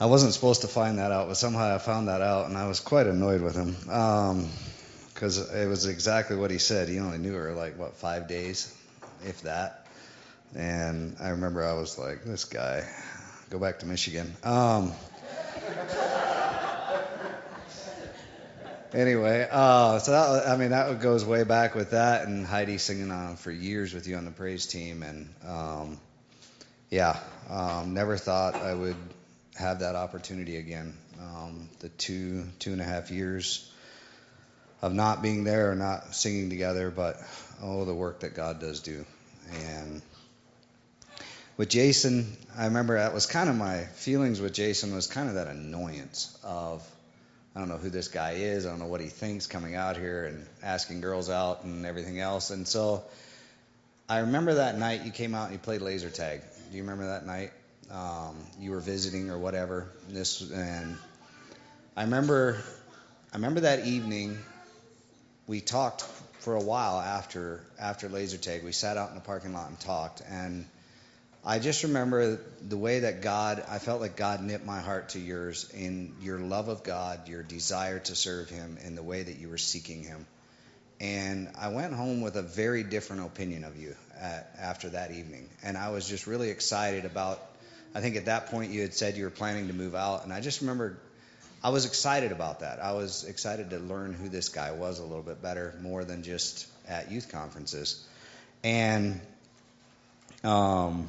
I 0.00 0.06
wasn't 0.06 0.32
supposed 0.32 0.62
to 0.62 0.66
find 0.66 1.00
that 1.00 1.12
out, 1.12 1.28
but 1.28 1.36
somehow 1.36 1.74
I 1.74 1.76
found 1.76 2.08
that 2.08 2.22
out, 2.22 2.48
and 2.48 2.56
I 2.56 2.66
was 2.66 2.80
quite 2.80 3.06
annoyed 3.06 3.42
with 3.42 3.54
him 3.54 3.76
because 5.12 5.36
it 5.52 5.68
was 5.68 5.84
exactly 5.84 6.34
what 6.34 6.50
he 6.50 6.56
said. 6.56 6.88
He 6.88 6.98
only 6.98 7.18
knew 7.18 7.34
her 7.34 7.52
like 7.52 7.78
what 7.78 7.96
five 7.96 8.26
days, 8.26 8.74
if 9.26 9.42
that. 9.42 9.86
And 10.56 11.16
I 11.20 11.28
remember 11.28 11.62
I 11.62 11.74
was 11.74 11.98
like, 11.98 12.24
"This 12.24 12.46
guy, 12.46 12.88
go 13.50 13.58
back 13.58 13.80
to 13.80 13.86
Michigan." 13.86 14.32
Um, 14.42 14.92
anyway, 18.94 19.48
uh, 19.50 19.98
so 19.98 20.12
that, 20.12 20.48
I 20.48 20.56
mean 20.56 20.70
that 20.70 21.00
goes 21.00 21.24
way 21.24 21.44
back 21.44 21.74
with 21.74 21.90
that, 21.90 22.26
and 22.26 22.46
Heidi 22.46 22.78
singing 22.78 23.10
on 23.10 23.36
for 23.36 23.50
years 23.50 23.92
with 23.92 24.06
you 24.06 24.16
on 24.16 24.24
the 24.24 24.30
praise 24.30 24.66
team, 24.66 25.02
and 25.02 25.34
um, 25.46 26.00
yeah, 26.90 27.18
um, 27.50 27.94
never 27.94 28.16
thought 28.16 28.54
I 28.54 28.74
would 28.74 28.96
have 29.56 29.80
that 29.80 29.96
opportunity 29.96 30.56
again. 30.56 30.94
Um, 31.20 31.68
the 31.80 31.88
two 31.90 32.44
two 32.58 32.72
and 32.72 32.80
a 32.80 32.84
half 32.84 33.10
years 33.10 33.70
of 34.82 34.92
not 34.92 35.22
being 35.22 35.44
there 35.44 35.70
or 35.70 35.74
not 35.74 36.14
singing 36.14 36.50
together, 36.50 36.90
but 36.90 37.16
oh, 37.62 37.84
the 37.84 37.94
work 37.94 38.20
that 38.20 38.34
God 38.34 38.60
does 38.60 38.80
do, 38.80 39.04
and 39.52 40.02
with 41.56 41.68
Jason, 41.68 42.36
I 42.56 42.64
remember 42.66 42.98
that 42.98 43.14
was 43.14 43.26
kind 43.26 43.48
of 43.48 43.56
my 43.56 43.84
feelings 43.84 44.40
with 44.40 44.52
Jason 44.52 44.94
was 44.94 45.06
kind 45.06 45.28
of 45.28 45.36
that 45.36 45.46
annoyance 45.46 46.36
of 46.42 46.84
I 47.54 47.60
don't 47.60 47.68
know 47.68 47.76
who 47.76 47.90
this 47.90 48.08
guy 48.08 48.32
is, 48.32 48.66
I 48.66 48.70
don't 48.70 48.80
know 48.80 48.86
what 48.86 49.00
he 49.00 49.06
thinks 49.06 49.46
coming 49.46 49.76
out 49.76 49.96
here 49.96 50.24
and 50.24 50.44
asking 50.62 51.00
girls 51.00 51.30
out 51.30 51.62
and 51.62 51.86
everything 51.86 52.18
else. 52.18 52.50
And 52.50 52.66
so 52.66 53.04
I 54.08 54.18
remember 54.18 54.54
that 54.54 54.76
night 54.76 55.04
you 55.04 55.12
came 55.12 55.34
out 55.34 55.44
and 55.44 55.52
you 55.52 55.58
played 55.58 55.80
laser 55.80 56.10
tag. 56.10 56.40
Do 56.70 56.76
you 56.76 56.82
remember 56.82 57.06
that 57.06 57.24
night? 57.26 57.52
Um, 57.92 58.36
you 58.58 58.72
were 58.72 58.80
visiting 58.80 59.30
or 59.30 59.38
whatever. 59.38 59.86
And 60.08 60.16
This 60.16 60.50
and 60.50 60.96
I 61.96 62.02
remember 62.02 62.58
I 63.32 63.36
remember 63.36 63.60
that 63.60 63.86
evening 63.86 64.36
we 65.46 65.60
talked 65.60 66.02
for 66.40 66.56
a 66.56 66.62
while 66.62 66.98
after 66.98 67.60
after 67.78 68.08
laser 68.08 68.36
tag. 68.36 68.64
We 68.64 68.72
sat 68.72 68.96
out 68.96 69.10
in 69.10 69.14
the 69.14 69.20
parking 69.20 69.52
lot 69.52 69.68
and 69.68 69.78
talked 69.78 70.22
and 70.28 70.66
I 71.46 71.58
just 71.58 71.82
remember 71.82 72.40
the 72.66 72.76
way 72.76 73.00
that 73.00 73.20
God, 73.20 73.62
I 73.68 73.78
felt 73.78 74.00
like 74.00 74.16
God 74.16 74.42
knit 74.42 74.64
my 74.64 74.80
heart 74.80 75.10
to 75.10 75.18
yours 75.18 75.70
in 75.74 76.14
your 76.22 76.38
love 76.38 76.68
of 76.68 76.82
God, 76.82 77.28
your 77.28 77.42
desire 77.42 77.98
to 77.98 78.16
serve 78.16 78.48
Him, 78.48 78.78
and 78.82 78.96
the 78.96 79.02
way 79.02 79.22
that 79.22 79.36
you 79.36 79.50
were 79.50 79.58
seeking 79.58 80.02
Him. 80.02 80.26
And 81.00 81.50
I 81.58 81.68
went 81.68 81.92
home 81.92 82.22
with 82.22 82.36
a 82.36 82.42
very 82.42 82.82
different 82.82 83.26
opinion 83.26 83.64
of 83.64 83.76
you 83.76 83.94
at, 84.18 84.54
after 84.58 84.88
that 84.90 85.10
evening. 85.10 85.48
And 85.62 85.76
I 85.76 85.90
was 85.90 86.08
just 86.08 86.26
really 86.26 86.48
excited 86.48 87.04
about, 87.04 87.42
I 87.94 88.00
think 88.00 88.16
at 88.16 88.24
that 88.24 88.46
point 88.46 88.72
you 88.72 88.80
had 88.80 88.94
said 88.94 89.16
you 89.16 89.24
were 89.24 89.30
planning 89.30 89.66
to 89.68 89.74
move 89.74 89.94
out. 89.94 90.24
And 90.24 90.32
I 90.32 90.40
just 90.40 90.62
remember 90.62 90.96
I 91.62 91.70
was 91.70 91.86
excited 91.86 92.32
about 92.32 92.60
that. 92.60 92.78
I 92.78 92.92
was 92.92 93.24
excited 93.24 93.70
to 93.70 93.78
learn 93.78 94.12
who 94.12 94.28
this 94.28 94.50
guy 94.50 94.72
was 94.72 94.98
a 94.98 95.02
little 95.02 95.22
bit 95.22 95.42
better, 95.42 95.74
more 95.82 96.04
than 96.04 96.22
just 96.22 96.66
at 96.86 97.10
youth 97.10 97.32
conferences. 97.32 98.06
And, 98.62 99.20
um, 100.42 101.08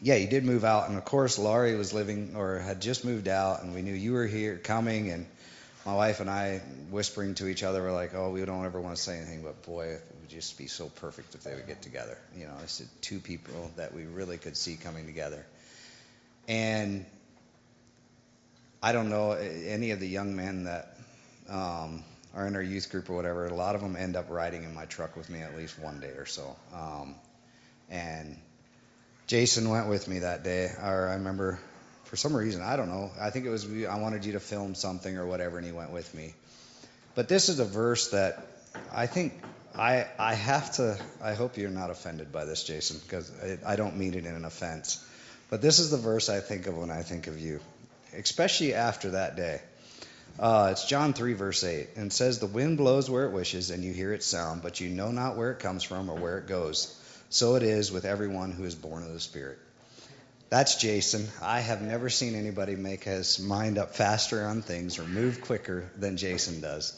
yeah, 0.00 0.16
you 0.16 0.26
did 0.26 0.44
move 0.44 0.64
out, 0.64 0.88
and 0.88 0.98
of 0.98 1.04
course, 1.04 1.38
Laurie 1.38 1.76
was 1.76 1.92
living 1.92 2.34
or 2.36 2.58
had 2.58 2.80
just 2.80 3.04
moved 3.04 3.28
out, 3.28 3.62
and 3.62 3.74
we 3.74 3.82
knew 3.82 3.94
you 3.94 4.12
were 4.12 4.26
here 4.26 4.56
coming, 4.56 5.10
and 5.10 5.26
my 5.86 5.94
wife 5.94 6.20
and 6.20 6.28
I 6.28 6.58
whispering 6.90 7.34
to 7.36 7.46
each 7.46 7.62
other 7.62 7.82
were 7.82 7.92
like, 7.92 8.14
"Oh, 8.14 8.30
we 8.30 8.44
don't 8.44 8.64
ever 8.64 8.80
want 8.80 8.96
to 8.96 9.02
say 9.02 9.16
anything, 9.16 9.42
but 9.42 9.62
boy, 9.62 9.86
it 9.86 10.02
would 10.20 10.28
just 10.28 10.58
be 10.58 10.66
so 10.66 10.88
perfect 10.88 11.34
if 11.34 11.44
they 11.44 11.54
would 11.54 11.66
get 11.66 11.80
together." 11.80 12.18
You 12.36 12.46
know, 12.46 12.54
it's 12.62 12.82
two 13.00 13.20
people 13.20 13.70
that 13.76 13.94
we 13.94 14.04
really 14.04 14.36
could 14.36 14.56
see 14.56 14.76
coming 14.76 15.06
together, 15.06 15.44
and 16.46 17.06
I 18.82 18.92
don't 18.92 19.08
know 19.08 19.32
any 19.32 19.92
of 19.92 20.00
the 20.00 20.08
young 20.08 20.36
men 20.36 20.64
that 20.64 20.94
um, 21.48 22.04
are 22.34 22.46
in 22.46 22.54
our 22.54 22.62
youth 22.62 22.90
group 22.90 23.08
or 23.08 23.14
whatever. 23.14 23.46
A 23.46 23.54
lot 23.54 23.74
of 23.74 23.80
them 23.80 23.96
end 23.96 24.14
up 24.14 24.26
riding 24.28 24.64
in 24.64 24.74
my 24.74 24.84
truck 24.84 25.16
with 25.16 25.30
me 25.30 25.40
at 25.40 25.56
least 25.56 25.78
one 25.78 26.00
day 26.00 26.08
or 26.08 26.26
so, 26.26 26.54
um, 26.74 27.14
and 27.88 28.36
Jason 29.26 29.68
went 29.68 29.88
with 29.88 30.06
me 30.06 30.20
that 30.20 30.44
day, 30.44 30.70
or 30.82 31.08
I 31.08 31.14
remember 31.14 31.58
for 32.04 32.16
some 32.16 32.34
reason, 32.34 32.62
I 32.62 32.76
don't 32.76 32.88
know. 32.88 33.10
I 33.20 33.30
think 33.30 33.44
it 33.44 33.50
was 33.50 33.66
I 33.88 33.98
wanted 33.98 34.24
you 34.24 34.32
to 34.32 34.40
film 34.40 34.74
something 34.74 35.16
or 35.16 35.26
whatever, 35.26 35.58
and 35.58 35.66
he 35.66 35.72
went 35.72 35.90
with 35.90 36.14
me. 36.14 36.34
But 37.14 37.28
this 37.28 37.48
is 37.48 37.58
a 37.58 37.64
verse 37.64 38.10
that 38.10 38.46
I 38.92 39.06
think 39.06 39.34
I 39.74 40.06
I 40.18 40.34
have 40.34 40.72
to. 40.76 40.98
I 41.20 41.34
hope 41.34 41.56
you're 41.56 41.70
not 41.70 41.90
offended 41.90 42.30
by 42.30 42.44
this, 42.44 42.62
Jason, 42.62 42.98
because 43.02 43.32
I, 43.42 43.72
I 43.72 43.76
don't 43.76 43.96
mean 43.96 44.14
it 44.14 44.26
in 44.26 44.34
an 44.34 44.44
offense. 44.44 45.04
But 45.50 45.60
this 45.60 45.78
is 45.78 45.90
the 45.90 45.96
verse 45.96 46.28
I 46.28 46.40
think 46.40 46.66
of 46.66 46.76
when 46.76 46.90
I 46.90 47.02
think 47.02 47.26
of 47.26 47.40
you, 47.40 47.60
especially 48.16 48.74
after 48.74 49.10
that 49.10 49.36
day. 49.36 49.60
Uh, 50.38 50.68
it's 50.72 50.84
John 50.84 51.14
3, 51.14 51.32
verse 51.32 51.64
8, 51.64 51.88
and 51.96 52.12
says, 52.12 52.40
The 52.40 52.46
wind 52.46 52.76
blows 52.76 53.08
where 53.08 53.24
it 53.24 53.32
wishes, 53.32 53.70
and 53.70 53.82
you 53.82 53.92
hear 53.92 54.12
its 54.12 54.26
sound, 54.26 54.60
but 54.60 54.80
you 54.80 54.88
know 54.88 55.10
not 55.10 55.36
where 55.36 55.50
it 55.52 55.60
comes 55.60 55.82
from 55.82 56.10
or 56.10 56.16
where 56.16 56.36
it 56.38 56.46
goes. 56.46 56.95
So 57.28 57.56
it 57.56 57.62
is 57.62 57.90
with 57.90 58.04
everyone 58.04 58.52
who 58.52 58.64
is 58.64 58.74
born 58.74 59.02
of 59.02 59.12
the 59.12 59.20
Spirit. 59.20 59.58
That's 60.48 60.76
Jason. 60.76 61.26
I 61.42 61.58
have 61.60 61.82
never 61.82 62.08
seen 62.08 62.36
anybody 62.36 62.76
make 62.76 63.02
his 63.02 63.40
mind 63.40 63.78
up 63.78 63.96
faster 63.96 64.46
on 64.46 64.62
things 64.62 64.98
or 65.00 65.04
move 65.04 65.40
quicker 65.40 65.90
than 65.96 66.16
Jason 66.16 66.60
does. 66.60 66.94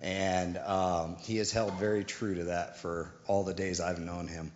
And 0.00 0.56
um, 0.56 1.16
he 1.24 1.36
has 1.36 1.52
held 1.52 1.74
very 1.74 2.04
true 2.04 2.36
to 2.36 2.44
that 2.44 2.78
for 2.78 3.12
all 3.26 3.44
the 3.44 3.52
days 3.52 3.80
I've 3.80 4.00
known 4.00 4.28
him. 4.28 4.50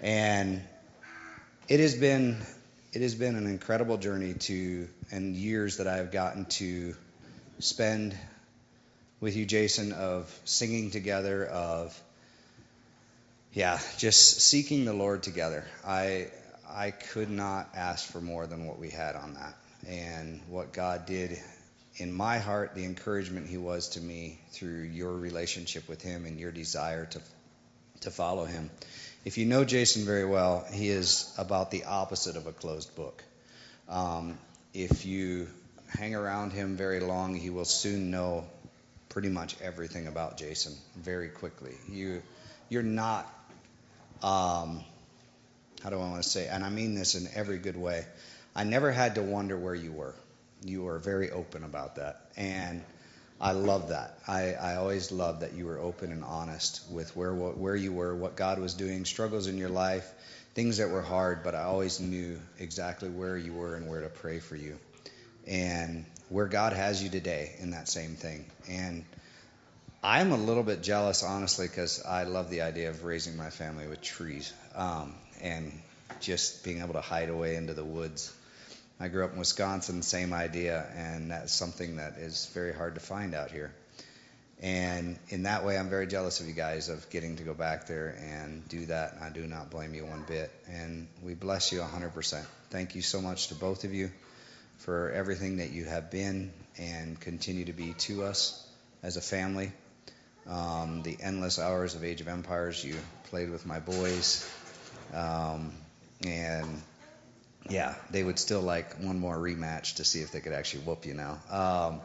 And 0.00 0.62
it 1.68 1.80
has 1.80 1.94
been 1.94 2.36
it 2.92 3.00
has 3.02 3.14
been 3.14 3.36
an 3.36 3.46
incredible 3.46 3.96
journey 3.96 4.34
to 4.34 4.88
and 5.10 5.34
years 5.34 5.78
that 5.78 5.86
I've 5.86 6.12
gotten 6.12 6.44
to 6.46 6.94
spend 7.58 8.14
with 9.20 9.36
you, 9.36 9.46
Jason, 9.46 9.92
of 9.92 10.40
singing 10.44 10.90
together, 10.90 11.46
of 11.46 11.98
yeah, 13.52 13.78
just 13.98 14.40
seeking 14.40 14.84
the 14.84 14.92
Lord 14.92 15.22
together. 15.22 15.64
I 15.86 16.28
I 16.68 16.92
could 16.92 17.30
not 17.30 17.68
ask 17.74 18.10
for 18.10 18.20
more 18.20 18.46
than 18.46 18.66
what 18.66 18.78
we 18.78 18.90
had 18.90 19.16
on 19.16 19.34
that, 19.34 19.54
and 19.88 20.40
what 20.48 20.72
God 20.72 21.06
did 21.06 21.38
in 21.96 22.12
my 22.12 22.38
heart, 22.38 22.74
the 22.74 22.84
encouragement 22.84 23.48
He 23.48 23.56
was 23.56 23.90
to 23.90 24.00
me 24.00 24.38
through 24.52 24.82
your 24.82 25.12
relationship 25.12 25.88
with 25.88 26.00
Him 26.00 26.26
and 26.26 26.38
your 26.38 26.52
desire 26.52 27.06
to 27.06 27.20
to 28.02 28.10
follow 28.10 28.44
Him. 28.44 28.70
If 29.22 29.36
you 29.36 29.44
know 29.44 29.64
Jason 29.64 30.06
very 30.06 30.24
well, 30.24 30.64
he 30.72 30.88
is 30.88 31.34
about 31.36 31.70
the 31.70 31.84
opposite 31.84 32.36
of 32.36 32.46
a 32.46 32.52
closed 32.52 32.94
book. 32.96 33.22
Um, 33.86 34.38
if 34.72 35.04
you 35.04 35.48
hang 35.88 36.14
around 36.14 36.52
him 36.52 36.76
very 36.76 37.00
long, 37.00 37.34
he 37.34 37.50
will 37.50 37.66
soon 37.66 38.10
know 38.10 38.46
pretty 39.10 39.28
much 39.28 39.60
everything 39.60 40.06
about 40.06 40.38
Jason 40.38 40.72
very 40.96 41.28
quickly. 41.28 41.74
You, 41.90 42.22
you're 42.70 42.82
not 42.82 43.30
um, 44.22 44.84
how 45.82 45.90
do 45.90 45.96
I 45.96 46.08
want 46.08 46.22
to 46.22 46.28
say? 46.28 46.46
And 46.46 46.64
I 46.64 46.70
mean 46.70 46.94
this 46.94 47.14
in 47.14 47.28
every 47.34 47.58
good 47.58 47.76
way. 47.76 48.04
I 48.54 48.64
never 48.64 48.92
had 48.92 49.14
to 49.14 49.22
wonder 49.22 49.56
where 49.56 49.74
you 49.74 49.92
were. 49.92 50.14
You 50.64 50.82
were 50.82 50.98
very 50.98 51.30
open 51.30 51.64
about 51.64 51.96
that, 51.96 52.26
and 52.36 52.82
I 53.40 53.52
love 53.52 53.88
that. 53.88 54.18
I, 54.28 54.52
I 54.52 54.76
always 54.76 55.10
loved 55.10 55.40
that 55.40 55.54
you 55.54 55.64
were 55.64 55.78
open 55.78 56.12
and 56.12 56.22
honest 56.22 56.82
with 56.90 57.16
where 57.16 57.32
where 57.32 57.76
you 57.76 57.92
were, 57.92 58.14
what 58.14 58.36
God 58.36 58.58
was 58.58 58.74
doing, 58.74 59.06
struggles 59.06 59.46
in 59.46 59.56
your 59.56 59.70
life, 59.70 60.06
things 60.54 60.76
that 60.76 60.90
were 60.90 61.00
hard. 61.00 61.42
But 61.42 61.54
I 61.54 61.62
always 61.62 62.00
knew 62.00 62.38
exactly 62.58 63.08
where 63.08 63.38
you 63.38 63.54
were 63.54 63.76
and 63.76 63.88
where 63.88 64.02
to 64.02 64.10
pray 64.10 64.40
for 64.40 64.56
you, 64.56 64.78
and 65.46 66.04
where 66.28 66.46
God 66.46 66.74
has 66.74 67.02
you 67.02 67.08
today 67.08 67.54
in 67.60 67.70
that 67.70 67.88
same 67.88 68.16
thing. 68.16 68.44
And 68.68 69.04
I'm 70.02 70.32
a 70.32 70.36
little 70.36 70.62
bit 70.62 70.82
jealous, 70.82 71.22
honestly, 71.22 71.66
because 71.66 72.02
I 72.02 72.24
love 72.24 72.48
the 72.48 72.62
idea 72.62 72.88
of 72.88 73.04
raising 73.04 73.36
my 73.36 73.50
family 73.50 73.86
with 73.86 74.00
trees 74.00 74.50
um, 74.74 75.14
and 75.42 75.78
just 76.20 76.64
being 76.64 76.80
able 76.80 76.94
to 76.94 77.02
hide 77.02 77.28
away 77.28 77.56
into 77.56 77.74
the 77.74 77.84
woods. 77.84 78.32
I 78.98 79.08
grew 79.08 79.26
up 79.26 79.32
in 79.34 79.38
Wisconsin, 79.38 80.00
same 80.00 80.32
idea, 80.32 80.86
and 80.96 81.30
that's 81.30 81.52
something 81.52 81.96
that 81.96 82.14
is 82.16 82.46
very 82.54 82.72
hard 82.72 82.94
to 82.94 83.00
find 83.00 83.34
out 83.34 83.50
here. 83.50 83.74
And 84.62 85.18
in 85.28 85.42
that 85.42 85.66
way, 85.66 85.76
I'm 85.76 85.90
very 85.90 86.06
jealous 86.06 86.40
of 86.40 86.46
you 86.46 86.54
guys 86.54 86.88
of 86.88 87.08
getting 87.10 87.36
to 87.36 87.42
go 87.42 87.52
back 87.52 87.86
there 87.86 88.16
and 88.22 88.66
do 88.68 88.86
that. 88.86 89.18
I 89.20 89.28
do 89.28 89.46
not 89.46 89.70
blame 89.70 89.94
you 89.94 90.06
one 90.06 90.24
bit. 90.26 90.50
And 90.70 91.08
we 91.22 91.34
bless 91.34 91.72
you 91.72 91.80
100%. 91.80 92.44
Thank 92.70 92.94
you 92.94 93.02
so 93.02 93.20
much 93.20 93.48
to 93.48 93.54
both 93.54 93.84
of 93.84 93.92
you 93.92 94.10
for 94.78 95.10
everything 95.12 95.58
that 95.58 95.72
you 95.72 95.84
have 95.84 96.10
been 96.10 96.52
and 96.78 97.20
continue 97.20 97.66
to 97.66 97.72
be 97.74 97.92
to 97.94 98.24
us 98.24 98.66
as 99.02 99.16
a 99.16 99.22
family. 99.22 99.72
Um, 100.50 101.02
the 101.02 101.16
endless 101.20 101.58
hours 101.60 101.94
of 101.94 102.02
Age 102.02 102.20
of 102.20 102.28
Empires 102.28 102.84
you 102.84 102.96
played 103.24 103.50
with 103.50 103.66
my 103.66 103.78
boys, 103.78 104.50
um, 105.14 105.72
and 106.26 106.82
yeah, 107.68 107.94
they 108.10 108.24
would 108.24 108.38
still 108.38 108.60
like 108.60 108.98
one 109.00 109.20
more 109.20 109.36
rematch 109.36 109.96
to 109.96 110.04
see 110.04 110.22
if 110.22 110.32
they 110.32 110.40
could 110.40 110.52
actually 110.52 110.82
whoop 110.82 111.06
you 111.06 111.14
now. 111.14 111.38
Um, 111.50 112.00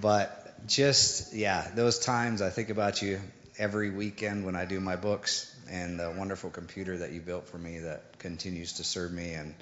but 0.00 0.66
just 0.66 1.32
yeah, 1.32 1.70
those 1.74 2.00
times 2.00 2.42
I 2.42 2.50
think 2.50 2.70
about 2.70 3.02
you 3.02 3.20
every 3.58 3.90
weekend 3.90 4.44
when 4.44 4.56
I 4.56 4.64
do 4.64 4.80
my 4.80 4.96
books 4.96 5.54
and 5.70 5.98
the 5.98 6.12
wonderful 6.16 6.50
computer 6.50 6.98
that 6.98 7.12
you 7.12 7.20
built 7.20 7.48
for 7.48 7.58
me 7.58 7.78
that 7.80 8.18
continues 8.18 8.74
to 8.74 8.84
serve 8.84 9.12
me. 9.12 9.34
And 9.34 9.54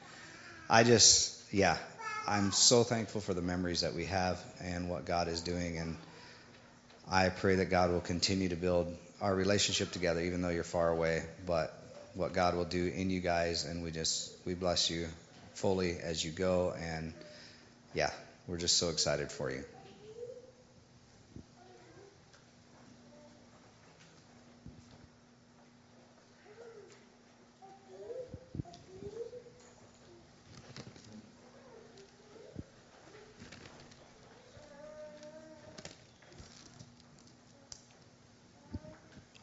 I 0.71 0.85
just 0.85 1.53
yeah, 1.53 1.77
I'm 2.27 2.53
so 2.53 2.85
thankful 2.85 3.21
for 3.21 3.35
the 3.35 3.43
memories 3.43 3.83
that 3.83 3.95
we 3.95 4.07
have 4.07 4.43
and 4.63 4.89
what 4.89 5.05
God 5.05 5.29
is 5.29 5.41
doing. 5.43 5.79
And 5.79 5.97
I 7.11 7.31
pray 7.31 7.57
that 7.57 7.71
God 7.71 7.91
will 7.91 8.01
continue 8.01 8.51
to 8.51 8.57
build 8.57 8.95
our 9.21 9.35
relationship 9.35 9.91
together 9.93 10.21
even 10.21 10.43
though 10.43 10.51
you're 10.51 10.63
far 10.65 10.91
away, 10.91 11.25
but 11.47 11.73
what 12.15 12.35
God 12.35 12.55
will 12.55 12.65
do 12.65 12.87
in 12.87 13.11
you 13.11 13.21
guys 13.21 13.65
and 13.65 13.83
we 13.83 13.91
just 13.91 14.33
we 14.45 14.55
bless 14.55 14.91
you 14.91 15.07
fully 15.55 15.97
as 15.99 16.23
you 16.25 16.31
go 16.31 16.75
and 16.79 17.15
yeah, 17.95 18.11
we're 18.47 18.59
just 18.59 18.77
so 18.77 18.91
excited 18.91 19.33
for 19.33 19.51
you. 19.51 19.65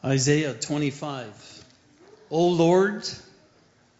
Isaiah 0.06 0.54
25. 0.54 1.64
O 2.30 2.46
Lord, 2.46 3.08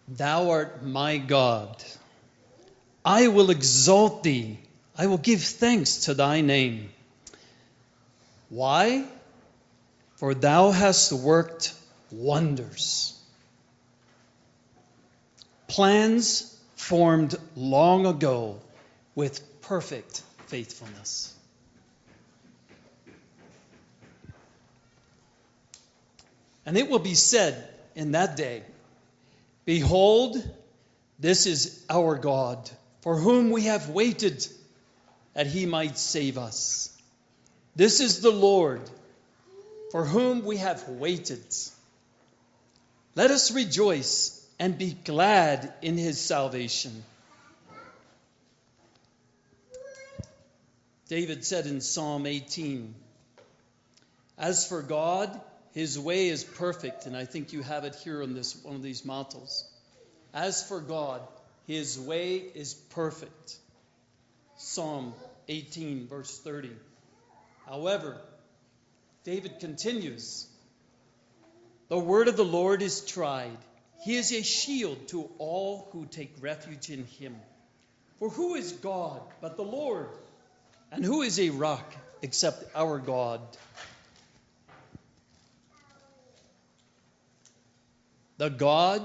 thou 0.07 0.51
art 0.51 0.81
my 0.85 1.17
God. 1.17 1.83
I 3.03 3.27
will 3.27 3.49
exalt 3.49 4.23
thee. 4.23 4.57
I 4.97 5.07
will 5.07 5.17
give 5.17 5.41
thanks 5.41 6.05
to 6.05 6.13
thy 6.13 6.39
name. 6.39 6.91
Why? 8.47 9.03
For 10.15 10.33
thou 10.33 10.71
hast 10.71 11.11
worked 11.11 11.73
wonders. 12.09 13.13
Plans 15.67 16.57
formed 16.77 17.35
long 17.57 18.05
ago 18.05 18.61
with 19.13 19.61
perfect 19.61 20.23
faithfulness. 20.45 21.36
And 26.67 26.77
it 26.77 26.89
will 26.89 26.99
be 26.99 27.15
said 27.15 27.65
in 27.95 28.11
that 28.11 28.35
day, 28.35 28.61
Behold, 29.63 30.35
this 31.17 31.45
is 31.45 31.81
our 31.89 32.17
God, 32.17 32.69
for 32.99 33.17
whom 33.17 33.51
we 33.51 33.63
have 33.63 33.89
waited 33.89 34.45
that 35.33 35.47
he 35.47 35.65
might 35.65 35.97
save 35.97 36.37
us. 36.37 36.93
This 37.77 38.01
is 38.01 38.19
the 38.19 38.31
Lord, 38.31 38.81
for 39.91 40.03
whom 40.03 40.43
we 40.43 40.57
have 40.57 40.89
waited. 40.89 41.45
Let 43.15 43.31
us 43.31 43.51
rejoice 43.51 44.45
and 44.59 44.77
be 44.77 44.91
glad 44.91 45.73
in 45.81 45.97
his 45.97 46.19
salvation. 46.19 47.05
David 51.07 51.45
said 51.45 51.65
in 51.65 51.79
Psalm 51.79 52.25
18, 52.25 52.93
As 54.37 54.67
for 54.67 54.81
God, 54.81 55.39
his 55.77 55.99
way 55.99 56.27
is 56.27 56.43
perfect, 56.43 57.05
and 57.05 57.15
I 57.15 57.25
think 57.25 57.53
you 57.53 57.61
have 57.61 57.83
it 57.83 57.93
here 57.93 58.23
on 58.23 58.33
this 58.33 58.55
one 58.63 58.75
of 58.75 58.81
these 58.81 59.05
mantles. 59.05 59.63
As 60.33 60.67
for 60.67 60.79
God, 60.79 61.21
his 61.67 61.99
way 61.99 62.37
is 62.37 62.73
perfect. 62.73 63.55
Psalm 64.55 65.13
18, 65.47 66.07
verse 66.07 66.35
30. 66.39 66.71
However, 67.67 68.17
David 69.23 69.59
continues 69.59 70.47
The 71.89 71.99
word 71.99 72.27
of 72.27 72.37
the 72.37 72.51
Lord 72.59 72.81
is 72.81 73.05
tried. 73.05 73.59
He 74.03 74.15
is 74.15 74.31
a 74.31 74.41
shield 74.41 75.09
to 75.09 75.29
all 75.37 75.89
who 75.91 76.07
take 76.07 76.33
refuge 76.41 76.89
in 76.89 77.05
him. 77.05 77.35
For 78.17 78.31
who 78.31 78.55
is 78.55 78.71
God 78.71 79.21
but 79.41 79.57
the 79.57 79.69
Lord? 79.79 80.09
And 80.91 81.05
who 81.05 81.21
is 81.21 81.39
a 81.39 81.51
rock 81.51 81.95
except 82.23 82.75
our 82.75 82.97
God? 82.97 83.41
The 88.37 88.49
God 88.49 89.01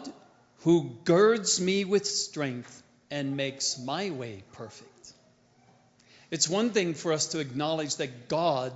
who 0.59 0.91
girds 1.05 1.61
me 1.61 1.85
with 1.85 2.07
strength 2.07 2.83
and 3.11 3.37
makes 3.37 3.79
my 3.79 4.11
way 4.11 4.43
perfect. 4.53 5.13
It's 6.31 6.49
one 6.49 6.71
thing 6.71 6.95
for 6.95 7.13
us 7.13 7.29
to 7.29 7.41
acknowledge 7.41 7.97
that 7.97 8.29
God 8.29 8.73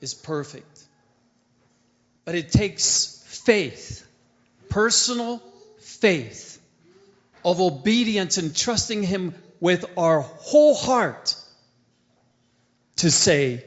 is 0.00 0.14
perfect, 0.14 0.84
but 2.24 2.34
it 2.34 2.50
takes 2.50 3.22
faith, 3.26 4.06
personal 4.68 5.42
faith, 5.78 6.60
of 7.44 7.60
obedience 7.60 8.38
and 8.38 8.54
trusting 8.54 9.02
Him 9.02 9.34
with 9.58 9.84
our 9.96 10.20
whole 10.20 10.74
heart 10.74 11.34
to 12.96 13.10
say, 13.10 13.64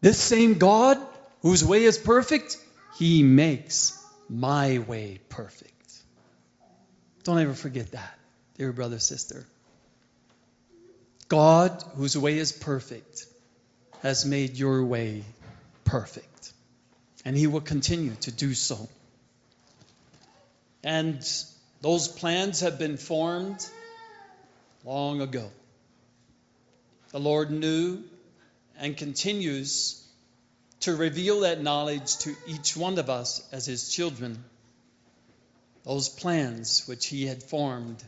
This 0.00 0.18
same 0.18 0.54
God 0.54 0.98
whose 1.42 1.64
way 1.64 1.84
is 1.84 1.98
perfect, 1.98 2.56
He 2.98 3.22
makes 3.22 4.03
my 4.28 4.78
way 4.78 5.20
perfect. 5.28 5.70
Don't 7.24 7.38
ever 7.38 7.54
forget 7.54 7.92
that, 7.92 8.18
dear 8.58 8.72
brother, 8.72 8.98
sister. 8.98 9.46
God, 11.28 11.82
whose 11.96 12.16
way 12.16 12.38
is 12.38 12.52
perfect, 12.52 13.26
has 14.02 14.26
made 14.26 14.56
your 14.56 14.84
way 14.84 15.24
perfect. 15.84 16.52
And 17.24 17.36
he 17.36 17.46
will 17.46 17.62
continue 17.62 18.14
to 18.22 18.30
do 18.30 18.52
so. 18.52 18.88
And 20.82 21.26
those 21.80 22.08
plans 22.08 22.60
have 22.60 22.78
been 22.78 22.98
formed 22.98 23.66
long 24.84 25.22
ago. 25.22 25.50
The 27.10 27.20
Lord 27.20 27.50
knew 27.50 28.02
and 28.78 28.96
continues 28.96 30.03
to 30.84 30.94
reveal 30.94 31.40
that 31.40 31.62
knowledge 31.62 32.18
to 32.18 32.36
each 32.46 32.76
one 32.76 32.98
of 32.98 33.08
us 33.08 33.42
as 33.52 33.64
his 33.64 33.88
children. 33.90 34.44
Those 35.82 36.10
plans 36.10 36.86
which 36.86 37.06
he 37.06 37.26
had 37.26 37.42
formed 37.42 38.02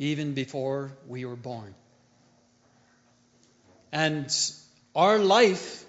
even 0.00 0.34
before 0.34 0.92
we 1.06 1.24
were 1.24 1.36
born. 1.36 1.74
And 3.92 4.28
our 4.96 5.18
life 5.18 5.84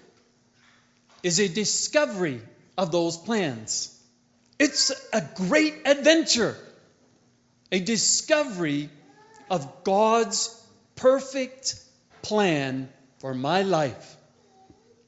is 1.24 1.40
a 1.40 1.48
discovery 1.48 2.40
of 2.78 2.92
those 2.92 3.16
plans. 3.16 3.96
It's 4.56 4.92
a 5.12 5.22
great 5.34 5.74
adventure, 5.84 6.56
a 7.72 7.80
discovery 7.80 8.88
of 9.50 9.82
God's 9.82 10.48
perfect 10.94 11.74
plan 12.22 12.88
for 13.18 13.34
my 13.34 13.62
life. 13.62 14.16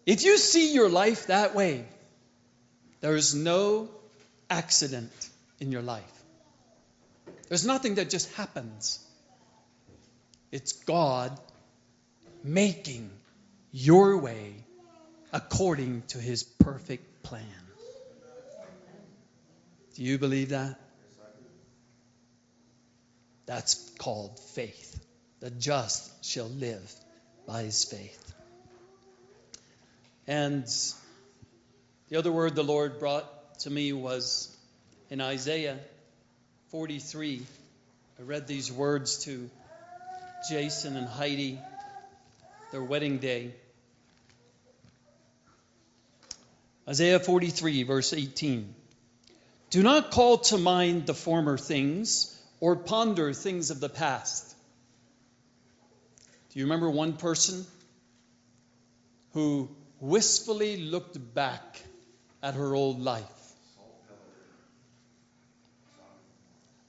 If 0.05 0.25
you 0.25 0.37
see 0.37 0.75
your 0.75 0.89
life 0.89 1.29
that 1.29 1.55
way, 1.55 1.85
there 3.01 3.15
is 3.17 3.35
no 3.35 3.89
accident 4.51 5.13
in 5.61 5.71
your 5.71 5.83
life. 5.83 6.23
There's 7.49 7.67
nothing 7.67 7.97
that 7.97 8.11
just 8.11 8.33
happens. 8.35 8.99
It's 10.51 10.73
God 10.73 11.39
making 12.43 13.11
your 13.71 14.19
way 14.19 14.55
according 15.33 16.03
to 16.09 16.19
his 16.19 16.43
perfect 16.43 17.23
plan. 17.23 17.45
Do 19.95 20.03
you 20.03 20.19
believe 20.19 20.51
that? 20.51 20.81
That's 23.47 23.91
called 23.99 24.39
faith. 24.55 24.99
The 25.41 25.51
just 25.51 26.25
shall 26.25 26.49
live 26.49 26.95
by 27.47 27.63
his 27.63 27.85
faith. 27.85 28.32
And 30.27 30.67
the 32.09 32.17
other 32.17 32.31
word 32.31 32.55
the 32.55 32.63
Lord 32.63 32.99
brought 33.01 33.59
to 33.61 33.71
me 33.71 33.93
was 33.93 34.57
in 35.11 35.21
Isaiah 35.21 35.79
43. 36.71 37.43
I 38.19 38.23
read 38.23 38.47
these 38.47 38.71
words 38.71 39.25
to 39.25 39.51
Jason 40.49 40.97
and 40.97 41.09
Heidi, 41.09 41.59
their 42.71 42.83
wedding 42.83 43.19
day. 43.19 43.53
Isaiah 46.89 47.21
43, 47.21 47.83
verse 47.83 48.13
18. 48.13 48.75
Do 49.71 49.83
not 49.83 50.11
call 50.11 50.39
to 50.39 50.59
mind 50.59 51.07
the 51.07 51.15
former 51.15 51.57
things 51.59 52.39
or 52.61 52.77
ponder 52.77 53.33
things 53.33 53.71
of 53.71 53.81
the 53.81 53.89
past. 53.89 54.55
Do 56.51 56.59
you 56.59 56.67
remember 56.67 56.91
one 56.91 57.15
person 57.15 57.65
who 59.33 59.69
wistfully 60.03 60.79
looked 60.79 61.17
back 61.33 61.81
at 62.43 62.55
her 62.55 62.75
old 62.75 63.01
life. 63.01 63.23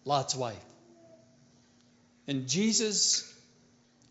Lot's 0.04 0.36
wife. 0.36 0.58
And 2.28 2.48
Jesus 2.48 3.32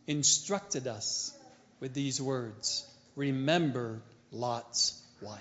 instructed 0.07 0.87
us 0.87 1.37
with 1.81 1.93
these 1.93 2.23
words 2.23 2.87
Remember 3.17 4.01
Lot's 4.31 5.03
wife. 5.21 5.41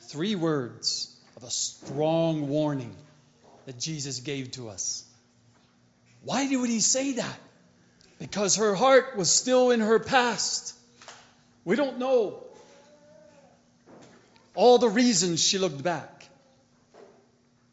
Three 0.00 0.34
words 0.34 1.14
of 1.36 1.44
a 1.44 1.50
strong 1.50 2.48
warning 2.48 2.96
that 3.66 3.78
Jesus 3.78 4.20
gave 4.20 4.52
to 4.52 4.70
us. 4.70 5.04
Why 6.24 6.48
would 6.56 6.70
he 6.70 6.80
say 6.80 7.12
that? 7.12 7.38
Because 8.18 8.56
her 8.56 8.74
heart 8.74 9.16
was 9.16 9.30
still 9.30 9.70
in 9.70 9.80
her 9.80 10.00
past. 10.00 10.74
We 11.68 11.76
don't 11.76 11.98
know 11.98 12.42
all 14.54 14.78
the 14.78 14.88
reasons 14.88 15.44
she 15.44 15.58
looked 15.58 15.82
back. 15.82 16.26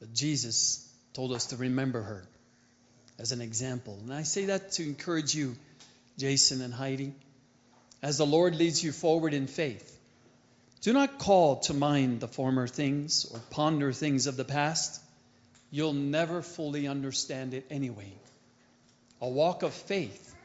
But 0.02 0.14
Jesus 0.14 0.86
told 1.14 1.32
us 1.32 1.46
to 1.48 1.56
remember 1.56 2.02
her 2.02 2.28
as 3.18 3.32
an 3.32 3.40
example. 3.40 3.98
And 4.04 4.14
I 4.14 4.24
say 4.24 4.48
that 4.48 4.74
to 4.74 4.84
encourage 4.84 5.34
you, 5.34 5.56
Jason 6.18 6.62
and 6.62 6.74
Heidi, 6.74 7.14
as 8.04 8.18
the 8.18 8.26
Lord 8.26 8.58
leads 8.58 8.84
you 8.84 8.92
forward 8.92 9.34
in 9.34 9.48
faith. 9.48 9.98
Do 10.82 10.92
not 10.92 11.18
call 11.18 11.62
to 11.62 11.74
mind 11.74 12.20
the 12.20 12.28
former 12.28 12.68
things 12.68 13.24
or 13.24 13.40
ponder 13.50 13.94
things 13.94 14.28
of 14.28 14.36
the 14.36 14.44
past. 14.44 15.02
You'll 15.72 15.94
never 15.94 16.42
fully 16.42 16.86
understand 16.86 17.54
it 17.54 17.66
anyway. 17.70 18.12
A 19.22 19.30
walk 19.30 19.64
of 19.64 19.74
faith 19.74 20.36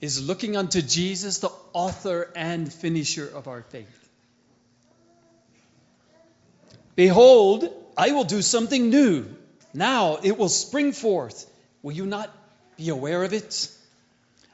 is 0.00 0.26
looking 0.26 0.56
unto 0.56 0.82
Jesus, 0.82 1.38
the 1.38 1.50
author 1.76 2.32
and 2.34 2.72
finisher 2.72 3.28
of 3.28 3.48
our 3.48 3.60
faith. 3.60 4.08
Behold, 6.94 7.68
I 7.98 8.12
will 8.12 8.24
do 8.24 8.40
something 8.40 8.88
new. 8.88 9.26
Now 9.74 10.18
it 10.22 10.38
will 10.38 10.48
spring 10.48 10.92
forth. 10.92 11.44
Will 11.82 11.92
you 11.92 12.06
not 12.06 12.34
be 12.78 12.88
aware 12.88 13.22
of 13.22 13.34
it? 13.34 13.70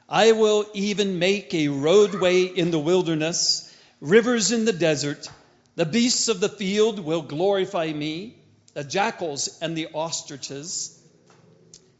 I 0.09 0.33
will 0.33 0.65
even 0.73 1.17
make 1.17 1.53
a 1.53 1.69
roadway 1.69 2.43
in 2.43 2.71
the 2.71 2.79
wilderness, 2.79 3.73
rivers 4.01 4.51
in 4.51 4.65
the 4.65 4.73
desert. 4.73 5.29
The 5.77 5.85
beasts 5.85 6.27
of 6.27 6.41
the 6.41 6.49
field 6.49 6.99
will 6.99 7.21
glorify 7.21 7.89
me, 7.93 8.35
the 8.73 8.83
jackals 8.83 9.57
and 9.61 9.77
the 9.77 9.87
ostriches, 9.93 10.99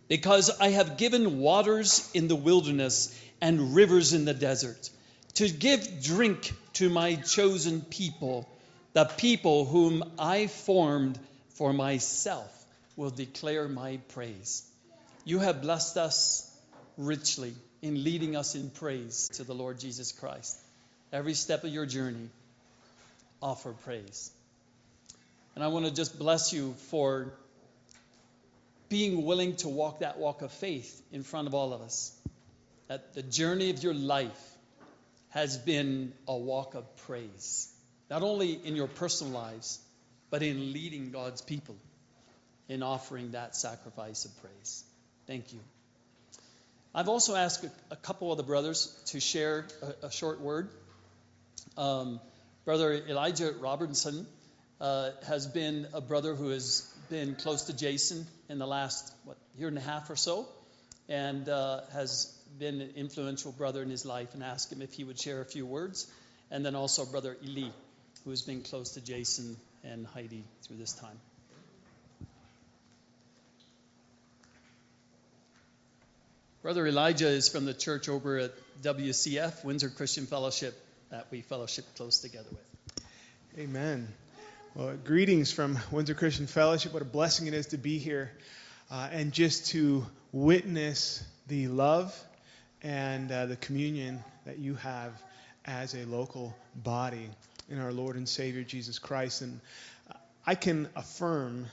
because 0.10 0.50
I 0.60 0.72
have 0.72 0.98
given 0.98 1.40
waters 1.40 2.12
in 2.14 2.28
the 2.28 2.36
wilderness 2.36 3.18
and 3.40 3.74
rivers 3.74 4.12
in 4.12 4.26
the 4.26 4.34
desert, 4.34 4.90
to 5.36 5.50
give 5.50 6.04
drink 6.04 6.54
to 6.74 6.90
my 6.90 7.16
chosen 7.16 7.82
people, 7.82 8.48
the 8.94 9.06
people 9.06 9.66
whom 9.66 10.04
I 10.20 10.48
formed 10.48 11.18
for 11.56 11.74
myself 11.74 12.66
will 12.96 13.10
declare 13.10 13.68
my 13.68 13.98
praise. 14.10 14.64
You 15.26 15.40
have 15.40 15.62
blessed 15.62 15.98
us 15.98 16.50
richly 16.98 17.54
in 17.82 18.04
leading 18.04 18.36
us 18.36 18.56
in 18.56 18.70
praise 18.70 19.30
to 19.34 19.44
the 19.44 19.56
Lord 19.56 19.80
Jesus 19.80 20.12
Christ. 20.12 20.58
Every 21.12 21.34
step 21.34 21.64
of 21.64 21.70
your 21.70 21.86
journey, 21.86 22.30
offer 23.42 23.74
praise. 23.74 24.32
And 25.56 25.64
I 25.64 25.68
want 25.68 25.86
to 25.86 25.94
just 25.94 26.18
bless 26.18 26.54
you 26.54 26.74
for 26.90 27.34
being 28.90 29.26
willing 29.26 29.56
to 29.58 29.70
walk 29.70 30.00
that 30.00 30.18
walk 30.18 30.42
of 30.42 30.52
faith 30.52 31.02
in 31.12 31.24
front 31.24 31.48
of 31.48 31.54
all 31.54 31.74
of 31.74 31.82
us. 31.82 32.16
That 32.88 33.14
the 33.14 33.22
journey 33.22 33.70
of 33.70 33.84
your 33.84 33.94
life 33.94 34.53
has 35.34 35.58
been 35.58 36.14
a 36.28 36.38
walk 36.38 36.76
of 36.76 36.96
praise, 37.08 37.74
not 38.08 38.22
only 38.22 38.52
in 38.54 38.76
your 38.76 38.88
personal 38.88 39.34
lives, 39.34 39.80
but 40.30 40.44
in 40.44 40.74
leading 40.74 41.10
God's 41.10 41.42
people 41.42 41.76
in 42.70 42.84
offering 42.84 43.32
that 43.32 43.56
sacrifice 43.56 44.26
of 44.26 44.42
praise. 44.42 44.84
Thank 45.26 45.52
you. 45.52 45.60
I've 46.94 47.10
also 47.10 47.36
asked 47.36 47.66
a, 47.90 47.96
couple 47.96 48.32
of 48.32 48.38
the 48.38 48.44
brothers 48.44 48.96
to 49.08 49.20
share 49.20 49.66
a, 49.82 50.06
a 50.06 50.12
short 50.12 50.40
word. 50.40 50.70
Um, 51.80 52.20
Brother 52.64 52.94
Elijah 52.94 53.54
Robertson 53.60 54.28
uh, 54.80 55.10
has 55.26 55.48
been 55.48 55.88
a 55.94 56.02
brother 56.02 56.36
who 56.36 56.50
has 56.50 56.88
been 57.10 57.34
close 57.34 57.64
to 57.64 57.76
Jason 57.76 58.28
in 58.50 58.60
the 58.60 58.68
last 58.68 59.12
what 59.26 59.38
year 59.58 59.68
and 59.68 59.80
a 59.80 59.82
half 59.82 60.12
or 60.12 60.16
so, 60.16 60.48
and 61.10 61.50
uh, 61.50 61.82
has 61.92 62.33
been 62.60 62.82
an 62.82 62.92
influential 62.96 63.52
brother 63.52 63.82
in 63.82 63.90
his 63.90 64.06
life. 64.06 64.34
And 64.34 64.44
asked 64.44 64.72
him 64.72 64.82
if 64.82 64.94
he 64.94 65.04
would 65.04 65.20
share 65.20 65.42
a 65.42 65.46
few 65.46 65.66
words. 65.66 66.12
And 66.52 66.66
then 66.66 66.76
also 66.76 67.06
Brother 67.06 67.38
Eli, 67.46 67.70
who 68.24 68.30
has 68.30 68.42
been 68.42 68.62
close 68.62 68.92
to 68.92 69.02
Jason 69.02 69.58
and 69.84 70.06
Heidi 70.08 70.44
through 70.64 70.78
this 70.78 70.94
time. 70.94 71.20
Brother 76.62 76.88
Elijah 76.88 77.28
is 77.28 77.50
from 77.50 77.66
the 77.66 77.74
church 77.74 78.08
over 78.08 78.38
at 78.38 78.52
WCF, 78.82 79.66
Windsor 79.66 79.90
Christian 79.90 80.26
Fellowship, 80.26 80.74
that 81.10 81.28
we 81.30 81.42
fellowship 81.42 81.84
close 81.98 82.20
together 82.20 82.48
with. 82.50 83.04
Amen. 83.60 84.08
Well, 84.74 84.96
greetings 85.04 85.52
from 85.52 85.78
Windsor 85.92 86.14
Christian 86.14 86.48
Fellowship. 86.48 86.94
What 86.94 87.02
a 87.02 87.06
blessing 87.06 87.48
it 87.48 87.54
is 87.54 87.68
to 87.68 87.78
be 87.78 87.98
here 87.98 88.32
uh, 88.90 89.10
and 89.12 89.34
just 89.34 89.68
to 89.72 90.06
witness 90.32 91.24
the 91.48 91.68
love 91.68 92.18
and 92.84 93.32
uh, 93.32 93.46
the 93.46 93.56
communion 93.56 94.24
that 94.46 94.60
you 94.60 94.76
have 94.76 95.12
as 95.66 95.96
a 95.96 96.06
local 96.06 96.56
body 96.76 97.30
in 97.70 97.80
our 97.80 97.94
Lord 97.94 98.18
and 98.18 98.28
Savior 98.28 98.64
Jesus 98.64 99.00
Christ. 99.00 99.42
And 99.42 99.62
I 100.46 100.56
can 100.56 100.90
affirm, 100.96 101.68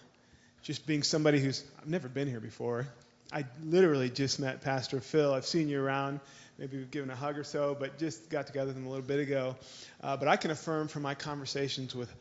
just 0.62 0.87
being 0.87 1.03
somebody 1.03 1.41
who's 1.41 1.65
I've 1.81 1.89
never 1.89 2.09
been 2.09 2.28
here 2.28 2.41
before. 2.41 2.87
I 3.32 3.45
literally 3.62 4.11
just 4.11 4.41
met 4.41 4.61
Pastor 4.62 5.01
Phil. 5.01 5.32
I've 5.32 5.47
seen 5.47 5.69
you 5.69 5.82
around. 5.82 6.20
Maybe 6.59 6.77
we've 6.77 6.91
given 6.91 7.11
a 7.11 7.16
hug 7.16 7.39
or 7.39 7.45
so, 7.45 7.77
but 7.78 7.99
just 7.99 8.28
got 8.28 8.47
together 8.47 8.69
with 8.69 8.77
him 8.77 8.87
a 8.87 8.91
little 8.91 9.05
bit 9.05 9.20
ago. 9.20 9.57
Uh, 10.03 10.16
but 10.16 10.28
I 10.28 10.37
can 10.37 10.51
affirm 10.51 10.89
from 10.89 11.03
my 11.03 11.15
conversations 11.15 11.95
with 11.95 12.12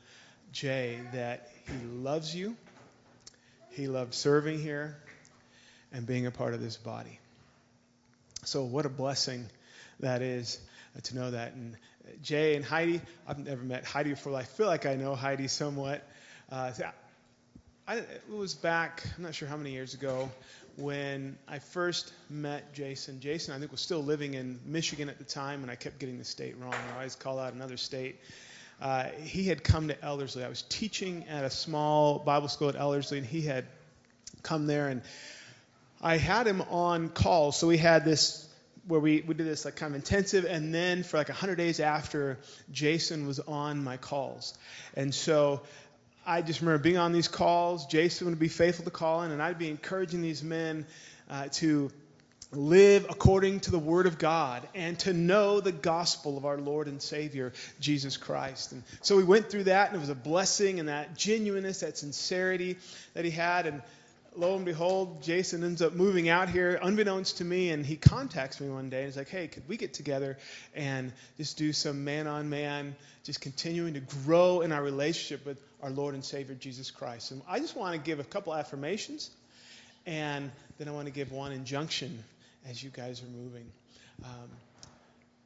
Jay 0.52 1.00
that 1.14 1.50
he 1.66 1.86
loves 1.88 2.34
you. 2.36 2.56
He 3.72 3.88
loves 3.88 4.18
serving 4.18 4.60
here 4.60 4.98
and 5.92 6.06
being 6.06 6.26
a 6.26 6.32
part 6.32 6.54
of 6.54 6.62
this 6.62 6.78
body. 6.78 7.20
So, 8.44 8.64
what 8.64 8.86
a 8.86 8.90
blessing 8.90 9.46
that 10.00 10.22
is 10.22 10.60
uh, 10.96 11.02
to 11.02 11.16
know 11.16 11.32
that. 11.32 11.54
And 11.54 11.76
Jay 12.24 12.56
and 12.56 12.64
Heidi, 12.64 13.02
I've 13.28 13.40
never 13.40 13.64
met 13.64 13.86
Heidi 13.86 14.12
before. 14.12 14.36
I 14.36 14.44
feel 14.44 14.68
like 14.68 14.86
I 14.86 14.96
know 14.96 15.16
Heidi 15.16 15.48
somewhat. 15.48 16.08
Uh, 16.52 16.72
I, 17.88 17.98
it 17.98 18.24
was 18.30 18.54
back, 18.54 19.04
I'm 19.18 19.24
not 19.24 19.36
sure 19.36 19.48
how 19.48 19.58
many 19.58 19.72
years 19.72 19.94
ago, 19.94 20.30
when 20.78 21.38
I 21.48 21.60
first 21.60 22.14
met 22.30 22.74
Jason. 22.74 23.20
Jason, 23.20 23.54
I 23.54 23.60
think, 23.60 23.72
was 23.72 23.82
still 23.82 24.04
living 24.04 24.36
in 24.36 24.60
Michigan 24.66 25.10
at 25.10 25.18
the 25.18 25.24
time, 25.24 25.64
and 25.64 25.72
I 25.72 25.76
kept 25.76 26.00
getting 26.00 26.18
the 26.18 26.24
state 26.24 26.56
wrong. 26.60 26.74
I 26.74 26.98
always 26.98 27.16
call 27.16 27.40
out 27.40 27.54
another 27.54 27.78
state. 27.78 28.18
Uh, 28.82 29.06
he 29.24 29.44
had 29.44 29.64
come 29.64 29.90
to 29.90 30.06
Ellerslie. 30.06 30.44
I 30.44 30.50
was 30.50 30.62
teaching 30.62 31.26
at 31.28 31.44
a 31.44 31.50
small 31.50 32.20
Bible 32.20 32.48
school 32.48 32.70
at 32.70 32.76
Ellerslie, 32.76 33.18
and 33.18 33.28
he 33.28 33.42
had 33.42 33.66
come 34.42 34.68
there, 34.68 34.88
and 34.88 35.02
I 36.02 36.18
had 36.18 36.48
him 36.48 36.62
on 36.62 37.10
calls. 37.10 37.58
So 37.58 37.68
we 37.68 37.78
had 37.78 38.06
this 38.06 38.48
where 38.88 39.00
we, 39.00 39.22
we 39.22 39.36
did 39.36 39.46
this 39.46 39.66
like 39.66 39.76
kind 39.76 39.92
of 39.92 39.96
intensive, 39.96 40.46
and 40.46 40.74
then 40.74 41.04
for 41.04 41.18
like 41.18 41.30
100 41.30 41.56
days 41.56 41.80
after, 41.80 42.40
Jason 42.72 43.28
was 43.28 43.40
on 43.40 43.84
my 43.84 43.98
calls. 43.98 44.58
And 44.96 45.14
so 45.14 45.62
I 46.26 46.42
just 46.42 46.62
remember 46.62 46.82
being 46.82 46.98
on 46.98 47.12
these 47.12 47.28
calls. 47.28 47.86
Jason 47.86 48.28
would 48.28 48.40
be 48.40 48.48
faithful 48.48 48.86
to 48.86 48.92
call 48.92 49.24
in 49.24 49.32
and 49.32 49.42
I'd 49.42 49.60
be 49.60 49.70
encouraging 49.70 50.22
these 50.22 50.44
men 50.44 50.88
uh, 51.30 51.48
to 51.54 51.92
live 52.52 53.06
according 53.10 53.60
to 53.60 53.72
the 53.72 53.80
Word 53.80 54.08
of 54.08 54.18
God 54.18 54.68
and 54.74 54.98
to 55.00 55.14
know 55.14 55.60
the 55.60 55.72
gospel 55.72 56.38
of 56.38 56.46
our 56.46 56.58
Lord 56.58 56.88
and 56.88 57.02
Savior, 57.02 57.54
Jesus 57.80 58.18
Christ. 58.18 58.72
And 58.72 58.84
so 59.02 59.18
we 59.18 59.24
went 59.24 59.52
through 59.52 59.66
that, 59.66 59.90
and 59.90 59.98
it 59.98 60.00
was 60.00 60.10
a 60.10 60.16
blessing, 60.16 60.80
and 60.80 60.90
that 60.90 61.16
genuineness, 61.16 61.82
that 61.82 61.98
sincerity 61.98 62.78
that 63.14 63.24
he 63.24 63.32
had. 63.32 63.68
And 63.68 63.82
lo 64.36 64.56
and 64.56 64.66
behold, 64.66 65.22
Jason 65.24 65.64
ends 65.64 65.82
up 65.82 65.94
moving 65.94 66.30
out 66.30 66.50
here, 66.50 66.80
unbeknownst 66.82 67.38
to 67.38 67.46
me, 67.46 67.70
and 67.70 67.86
he 67.86 67.96
contacts 67.96 68.60
me 68.60 68.70
one 68.70 68.90
day 68.90 69.00
and 69.00 69.06
he's 69.08 69.18
like, 69.18 69.30
"Hey, 69.30 69.48
could 69.48 69.68
we 69.68 69.78
get 69.78 69.94
together 69.94 70.38
and 70.76 71.12
just 71.38 71.58
do 71.58 71.74
some 71.74 72.04
man-on-man, 72.04 72.96
just 73.24 73.42
continuing 73.42 73.96
to 73.96 74.00
grow 74.00 74.62
in 74.62 74.72
our 74.72 74.84
relationship 74.84 75.46
with 75.46 75.62
our 75.82 75.90
Lord 75.90 76.14
and 76.14 76.24
Savior 76.24 76.56
Jesus 76.56 76.92
Christ?" 76.92 77.32
And 77.32 77.42
I 77.48 77.60
just 77.60 77.76
want 77.76 77.96
to 77.96 78.00
give 78.00 78.20
a 78.20 78.24
couple 78.24 78.54
affirmations, 78.54 79.30
and 80.06 80.52
then 80.78 80.88
I 80.88 80.92
want 80.92 81.08
to 81.08 81.14
give 81.14 81.32
one 81.32 81.52
injunction 81.52 82.24
as 82.68 82.82
you 82.82 82.90
guys 82.90 83.22
are 83.24 83.28
moving. 83.28 83.72
Um, 84.24 84.50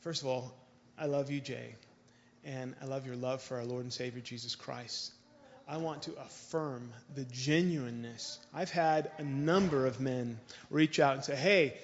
first 0.01 0.21
of 0.21 0.27
all, 0.27 0.53
I 0.97 1.05
love 1.05 1.31
you, 1.31 1.39
Jay, 1.39 1.75
and 2.43 2.75
I 2.81 2.85
love 2.85 3.05
your 3.05 3.15
love 3.15 3.41
for 3.41 3.57
our 3.57 3.65
Lord 3.65 3.83
and 3.83 3.93
Savior 3.93 4.21
Jesus 4.21 4.55
Christ. 4.55 5.11
I 5.67 5.77
want 5.77 6.03
to 6.03 6.13
affirm 6.19 6.91
the 7.15 7.23
genuineness. 7.25 8.39
I've 8.53 8.71
had 8.71 9.11
a 9.17 9.23
number 9.23 9.85
of 9.85 9.99
men 9.99 10.39
reach 10.69 10.99
out 10.99 11.15
and 11.15 11.23
say, 11.23 11.35
"Hey, 11.35 11.77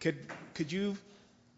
could 0.00 0.16
could 0.54 0.70
you 0.70 0.96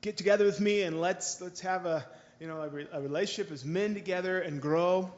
get 0.01 0.17
together 0.17 0.45
with 0.45 0.61
me 0.61 0.83
and 0.83 1.01
let's 1.01 1.41
let's 1.41 1.61
have 1.61 1.87
a 1.87 2.05
you 2.41 2.47
know 2.47 2.61
a, 2.63 2.69
re- 2.69 2.89
a 2.93 3.01
relationship 3.01 3.53
as 3.53 3.65
men 3.65 3.95
together 3.95 4.41
and 4.41 4.61
grow?" 4.61 5.13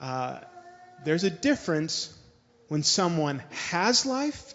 Uh, 0.00 0.40
there's 1.04 1.24
a 1.24 1.30
difference 1.30 2.12
when 2.68 2.82
someone 2.82 3.42
has 3.50 4.04
life 4.04 4.54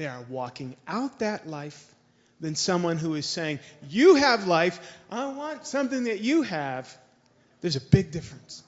they 0.00 0.06
are 0.06 0.24
walking 0.30 0.76
out 0.88 1.18
that 1.18 1.46
life 1.46 1.94
than 2.40 2.54
someone 2.54 2.96
who 2.96 3.16
is 3.16 3.26
saying, 3.26 3.58
You 3.90 4.14
have 4.14 4.46
life, 4.46 4.80
I 5.10 5.26
want 5.26 5.66
something 5.66 6.04
that 6.04 6.20
you 6.20 6.40
have. 6.40 6.90
There's 7.60 7.76
a 7.76 7.82
big 7.82 8.10
difference. 8.10 8.62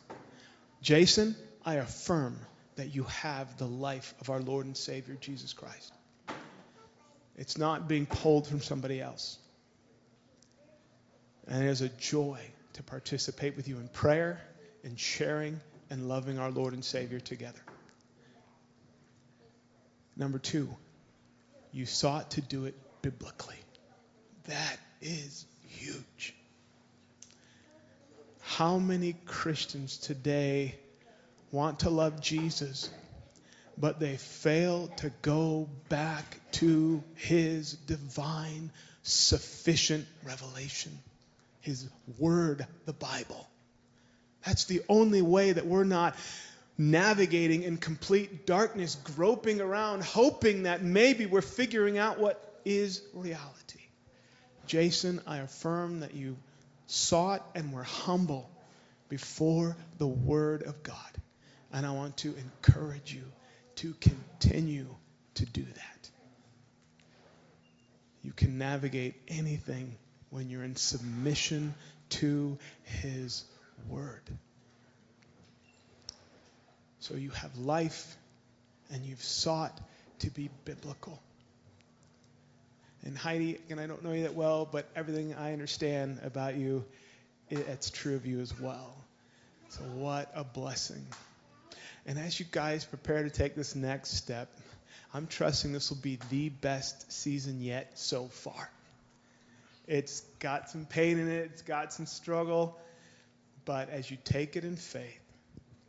Jason, 0.82 1.35
I 1.64 1.74
affirm 1.74 2.39
that 2.76 2.94
you 2.94 3.05
have 3.05 3.56
the 3.59 3.66
life 3.66 4.14
of 4.20 4.30
our 4.30 4.40
Lord 4.40 4.66
and 4.66 4.76
Savior 4.76 5.16
Jesus 5.20 5.52
Christ. 5.52 5.93
It's 7.36 7.56
not 7.56 7.89
being 7.89 8.06
pulled 8.06 8.47
from 8.47 8.60
somebody 8.60 9.01
else. 9.01 9.39
And 11.47 11.64
it 11.64 11.68
is 11.68 11.80
a 11.80 11.89
joy 11.89 12.39
to 12.74 12.82
participate 12.82 13.56
with 13.56 13.68
you 13.68 13.76
in 13.78 13.89
prayer 13.89 14.40
and 14.84 14.98
sharing 14.98 15.60
and 15.90 16.09
loving 16.09 16.39
our 16.39 16.51
Lord 16.51 16.72
and 16.72 16.84
Savior 16.84 17.20
together. 17.20 17.60
Number 20.16 20.39
two, 20.39 20.68
you 21.72 21.86
sought 21.86 22.32
to 22.32 22.40
do 22.40 22.66
it 22.66 22.74
biblically. 23.02 23.56
That 24.44 24.78
is 25.01 25.47
huge. 25.68 26.34
How 28.40 28.78
many 28.78 29.14
Christians 29.24 29.97
today 29.97 30.74
want 31.53 31.81
to 31.81 31.91
love 31.91 32.20
Jesus, 32.20 32.91
but 33.79 34.01
they 34.01 34.16
fail 34.16 34.89
to 34.97 35.12
go 35.23 35.69
back 35.89 36.41
to 36.53 37.05
his 37.15 37.74
divine, 37.74 38.73
sufficient 39.03 40.07
revelation, 40.24 40.99
his 41.61 41.89
word, 42.19 42.66
the 42.87 42.93
Bible? 42.93 43.49
That's 44.45 44.65
the 44.65 44.83
only 44.89 45.23
way 45.23 45.53
that 45.53 45.66
we're 45.66 45.85
not 45.85 46.16
navigating 46.79 47.62
in 47.62 47.77
complete 47.77 48.47
darkness, 48.47 48.97
groping 49.15 49.61
around, 49.61 50.03
hoping 50.03 50.65
that 50.65 50.83
maybe 50.83 51.27
we're 51.27 51.43
figuring 51.43 51.99
out 51.99 52.19
what 52.19 52.43
is 52.65 53.03
reality. 53.15 53.81
Jason, 54.66 55.20
I 55.27 55.39
affirm 55.39 56.01
that 56.01 56.15
you 56.15 56.37
sought 56.87 57.47
and 57.55 57.73
were 57.73 57.83
humble 57.83 58.51
before 59.09 59.77
the 59.99 60.07
Word 60.07 60.62
of 60.62 60.83
God. 60.83 60.97
And 61.73 61.86
I 61.86 61.93
want 61.93 62.19
to 62.19 62.35
encourage 62.36 63.15
you 63.15 63.24
to 63.77 63.94
continue 63.94 64.86
to 65.35 65.47
do 65.47 65.62
that. 65.62 66.11
You 68.23 68.32
can 68.32 68.59
navigate 68.59 69.15
anything 69.28 69.97
when 70.31 70.49
you're 70.49 70.65
in 70.65 70.77
submission 70.77 71.74
to 72.11 72.59
His 72.85 73.44
Word. 73.89 74.23
So 77.01 77.15
you 77.15 77.31
have 77.31 77.57
life 77.59 78.16
and 78.93 79.05
you've 79.05 79.23
sought 79.23 79.78
to 80.20 80.31
be 80.31 80.51
biblical. 80.65 81.20
And 83.05 83.19
Heidi, 83.19 83.59
and 83.70 83.81
I 83.81 83.89
don't 83.89 84.05
know 84.05 84.12
you 84.12 84.23
that 84.23 84.35
well, 84.35 84.69
but 84.70 84.86
everything 84.94 85.35
I 85.35 85.53
understand 85.53 86.20
about 86.23 86.55
you, 86.55 86.85
it's 87.51 87.90
true 87.90 88.15
of 88.15 88.24
you 88.24 88.40
as 88.40 88.59
well. 88.61 88.94
So 89.70 89.81
what 89.82 90.31
a 90.36 90.44
blessing. 90.44 91.05
And 92.07 92.19
as 92.19 92.39
you 92.39 92.47
guys 92.51 92.85
prepare 92.85 93.23
to 93.23 93.31
take 93.31 93.55
this 93.55 93.77
next 93.77 94.11
step, 94.16 94.49
I'm 95.15 95.27
trusting 95.27 95.73
this 95.73 95.91
will 95.91 95.99
be 95.99 96.19
the 96.31 96.49
best 96.49 97.12
season 97.12 97.61
yet 97.61 97.99
so 97.99 98.27
far. 98.27 98.70
It's 99.87 100.20
got 100.39 100.70
some 100.70 100.87
pain 100.87 101.19
in 101.19 101.29
it, 101.29 101.51
it's 101.53 101.62
got 101.62 101.93
some 101.93 102.07
struggle, 102.07 102.79
but 103.65 103.91
as 103.91 104.11
you 104.11 104.16
take 104.24 104.57
it 104.57 104.65
in 104.65 104.77
faith, 104.77 105.20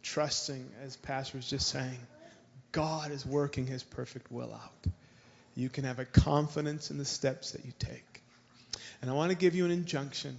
trusting, 0.01 0.69
as 0.83 0.95
Pastor 0.97 1.37
was 1.37 1.49
just 1.49 1.69
saying, 1.69 1.99
God 2.71 3.11
is 3.11 3.25
working 3.25 3.65
his 3.67 3.83
perfect 3.83 4.31
will 4.31 4.53
out. 4.53 4.93
You 5.55 5.69
can 5.69 5.83
have 5.83 5.99
a 5.99 6.05
confidence 6.05 6.91
in 6.91 6.97
the 6.97 7.05
steps 7.05 7.51
that 7.51 7.65
you 7.65 7.71
take. 7.77 8.23
And 9.01 9.09
I 9.09 9.13
want 9.13 9.31
to 9.31 9.37
give 9.37 9.55
you 9.55 9.65
an 9.65 9.71
injunction 9.71 10.37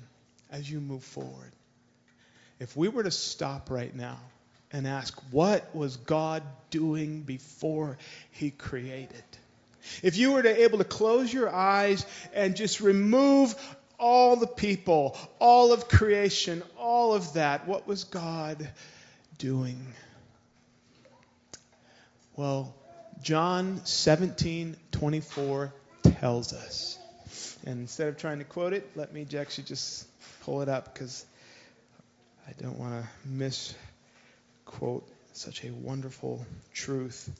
as 0.50 0.68
you 0.68 0.80
move 0.80 1.04
forward. 1.04 1.52
If 2.58 2.76
we 2.76 2.88
were 2.88 3.02
to 3.02 3.10
stop 3.10 3.70
right 3.70 3.94
now 3.94 4.18
and 4.74 4.88
ask, 4.88 5.16
what 5.30 5.74
was 5.74 5.96
God 5.96 6.42
doing 6.70 7.22
before 7.22 7.96
he 8.32 8.50
created? 8.50 9.22
If 10.02 10.16
you 10.16 10.32
were 10.32 10.42
to 10.42 10.62
able 10.64 10.78
to 10.78 10.84
close 10.84 11.32
your 11.32 11.48
eyes 11.48 12.04
and 12.34 12.56
just 12.56 12.80
remove 12.80 13.54
all 14.00 14.34
the 14.34 14.48
people, 14.48 15.16
all 15.38 15.72
of 15.72 15.88
creation, 15.88 16.60
all 16.76 17.14
of 17.14 17.34
that, 17.34 17.68
what 17.68 17.86
was 17.86 18.02
God 18.02 18.68
doing? 19.38 19.86
Well, 22.34 22.74
John 23.22 23.80
17, 23.84 24.76
24 24.90 25.72
tells 26.18 26.52
us. 26.52 26.98
And 27.64 27.78
instead 27.78 28.08
of 28.08 28.18
trying 28.18 28.38
to 28.38 28.44
quote 28.44 28.72
it, 28.72 28.90
let 28.96 29.14
me 29.14 29.24
actually 29.38 29.64
just 29.64 30.08
pull 30.42 30.62
it 30.62 30.68
up 30.68 30.92
because 30.92 31.24
I 32.48 32.52
don't 32.60 32.76
want 32.76 33.04
to 33.04 33.28
misquote 34.74 35.08
such 35.32 35.64
a 35.64 35.72
wonderful 35.72 36.44
truth. 36.72 37.30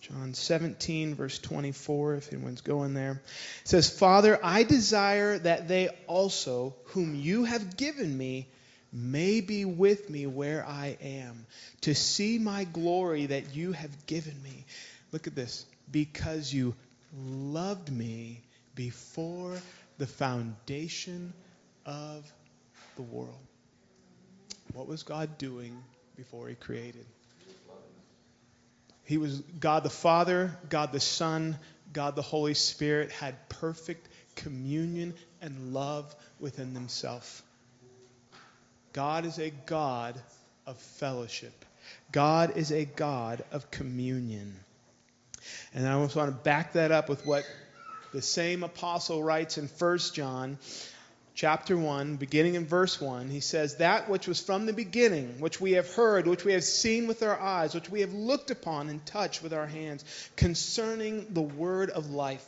John 0.00 0.34
17, 0.34 1.14
verse 1.14 1.38
24, 1.38 2.14
if 2.14 2.32
anyone's 2.32 2.60
going 2.60 2.94
there. 2.94 3.20
It 3.62 3.68
says, 3.68 3.90
Father, 3.90 4.38
I 4.42 4.62
desire 4.62 5.38
that 5.38 5.68
they 5.68 5.88
also, 6.06 6.74
whom 6.86 7.14
you 7.14 7.44
have 7.44 7.76
given 7.76 8.16
me, 8.16 8.46
may 8.92 9.40
be 9.40 9.64
with 9.64 10.08
me 10.08 10.26
where 10.26 10.64
I 10.66 10.96
am, 11.02 11.44
to 11.82 11.94
see 11.94 12.38
my 12.38 12.64
glory 12.64 13.26
that 13.26 13.54
you 13.54 13.72
have 13.72 14.06
given 14.06 14.40
me. 14.42 14.64
Look 15.12 15.26
at 15.26 15.34
this. 15.34 15.66
Because 15.90 16.52
you 16.52 16.74
loved 17.16 17.90
me 17.90 18.40
before 18.74 19.58
the 19.98 20.06
foundation 20.06 21.34
of 21.84 22.24
the 22.98 23.02
world. 23.02 23.38
What 24.72 24.88
was 24.88 25.04
God 25.04 25.38
doing 25.38 25.82
before 26.16 26.48
he 26.48 26.56
created? 26.56 27.06
He 29.04 29.18
was 29.18 29.40
God 29.60 29.84
the 29.84 29.90
Father, 29.90 30.58
God 30.68 30.92
the 30.92 31.00
Son, 31.00 31.56
God 31.92 32.16
the 32.16 32.22
Holy 32.22 32.54
Spirit 32.54 33.12
had 33.12 33.48
perfect 33.48 34.08
communion 34.34 35.14
and 35.40 35.72
love 35.72 36.12
within 36.40 36.74
themselves. 36.74 37.40
God 38.92 39.26
is 39.26 39.38
a 39.38 39.50
God 39.50 40.20
of 40.66 40.76
fellowship. 40.76 41.64
God 42.10 42.56
is 42.56 42.72
a 42.72 42.84
God 42.84 43.44
of 43.52 43.70
communion. 43.70 44.56
And 45.72 45.86
I 45.86 45.92
also 45.92 46.18
want 46.18 46.32
to 46.32 46.42
back 46.42 46.72
that 46.72 46.90
up 46.90 47.08
with 47.08 47.24
what 47.24 47.44
the 48.12 48.22
same 48.22 48.64
apostle 48.64 49.22
writes 49.22 49.56
in 49.56 49.68
1 49.68 49.98
John 50.12 50.58
chapter 51.38 51.78
1, 51.78 52.16
beginning 52.16 52.56
in 52.56 52.66
verse 52.66 53.00
1, 53.00 53.30
he 53.30 53.38
says, 53.38 53.76
That 53.76 54.08
which 54.08 54.26
was 54.26 54.40
from 54.40 54.66
the 54.66 54.72
beginning, 54.72 55.38
which 55.38 55.60
we 55.60 55.72
have 55.74 55.88
heard, 55.94 56.26
which 56.26 56.44
we 56.44 56.54
have 56.54 56.64
seen 56.64 57.06
with 57.06 57.22
our 57.22 57.38
eyes, 57.38 57.76
which 57.76 57.88
we 57.88 58.00
have 58.00 58.12
looked 58.12 58.50
upon 58.50 58.88
and 58.88 59.06
touched 59.06 59.40
with 59.40 59.52
our 59.52 59.68
hands, 59.68 60.04
concerning 60.34 61.32
the 61.34 61.40
word 61.40 61.90
of 61.90 62.10
life. 62.10 62.44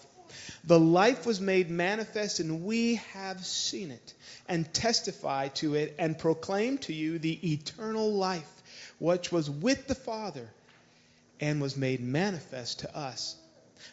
The 0.64 0.80
life 0.80 1.24
was 1.24 1.40
made 1.40 1.70
manifest, 1.70 2.40
and 2.40 2.64
we 2.64 2.96
have 3.12 3.46
seen 3.46 3.92
it, 3.92 4.14
and 4.48 4.74
testify 4.74 5.48
to 5.48 5.76
it, 5.76 5.94
and 5.96 6.18
proclaim 6.18 6.78
to 6.78 6.92
you 6.92 7.20
the 7.20 7.52
eternal 7.52 8.12
life, 8.12 8.50
which 8.98 9.30
was 9.30 9.48
with 9.48 9.86
the 9.86 9.94
Father, 9.94 10.48
and 11.38 11.60
was 11.60 11.76
made 11.76 12.00
manifest 12.00 12.80
to 12.80 12.96
us. 12.96 13.36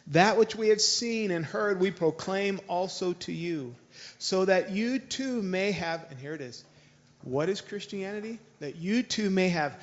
That 0.08 0.38
which 0.38 0.56
we 0.56 0.68
have 0.70 0.80
seen 0.80 1.30
and 1.30 1.44
heard, 1.44 1.78
we 1.78 1.90
proclaim 1.92 2.60
also 2.66 3.12
to 3.12 3.32
you, 3.32 3.76
so 4.18 4.44
that 4.44 4.70
you 4.70 4.98
too 4.98 5.42
may 5.42 5.72
have, 5.72 6.06
and 6.10 6.18
here 6.18 6.34
it 6.34 6.40
is. 6.40 6.64
What 7.22 7.48
is 7.48 7.60
Christianity? 7.60 8.38
That 8.60 8.76
you 8.76 9.02
too 9.02 9.30
may 9.30 9.48
have 9.48 9.80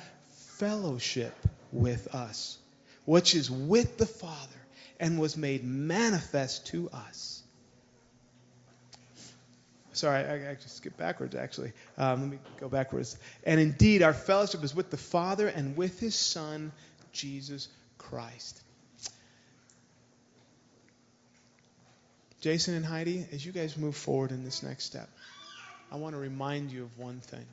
fellowship 0.58 1.34
with 1.72 2.14
us, 2.14 2.58
which 3.04 3.34
is 3.34 3.50
with 3.50 3.98
the 3.98 4.06
Father 4.06 4.56
and 4.98 5.20
was 5.20 5.36
made 5.36 5.64
manifest 5.64 6.66
to 6.68 6.88
us. 6.90 7.42
Sorry, 9.92 10.46
I, 10.46 10.54
just 10.54 10.76
skipped 10.76 10.98
backwards 10.98 11.34
actually. 11.34 11.72
Um, 11.96 12.20
let 12.20 12.30
me 12.30 12.38
go 12.60 12.68
backwards. 12.68 13.16
And 13.44 13.58
indeed, 13.58 14.02
our 14.02 14.12
fellowship 14.12 14.62
is 14.62 14.74
with 14.74 14.90
the 14.90 14.98
Father 14.98 15.48
and 15.48 15.74
with 15.76 15.98
his 15.98 16.14
Son, 16.14 16.72
Jesus 17.12 17.68
Christ. 17.96 18.60
Jason 22.46 22.74
and 22.74 22.86
Heidi, 22.86 23.26
as 23.32 23.44
you 23.44 23.50
guys 23.50 23.76
move 23.76 23.96
forward 23.96 24.30
in 24.30 24.44
this 24.44 24.62
next 24.62 24.84
step, 24.84 25.08
I 25.90 25.96
want 25.96 26.14
to 26.14 26.20
remind 26.20 26.70
you 26.70 26.84
of 26.84 26.96
one 26.96 27.18
thing. 27.18 27.44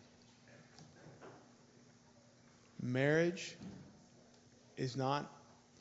Marriage 2.80 3.56
is 4.78 4.96
not 4.96 5.26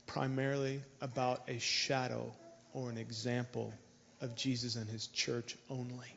primarily 0.07 0.81
about 1.03 1.43
a 1.47 1.59
shadow 1.59 2.33
or 2.73 2.89
an 2.89 2.97
example 2.97 3.75
of 4.23 4.35
Jesus 4.35 4.77
and 4.77 4.89
his 4.89 5.09
church 5.09 5.59
only. 5.69 6.17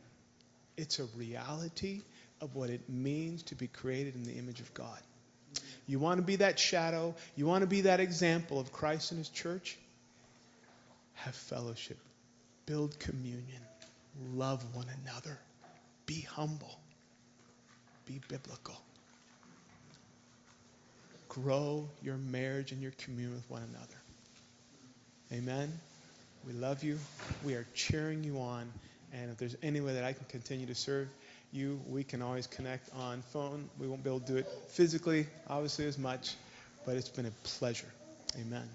It's 0.77 0.99
a 0.99 1.05
reality 1.17 2.01
of 2.39 2.55
what 2.55 2.69
it 2.69 2.87
means 2.87 3.43
to 3.43 3.55
be 3.55 3.67
created 3.67 4.15
in 4.15 4.23
the 4.23 4.35
image 4.35 4.61
of 4.61 4.73
God. 4.73 5.01
You 5.85 5.99
want 5.99 6.19
to 6.19 6.25
be 6.25 6.37
that 6.37 6.57
shadow? 6.57 7.13
You 7.35 7.45
want 7.45 7.63
to 7.63 7.67
be 7.67 7.81
that 7.81 7.99
example 7.99 8.57
of 8.57 8.71
Christ 8.71 9.11
and 9.11 9.17
His 9.17 9.27
church? 9.27 9.77
Have 11.15 11.35
fellowship, 11.35 11.97
build 12.65 12.99
communion, 12.99 13.61
love 14.33 14.63
one 14.73 14.87
another, 15.03 15.39
be 16.05 16.21
humble, 16.21 16.79
be 18.05 18.21
biblical. 18.27 18.75
Grow 21.27 21.89
your 22.01 22.17
marriage 22.17 22.71
and 22.71 22.81
your 22.81 22.93
communion 22.97 23.35
with 23.35 23.49
one 23.49 23.63
another. 23.63 23.97
Amen. 25.33 25.71
We 26.45 26.53
love 26.53 26.83
you. 26.83 26.99
We 27.43 27.55
are 27.55 27.65
cheering 27.73 28.23
you 28.23 28.39
on. 28.39 28.71
And 29.13 29.31
if 29.31 29.37
there's 29.37 29.55
any 29.63 29.81
way 29.81 29.93
that 29.93 30.03
I 30.03 30.13
can 30.13 30.25
continue 30.29 30.65
to 30.67 30.75
serve 30.75 31.09
you, 31.51 31.79
we 31.87 32.03
can 32.03 32.21
always 32.21 32.47
connect 32.47 32.89
on 32.95 33.21
phone. 33.21 33.69
We 33.79 33.87
won't 33.87 34.03
be 34.03 34.09
able 34.09 34.19
to 34.21 34.25
do 34.25 34.37
it 34.37 34.45
physically, 34.67 35.27
obviously, 35.47 35.87
as 35.87 35.97
much, 35.97 36.35
but 36.85 36.95
it's 36.95 37.09
been 37.09 37.25
a 37.25 37.31
pleasure. 37.43 37.87
Amen. 38.39 38.69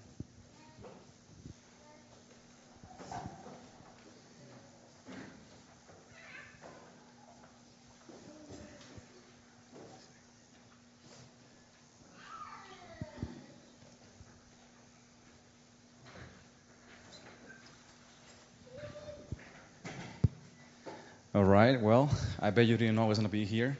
All 21.33 21.45
right. 21.45 21.81
Well, 21.81 22.11
I 22.43 22.49
bet 22.49 22.65
you 22.65 22.75
didn't 22.75 22.95
know 22.95 23.03
I 23.03 23.07
was 23.07 23.19
going 23.19 23.29
to 23.29 23.31
be 23.31 23.45
here. 23.45 23.77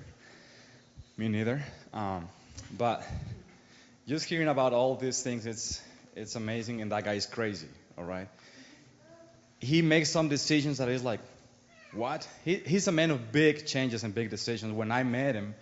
Me 1.18 1.28
neither. 1.30 1.64
Um, 1.96 2.30
but 2.78 3.04
just 4.08 4.26
hearing 4.26 4.48
about 4.48 4.72
all 4.72 4.96
these 4.96 5.24
things, 5.24 5.48
it's 5.48 5.82
it's 6.16 6.36
amazing, 6.36 6.80
and 6.80 6.92
that 6.92 7.04
guy 7.04 7.14
is 7.14 7.26
crazy. 7.26 7.70
All 7.98 8.04
right. 8.04 8.28
He 9.60 9.82
makes 9.82 10.12
some 10.12 10.30
decisions 10.30 10.78
that 10.78 10.90
is 10.90 11.04
like, 11.04 11.22
what? 11.92 12.28
He, 12.46 12.58
he's 12.58 12.88
a 12.88 12.92
man 12.92 13.10
of 13.10 13.32
big 13.32 13.66
changes 13.66 14.04
and 14.04 14.14
big 14.14 14.30
decisions. 14.30 14.74
When 14.74 14.92
I 14.92 15.02
met 15.02 15.34
him, 15.34 15.56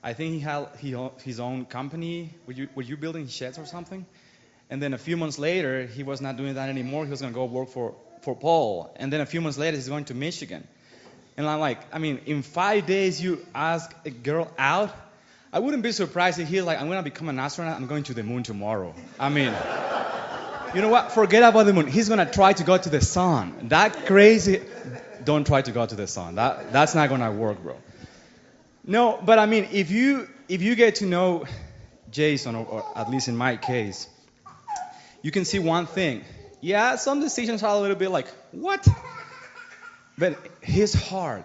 I 0.00 0.12
think 0.12 0.34
he 0.34 0.38
had 0.38 0.68
he, 0.78 0.96
his 1.24 1.40
own 1.40 1.64
company. 1.64 2.34
Were 2.46 2.52
you 2.52 2.68
were 2.76 2.82
you 2.82 2.96
building 2.96 3.26
sheds 3.26 3.58
or 3.58 3.66
something? 3.66 4.06
And 4.70 4.80
then 4.80 4.94
a 4.94 4.98
few 4.98 5.16
months 5.16 5.40
later, 5.40 5.86
he 5.86 6.04
was 6.04 6.20
not 6.20 6.36
doing 6.36 6.54
that 6.54 6.68
anymore. 6.68 7.04
He 7.04 7.10
was 7.10 7.20
going 7.20 7.32
to 7.32 7.36
go 7.36 7.46
work 7.46 7.70
for 7.70 7.96
for 8.22 8.36
Paul. 8.36 8.94
And 8.94 9.12
then 9.12 9.20
a 9.20 9.26
few 9.26 9.40
months 9.40 9.58
later, 9.58 9.76
he's 9.76 9.88
going 9.88 10.04
to 10.04 10.14
Michigan. 10.14 10.68
And 11.36 11.46
I'm 11.46 11.60
like, 11.60 11.78
I 11.92 11.98
mean, 11.98 12.20
in 12.26 12.42
five 12.42 12.86
days 12.86 13.20
you 13.20 13.44
ask 13.54 13.94
a 14.04 14.10
girl 14.10 14.50
out? 14.58 14.94
I 15.52 15.58
wouldn't 15.58 15.82
be 15.82 15.92
surprised 15.92 16.38
if 16.38 16.48
he's 16.48 16.62
like, 16.62 16.80
I'm 16.80 16.88
to 17.02 17.10
become 17.10 17.28
an 17.28 17.38
astronaut. 17.38 17.76
I'm 17.76 17.86
going 17.86 18.04
to 18.04 18.14
the 18.14 18.22
moon 18.22 18.42
tomorrow. 18.42 18.94
I 19.18 19.28
mean, 19.28 19.52
you 20.74 20.80
know 20.80 20.88
what? 20.88 21.12
Forget 21.12 21.42
about 21.42 21.66
the 21.66 21.72
moon. 21.72 21.86
He's 21.86 22.08
to 22.24 22.32
try 22.32 22.52
to 22.52 22.64
go 22.64 22.76
to 22.76 22.88
the 22.88 23.00
sun. 23.00 23.68
That 23.68 24.06
crazy. 24.06 24.62
Don't 25.24 25.46
try 25.46 25.62
to 25.62 25.72
go 25.72 25.86
to 25.86 25.94
the 25.94 26.06
sun. 26.06 26.36
That, 26.36 26.72
that's 26.72 26.94
not 26.94 27.08
to 27.20 27.30
work, 27.30 27.62
bro. 27.62 27.76
No, 28.86 29.18
but 29.24 29.38
I 29.38 29.46
mean, 29.46 29.68
if 29.72 29.90
you 29.90 30.28
if 30.48 30.60
you 30.60 30.74
get 30.74 30.96
to 30.96 31.06
know 31.06 31.46
Jason, 32.10 32.54
or, 32.54 32.66
or 32.66 32.84
at 32.94 33.10
least 33.10 33.28
in 33.28 33.36
my 33.36 33.56
case, 33.56 34.08
you 35.22 35.30
can 35.30 35.44
see 35.44 35.58
one 35.58 35.86
thing. 35.86 36.22
Yeah, 36.60 36.96
some 36.96 37.20
decisions 37.20 37.62
are 37.62 37.74
a 37.74 37.78
little 37.78 37.96
bit 37.96 38.10
like, 38.10 38.26
what? 38.52 38.86
But 40.16 40.38
his 40.60 40.94
heart, 40.94 41.44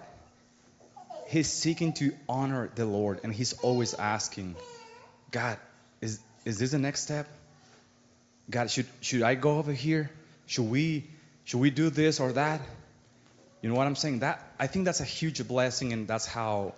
he's 1.28 1.48
seeking 1.48 1.94
to 1.94 2.14
honor 2.28 2.70
the 2.76 2.86
Lord, 2.86 3.22
and 3.24 3.34
he's 3.34 3.54
always 3.54 3.94
asking, 3.94 4.56
God, 5.32 5.58
is 6.02 6.20
is 6.46 6.60
this 6.60 6.72
the 6.72 6.80
next 6.80 7.02
step? 7.02 7.28
God, 8.50 8.70
should 8.70 8.88
should 9.02 9.24
I 9.24 9.36
go 9.36 9.58
over 9.58 9.74
here? 9.74 10.10
Should 10.46 10.70
we 10.70 11.08
should 11.46 11.60
we 11.60 11.72
do 11.72 11.90
this 11.90 12.20
or 12.20 12.32
that? 12.34 12.62
You 13.62 13.70
know 13.70 13.76
what 13.76 13.88
I'm 13.88 13.96
saying? 13.96 14.20
That 14.20 14.42
I 14.60 14.68
think 14.68 14.86
that's 14.86 15.02
a 15.02 15.06
huge 15.06 15.46
blessing, 15.48 15.92
and 15.92 16.08
that's 16.08 16.26
how 16.26 16.74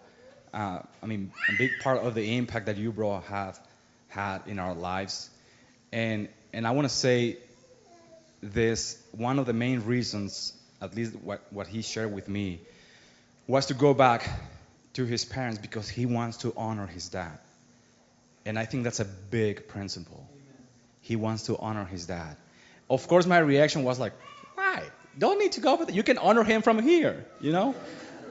uh, 0.54 0.80
I 1.04 1.06
mean 1.06 1.32
a 1.50 1.58
big 1.58 1.72
part 1.82 2.04
of 2.04 2.16
the 2.16 2.38
impact 2.38 2.68
that 2.68 2.78
you, 2.78 2.92
bro, 2.92 3.20
have 3.20 3.60
had 4.08 4.44
in 4.48 4.60
our 4.60 4.74
lives. 4.74 5.30
And 5.92 6.30
and 6.54 6.66
I 6.66 6.72
want 6.72 6.88
to 6.88 6.94
say 6.94 7.38
this: 8.42 9.02
one 9.12 9.40
of 9.40 9.46
the 9.46 9.54
main 9.54 9.82
reasons 9.82 10.54
at 10.82 10.96
least 10.96 11.16
what, 11.16 11.42
what 11.52 11.68
he 11.68 11.82
shared 11.82 12.12
with 12.12 12.28
me, 12.28 12.60
was 13.48 13.68
to 13.68 13.74
go 13.74 13.94
back 13.94 14.28
to 14.94 15.06
his 15.06 15.26
parents 15.26 15.60
because 15.60 15.88
he 15.88 16.06
wants 16.06 16.38
to 16.38 16.54
honor 16.58 16.88
his 16.88 17.10
dad. 17.10 17.38
And 18.46 18.58
I 18.58 18.66
think 18.66 18.84
that's 18.84 19.00
a 19.00 19.06
big 19.06 19.68
principle. 19.68 20.28
He 21.02 21.16
wants 21.16 21.44
to 21.44 21.58
honor 21.58 21.86
his 21.86 22.06
dad. 22.08 22.36
Of 22.90 23.08
course, 23.08 23.26
my 23.26 23.38
reaction 23.38 23.84
was 23.84 24.00
like, 24.00 24.14
why? 24.56 24.84
Don't 25.18 25.40
need 25.40 25.54
to 25.54 25.62
go 25.62 25.82
it. 25.82 25.94
You 25.94 26.04
can 26.04 26.18
honor 26.18 26.44
him 26.44 26.62
from 26.62 26.82
here, 26.82 27.26
you 27.40 27.52
know? 27.52 27.76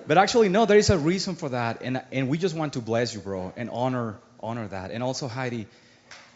But 0.07 0.19
actually, 0.19 0.49
no, 0.49 0.67
there 0.67 0.79
is 0.79 0.91
a 0.91 0.99
reason 0.99 1.37
for 1.37 1.51
that. 1.51 1.83
And, 1.83 2.03
and 2.11 2.29
we 2.29 2.39
just 2.39 2.57
want 2.57 2.73
to 2.75 2.81
bless 2.81 3.15
you, 3.15 3.21
bro, 3.21 3.53
and 3.57 3.71
honor, 3.71 4.19
honor 4.41 4.67
that. 4.69 4.91
And 4.91 5.03
also, 5.03 5.29
Heidi, 5.29 5.67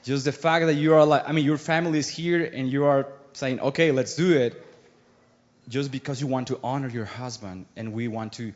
just 0.05 0.25
the 0.25 0.33
fact 0.33 0.67
that 0.67 0.75
you 0.75 0.95
are 0.95 1.05
like, 1.05 1.29
I 1.29 1.33
mean, 1.33 1.45
your 1.45 1.59
family 1.59 1.99
is 1.99 2.09
here 2.09 2.45
and 2.45 2.71
you 2.71 2.85
are 2.85 3.09
saying, 3.33 3.61
okay, 3.61 3.91
let's 3.91 4.15
do 4.15 4.37
it 4.37 4.63
just 5.69 5.91
because 5.91 6.21
you 6.21 6.27
want 6.27 6.49
to 6.49 6.59
honor 6.63 6.89
your 6.89 7.05
husband 7.05 7.67
and 7.77 7.93
we 7.93 8.09
want 8.09 8.35
to 8.35 8.53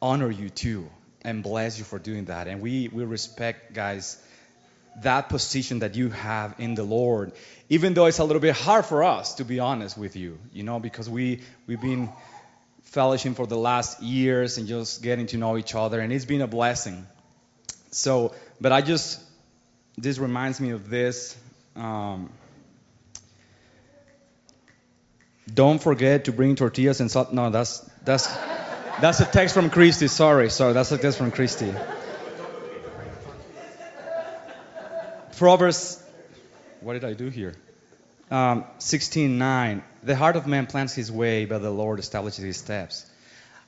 honor 0.00 0.30
you 0.30 0.50
too 0.50 0.88
and 1.22 1.42
bless 1.42 1.78
you 1.78 1.84
for 1.84 1.98
doing 1.98 2.26
that. 2.26 2.48
And 2.48 2.60
we 2.60 2.88
we 2.88 3.04
respect 3.04 3.74
guys 3.74 4.22
that 5.02 5.28
position 5.28 5.80
that 5.80 5.94
you 5.94 6.08
have 6.10 6.56
in 6.58 6.74
the 6.74 6.82
lord 6.82 7.30
even 7.68 7.94
though 7.94 8.06
it's 8.06 8.18
a 8.18 8.24
little 8.24 8.40
bit 8.40 8.56
hard 8.56 8.84
for 8.84 9.04
us 9.04 9.34
to 9.34 9.44
be 9.44 9.60
honest 9.60 9.96
with 9.96 10.16
you 10.16 10.38
you 10.52 10.64
know 10.64 10.80
because 10.80 11.08
we 11.08 11.40
we've 11.68 11.80
been 11.80 12.08
fellowship 12.82 13.36
for 13.36 13.46
the 13.46 13.56
last 13.56 14.02
years 14.02 14.58
and 14.58 14.66
just 14.66 15.02
getting 15.02 15.26
to 15.26 15.36
know 15.36 15.56
each 15.56 15.74
other 15.74 16.00
and 16.00 16.12
it's 16.12 16.24
been 16.24 16.40
a 16.40 16.48
blessing. 16.48 17.06
So 17.90 18.34
but 18.60 18.72
i 18.72 18.80
just 18.80 19.20
this 19.96 20.18
reminds 20.18 20.60
me 20.60 20.70
of 20.70 20.88
this 20.90 21.36
um, 21.76 22.30
Don't 25.54 25.80
forget 25.80 26.26
to 26.26 26.32
bring 26.32 26.56
tortillas 26.56 27.00
and 27.00 27.10
salt. 27.10 27.32
No, 27.32 27.50
that's 27.50 27.78
that's 28.04 28.26
that's 29.00 29.20
a 29.20 29.24
text 29.24 29.54
from 29.54 29.70
Christy. 29.70 30.08
Sorry, 30.08 30.50
sorry, 30.50 30.72
that's 30.72 30.92
a 30.92 30.98
text 30.98 31.18
from 31.18 31.30
Christy. 31.30 31.72
Proverbs. 35.36 36.02
What 36.80 36.94
did 36.94 37.04
I 37.04 37.14
do 37.14 37.28
here? 37.28 37.54
Um, 38.30 38.64
16:9. 38.78 39.82
The 40.02 40.16
heart 40.16 40.36
of 40.36 40.46
man 40.46 40.66
plans 40.66 40.94
his 40.94 41.10
way, 41.10 41.44
but 41.44 41.60
the 41.62 41.70
Lord 41.70 41.98
establishes 41.98 42.44
his 42.44 42.56
steps. 42.56 43.06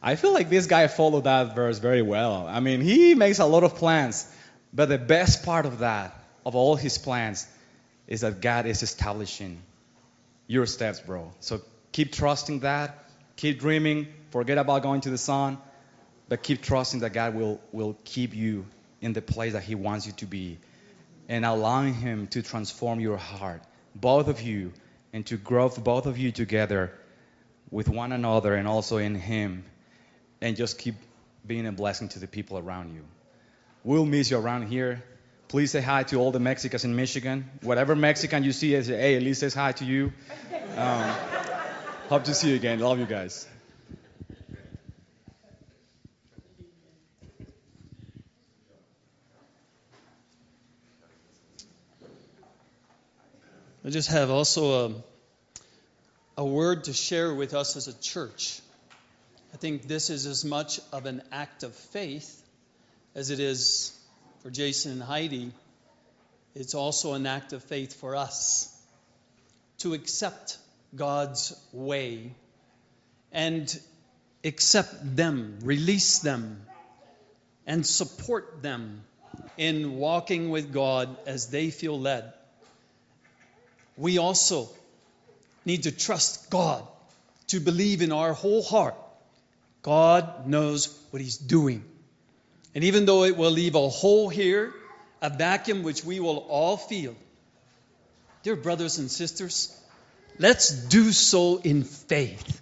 I 0.02 0.16
feel 0.16 0.32
like 0.32 0.48
this 0.48 0.66
guy 0.66 0.86
followed 0.86 1.24
that 1.24 1.54
verse 1.54 1.78
very 1.78 2.02
well. 2.02 2.46
I 2.46 2.60
mean, 2.60 2.80
he 2.80 3.14
makes 3.14 3.38
a 3.38 3.46
lot 3.46 3.64
of 3.64 3.76
plans, 3.76 4.26
but 4.72 4.88
the 4.88 4.98
best 4.98 5.44
part 5.44 5.66
of 5.66 5.80
that, 5.80 6.14
of 6.44 6.56
all 6.56 6.76
his 6.76 6.98
plans, 6.98 7.46
is 8.06 8.22
that 8.22 8.40
God 8.40 8.66
is 8.66 8.82
establishing 8.82 9.60
your 10.46 10.66
steps, 10.66 11.00
bro. 11.00 11.30
So 11.40 11.60
keep 11.92 12.12
trusting 12.12 12.60
that. 12.60 13.04
Keep 13.36 13.60
dreaming. 13.60 14.08
Forget 14.30 14.58
about 14.58 14.82
going 14.82 15.00
to 15.02 15.10
the 15.10 15.18
sun, 15.18 15.58
but 16.28 16.42
keep 16.42 16.62
trusting 16.62 17.00
that 17.00 17.12
God 17.12 17.34
will, 17.34 17.60
will 17.72 17.96
keep 18.04 18.34
you 18.34 18.66
in 19.00 19.12
the 19.12 19.22
place 19.22 19.54
that 19.54 19.62
He 19.62 19.74
wants 19.74 20.06
you 20.06 20.12
to 20.14 20.26
be 20.26 20.58
and 21.28 21.44
allowing 21.44 21.94
Him 21.94 22.26
to 22.28 22.42
transform 22.42 23.00
your 23.00 23.16
heart, 23.16 23.62
both 23.94 24.28
of 24.28 24.40
you, 24.42 24.72
and 25.12 25.24
to 25.26 25.36
grow 25.36 25.68
both 25.68 26.06
of 26.06 26.18
you 26.18 26.32
together 26.32 26.92
with 27.70 27.88
one 27.88 28.12
another 28.12 28.54
and 28.54 28.68
also 28.68 28.98
in 28.98 29.14
Him, 29.14 29.64
and 30.40 30.56
just 30.56 30.78
keep 30.78 30.96
being 31.46 31.66
a 31.66 31.72
blessing 31.72 32.08
to 32.10 32.18
the 32.18 32.26
people 32.26 32.58
around 32.58 32.94
you. 32.94 33.04
We'll 33.82 34.04
miss 34.04 34.30
you 34.30 34.38
around 34.38 34.66
here. 34.68 35.02
Please 35.48 35.70
say 35.70 35.80
hi 35.80 36.02
to 36.04 36.16
all 36.16 36.30
the 36.30 36.40
Mexicans 36.40 36.84
in 36.84 36.94
Michigan. 36.94 37.48
Whatever 37.62 37.96
Mexican 37.96 38.44
you 38.44 38.52
see, 38.52 38.80
say, 38.82 38.96
hey, 38.96 39.16
at 39.16 39.22
least 39.22 39.40
says 39.40 39.54
hi 39.54 39.72
to 39.72 39.84
you. 39.84 40.12
Um, 40.76 41.14
hope 42.10 42.24
to 42.24 42.34
see 42.34 42.50
you 42.50 42.56
again. 42.56 42.80
Love 42.80 42.98
you 42.98 43.06
guys. 43.06 43.46
I 53.84 53.90
just 53.90 54.10
have 54.10 54.28
also 54.28 54.86
a, 54.86 54.94
a 56.38 56.44
word 56.44 56.82
to 56.84 56.92
share 56.92 57.32
with 57.32 57.54
us 57.54 57.76
as 57.76 57.86
a 57.86 57.96
church. 58.00 58.60
I 59.54 59.56
think 59.58 59.86
this 59.86 60.10
is 60.10 60.26
as 60.26 60.44
much 60.44 60.80
of 60.92 61.06
an 61.06 61.22
act 61.30 61.62
of 61.62 61.76
faith 61.76 62.42
as 63.14 63.30
it 63.30 63.38
is 63.38 63.96
for 64.42 64.50
Jason 64.50 64.90
and 64.90 65.02
Heidi. 65.04 65.52
It's 66.56 66.74
also 66.74 67.14
an 67.14 67.26
act 67.26 67.52
of 67.52 67.62
faith 67.62 68.00
for 68.00 68.16
us 68.16 68.76
to 69.78 69.94
accept 69.94 70.58
God's 70.94 71.54
way 71.72 72.34
and 73.32 73.80
accept 74.44 75.16
them, 75.16 75.58
release 75.62 76.18
them, 76.18 76.62
and 77.66 77.86
support 77.86 78.62
them 78.62 79.02
in 79.56 79.96
walking 79.96 80.50
with 80.50 80.72
God 80.72 81.16
as 81.26 81.48
they 81.48 81.70
feel 81.70 81.98
led. 81.98 82.32
We 83.96 84.18
also 84.18 84.68
need 85.64 85.84
to 85.84 85.92
trust 85.92 86.50
God, 86.50 86.82
to 87.48 87.60
believe 87.60 88.02
in 88.02 88.12
our 88.12 88.32
whole 88.32 88.62
heart. 88.62 88.96
God 89.82 90.46
knows 90.46 90.98
what 91.10 91.22
He's 91.22 91.36
doing. 91.36 91.84
And 92.74 92.84
even 92.84 93.04
though 93.04 93.24
it 93.24 93.36
will 93.36 93.50
leave 93.50 93.74
a 93.74 93.88
hole 93.88 94.28
here, 94.28 94.72
a 95.20 95.30
vacuum 95.30 95.82
which 95.82 96.04
we 96.04 96.20
will 96.20 96.38
all 96.38 96.76
feel, 96.76 97.14
dear 98.42 98.56
brothers 98.56 98.98
and 98.98 99.10
sisters, 99.10 99.76
let's 100.38 100.70
do 100.70 101.12
so 101.12 101.56
in 101.58 101.84
faith, 101.84 102.60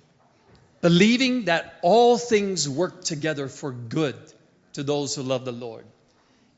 believing 0.81 1.45
that 1.47 1.79
all 1.83 2.19
things 2.19 2.69
work 2.69 3.05
together 3.05 3.49
for 3.49 3.73
good 3.73 4.17
to 4.75 4.83
those 4.83 5.15
who 5.15 5.23
love 5.23 5.45
the 5.45 5.53
Lord. 5.53 5.85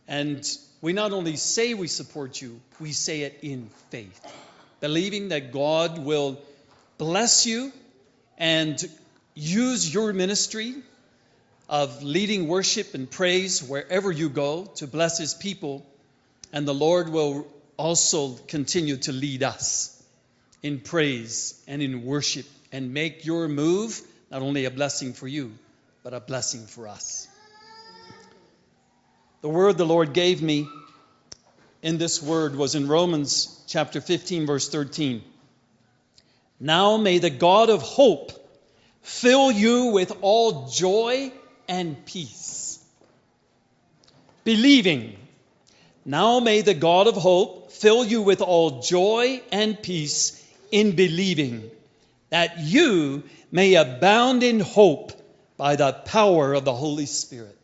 And 0.09 0.47
we 0.81 0.93
not 0.93 1.13
only 1.13 1.37
say 1.37 1.75
we 1.75 1.89
support 1.89 2.41
you, 2.41 2.61
we 2.81 2.93
say 2.93 3.23
it 3.23 3.41
in 3.43 3.69
faith, 3.91 4.21
believing 4.81 5.29
that 5.29 5.53
God 5.53 5.99
will 5.99 6.41
bless 6.99 7.47
you 7.47 7.73
and 8.39 8.83
use 9.35 9.93
your 9.93 10.13
ministry 10.13 10.75
of 11.69 12.03
leading 12.03 12.49
worship 12.49 12.95
and 12.95 13.09
praise 13.09 13.63
wherever 13.63 14.11
you 14.11 14.29
go 14.29 14.65
to 14.77 14.87
bless 14.87 15.19
his 15.19 15.35
people, 15.35 15.87
and 16.53 16.67
the 16.67 16.75
Lord 16.75 17.09
will 17.09 17.47
also 17.77 18.35
continue 18.49 18.97
to 18.97 19.13
lead 19.13 19.43
us 19.43 20.00
in 20.63 20.81
praise 20.81 21.61
and 21.67 21.83
in 21.83 22.05
worship 22.05 22.47
and 22.73 22.93
make 22.93 23.25
your 23.25 23.49
move 23.49 24.01
not 24.31 24.43
only 24.43 24.65
a 24.65 24.71
blessing 24.71 25.13
for 25.13 25.27
you, 25.27 25.53
but 26.03 26.15
a 26.15 26.21
blessing 26.21 26.67
for 26.67 26.89
us. 26.89 27.27
The 29.43 29.49
word 29.49 29.79
the 29.79 29.87
Lord 29.87 30.13
gave 30.13 30.43
me 30.43 30.69
in 31.83 31.97
this 31.97 32.23
word 32.23 32.55
was 32.57 32.75
in 32.75 32.89
Romans 32.89 33.65
chapter 33.67 34.01
15, 34.01 34.47
verse 34.47 34.69
13. 34.69 35.23
Now 36.61 36.99
may 36.99 37.19
the 37.19 37.31
God 37.31 37.71
of 37.71 37.81
hope 37.81 38.33
fill 39.01 39.51
you 39.51 39.87
with 39.87 40.13
all 40.21 40.69
joy 40.69 41.33
and 41.69 42.05
peace. 42.05 42.85
Believing. 44.45 45.17
Now 46.05 46.41
may 46.41 46.61
the 46.61 46.75
God 46.75 47.07
of 47.07 47.15
hope 47.15 47.73
fill 47.73 48.05
you 48.05 48.21
with 48.21 48.43
all 48.43 48.83
joy 48.83 49.41
and 49.51 49.83
peace 49.83 50.37
in 50.71 50.97
believing, 50.97 51.71
that 52.31 52.59
you 52.59 53.23
may 53.51 53.75
abound 53.75 54.43
in 54.43 54.61
hope 54.61 55.13
by 55.57 55.77
the 55.77 55.93
power 55.93 56.55
of 56.55 56.65
the 56.65 56.75
Holy 56.75 57.07
Spirit. 57.07 57.57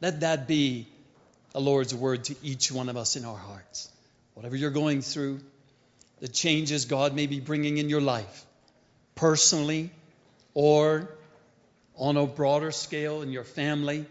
Let 0.00 0.20
that 0.20 0.46
be 0.46 0.86
the 1.52 1.60
Lord's 1.60 1.94
word 1.94 2.24
to 2.24 2.36
each 2.42 2.70
one 2.70 2.88
of 2.88 2.96
us 2.96 3.16
in 3.16 3.24
our 3.24 3.36
hearts. 3.36 3.90
Whatever 4.34 4.56
you're 4.56 4.70
going 4.70 5.02
through, 5.02 5.40
the 6.20 6.28
changes 6.28 6.84
God 6.84 7.14
may 7.14 7.26
be 7.26 7.40
bringing 7.40 7.78
in 7.78 7.88
your 7.88 8.00
life, 8.00 8.46
personally 9.14 9.90
or 10.54 11.08
on 11.96 12.16
a 12.16 12.26
broader 12.26 12.70
scale 12.70 13.22
in 13.22 13.30
your 13.30 13.44
family, 13.44 14.06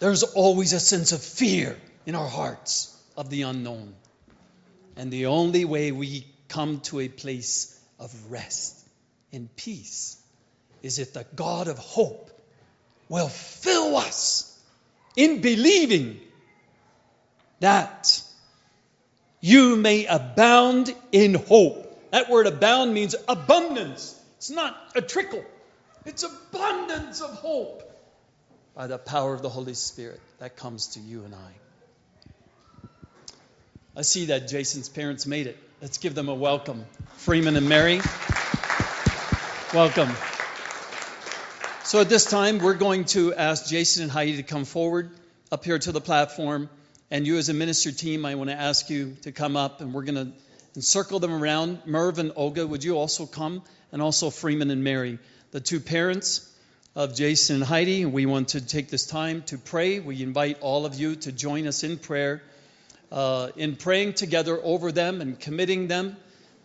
there's 0.00 0.22
always 0.22 0.72
a 0.72 0.80
sense 0.80 1.12
of 1.12 1.22
fear 1.22 1.76
in 2.06 2.14
our 2.14 2.28
hearts 2.28 2.96
of 3.16 3.30
the 3.30 3.42
unknown. 3.42 3.94
And 4.96 5.10
the 5.10 5.26
only 5.26 5.64
way 5.64 5.92
we 5.92 6.26
come 6.48 6.80
to 6.80 7.00
a 7.00 7.08
place 7.08 7.78
of 7.98 8.30
rest 8.30 8.86
and 9.32 9.54
peace 9.56 10.16
is 10.82 10.98
if 10.98 11.12
the 11.12 11.26
God 11.34 11.68
of 11.68 11.78
hope 11.78 12.30
will 13.08 13.28
fill 13.28 13.96
us 13.96 14.50
in 15.16 15.40
believing 15.40 16.20
that 17.60 18.22
you 19.40 19.76
may 19.76 20.06
abound 20.06 20.94
in 21.12 21.34
hope. 21.34 22.10
That 22.10 22.30
word 22.30 22.46
abound 22.46 22.94
means 22.94 23.14
abundance. 23.28 24.18
It's 24.36 24.50
not 24.50 24.76
a 24.94 25.02
trickle, 25.02 25.44
it's 26.04 26.22
abundance 26.22 27.20
of 27.20 27.30
hope 27.30 27.82
by 28.74 28.86
the 28.86 28.98
power 28.98 29.34
of 29.34 29.42
the 29.42 29.48
Holy 29.48 29.74
Spirit 29.74 30.20
that 30.38 30.56
comes 30.56 30.88
to 30.88 31.00
you 31.00 31.24
and 31.24 31.34
I. 31.34 31.63
I 33.96 34.02
see 34.02 34.24
that 34.26 34.48
Jason's 34.48 34.88
parents 34.88 35.24
made 35.24 35.46
it. 35.46 35.56
Let's 35.80 35.98
give 35.98 36.16
them 36.16 36.28
a 36.28 36.34
welcome. 36.34 36.84
Freeman 37.18 37.54
and 37.54 37.68
Mary, 37.68 38.00
welcome. 39.72 40.08
So 41.84 42.00
at 42.00 42.08
this 42.08 42.24
time, 42.24 42.58
we're 42.58 42.74
going 42.74 43.04
to 43.06 43.32
ask 43.34 43.68
Jason 43.68 44.02
and 44.02 44.10
Heidi 44.10 44.38
to 44.38 44.42
come 44.42 44.64
forward 44.64 45.10
up 45.52 45.64
here 45.64 45.78
to 45.78 45.92
the 45.92 46.00
platform. 46.00 46.68
And 47.12 47.24
you, 47.24 47.36
as 47.36 47.50
a 47.50 47.54
minister 47.54 47.92
team, 47.92 48.26
I 48.26 48.34
want 48.34 48.50
to 48.50 48.56
ask 48.56 48.90
you 48.90 49.16
to 49.22 49.30
come 49.30 49.56
up 49.56 49.80
and 49.80 49.94
we're 49.94 50.02
going 50.02 50.16
to 50.16 50.32
encircle 50.74 51.20
them 51.20 51.32
around. 51.32 51.86
Merv 51.86 52.18
and 52.18 52.32
Olga, 52.34 52.66
would 52.66 52.82
you 52.82 52.98
also 52.98 53.26
come? 53.26 53.62
And 53.92 54.02
also 54.02 54.30
Freeman 54.30 54.72
and 54.72 54.82
Mary, 54.82 55.20
the 55.52 55.60
two 55.60 55.78
parents 55.78 56.52
of 56.96 57.14
Jason 57.14 57.56
and 57.56 57.64
Heidi. 57.64 58.06
We 58.06 58.26
want 58.26 58.48
to 58.48 58.60
take 58.60 58.88
this 58.90 59.06
time 59.06 59.42
to 59.42 59.56
pray. 59.56 60.00
We 60.00 60.20
invite 60.20 60.58
all 60.62 60.84
of 60.84 60.96
you 60.96 61.14
to 61.14 61.30
join 61.30 61.68
us 61.68 61.84
in 61.84 61.98
prayer, 61.98 62.42
uh, 63.12 63.50
in 63.56 63.76
praying 63.76 64.14
together 64.14 64.58
over 64.62 64.92
them 64.92 65.20
and 65.20 65.38
committing 65.38 65.88
them 65.88 66.16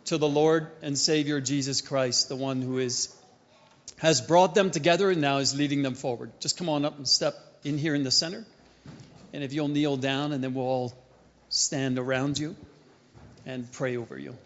to 0.06 0.18
the 0.18 0.28
Lord 0.28 0.68
and 0.82 0.98
Savior 0.98 1.42
Jesus 1.42 1.82
Christ, 1.82 2.30
the 2.30 2.36
one 2.36 2.62
who 2.62 2.78
is 2.80 3.16
has 3.98 4.22
brought 4.22 4.56
them 4.56 4.72
together 4.72 5.12
and 5.12 5.20
now 5.20 5.40
is 5.40 5.56
leading 5.56 5.82
them 5.82 5.94
forward. 5.94 6.32
Just 6.40 6.58
come 6.58 6.70
on 6.70 6.86
up 6.86 6.98
and 6.98 7.08
step 7.08 7.36
in 7.64 7.78
here 7.78 7.94
in 7.94 8.04
the 8.04 8.12
center. 8.12 8.46
And 9.34 9.44
if 9.44 9.54
you'll 9.54 9.68
kneel 9.68 9.98
down, 9.98 10.32
and 10.32 10.44
then 10.44 10.54
we'll 10.54 10.66
all 10.66 10.94
stand 11.50 12.00
around 12.00 12.40
you 12.40 12.56
and 13.46 13.70
pray 13.72 13.98
over 13.98 14.18
you. 14.18 14.38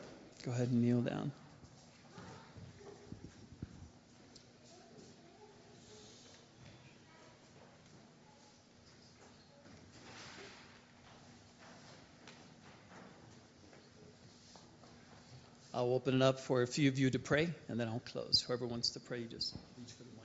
Go 0.43 0.51
ahead 0.51 0.69
and 0.69 0.81
kneel 0.81 1.01
down. 1.01 1.31
I'll 15.75 15.93
open 15.93 16.13
it 16.13 16.21
up 16.21 16.39
for 16.39 16.61
a 16.61 16.67
few 16.67 16.87
of 16.87 16.99
you 16.99 17.09
to 17.09 17.17
pray, 17.17 17.49
and 17.67 17.79
then 17.79 17.87
I'll 17.87 17.99
close. 17.99 18.43
Whoever 18.45 18.67
wants 18.67 18.91
to 18.91 18.99
pray, 18.99 19.23
just 19.23 19.55
reach 19.75 19.91
for 19.91 20.03
the 20.03 20.09
mic. 20.09 20.23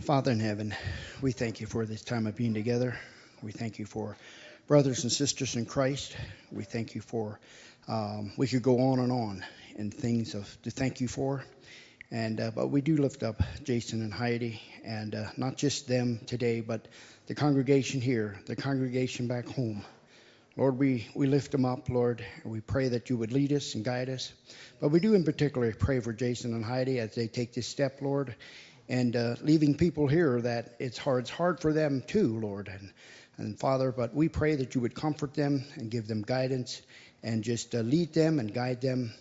Father 0.00 0.30
in 0.30 0.40
heaven, 0.40 0.74
we 1.22 1.32
thank 1.32 1.62
you 1.62 1.66
for 1.66 1.86
this 1.86 2.02
time 2.02 2.26
of 2.26 2.36
being 2.36 2.52
together. 2.52 2.98
We 3.42 3.50
thank 3.50 3.78
you 3.78 3.86
for 3.86 4.14
brothers 4.66 5.04
and 5.04 5.12
sisters 5.12 5.56
in 5.56 5.64
Christ. 5.64 6.14
We 6.52 6.64
thank 6.64 6.94
you 6.94 7.00
for, 7.00 7.40
um, 7.88 8.32
we 8.36 8.46
could 8.46 8.62
go 8.62 8.90
on 8.90 8.98
and 8.98 9.10
on 9.10 9.42
in 9.74 9.90
things 9.90 10.34
of 10.34 10.54
to 10.64 10.70
thank 10.70 11.00
you 11.00 11.08
for. 11.08 11.42
And 12.10 12.40
uh, 12.40 12.50
but 12.54 12.68
we 12.68 12.82
do 12.82 12.98
lift 12.98 13.22
up 13.22 13.42
Jason 13.64 14.02
and 14.02 14.12
Heidi, 14.12 14.60
and 14.84 15.14
uh, 15.14 15.24
not 15.38 15.56
just 15.56 15.88
them 15.88 16.20
today, 16.26 16.60
but 16.60 16.86
the 17.26 17.34
congregation 17.34 18.02
here, 18.02 18.38
the 18.44 18.54
congregation 18.54 19.28
back 19.28 19.48
home. 19.48 19.82
Lord, 20.58 20.78
we, 20.78 21.06
we 21.14 21.26
lift 21.26 21.52
them 21.52 21.66
up, 21.66 21.90
Lord, 21.90 22.24
we 22.42 22.62
pray 22.62 22.88
that 22.88 23.10
you 23.10 23.18
would 23.18 23.30
lead 23.30 23.52
us 23.52 23.74
and 23.74 23.84
guide 23.84 24.08
us. 24.08 24.32
But 24.80 24.88
we 24.88 25.00
do 25.00 25.12
in 25.12 25.22
particular 25.22 25.70
pray 25.74 26.00
for 26.00 26.14
Jason 26.14 26.54
and 26.54 26.64
Heidi 26.64 26.98
as 26.98 27.14
they 27.14 27.26
take 27.26 27.52
this 27.52 27.66
step, 27.66 28.00
Lord, 28.00 28.34
and 28.88 29.14
uh, 29.14 29.34
leaving 29.42 29.76
people 29.76 30.06
here 30.06 30.40
that 30.40 30.74
it's 30.78 30.96
hard, 30.96 31.24
it's 31.24 31.30
hard 31.30 31.60
for 31.60 31.74
them 31.74 32.02
too, 32.06 32.40
Lord. 32.40 32.68
And, 32.68 32.90
and 33.36 33.60
Father, 33.60 33.92
but 33.92 34.14
we 34.14 34.30
pray 34.30 34.54
that 34.54 34.74
you 34.74 34.80
would 34.80 34.94
comfort 34.94 35.34
them 35.34 35.62
and 35.74 35.90
give 35.90 36.08
them 36.08 36.22
guidance 36.22 36.80
and 37.22 37.44
just 37.44 37.74
uh, 37.74 37.80
lead 37.80 38.14
them 38.14 38.38
and 38.38 38.54
guide 38.54 38.80
them. 38.80 39.12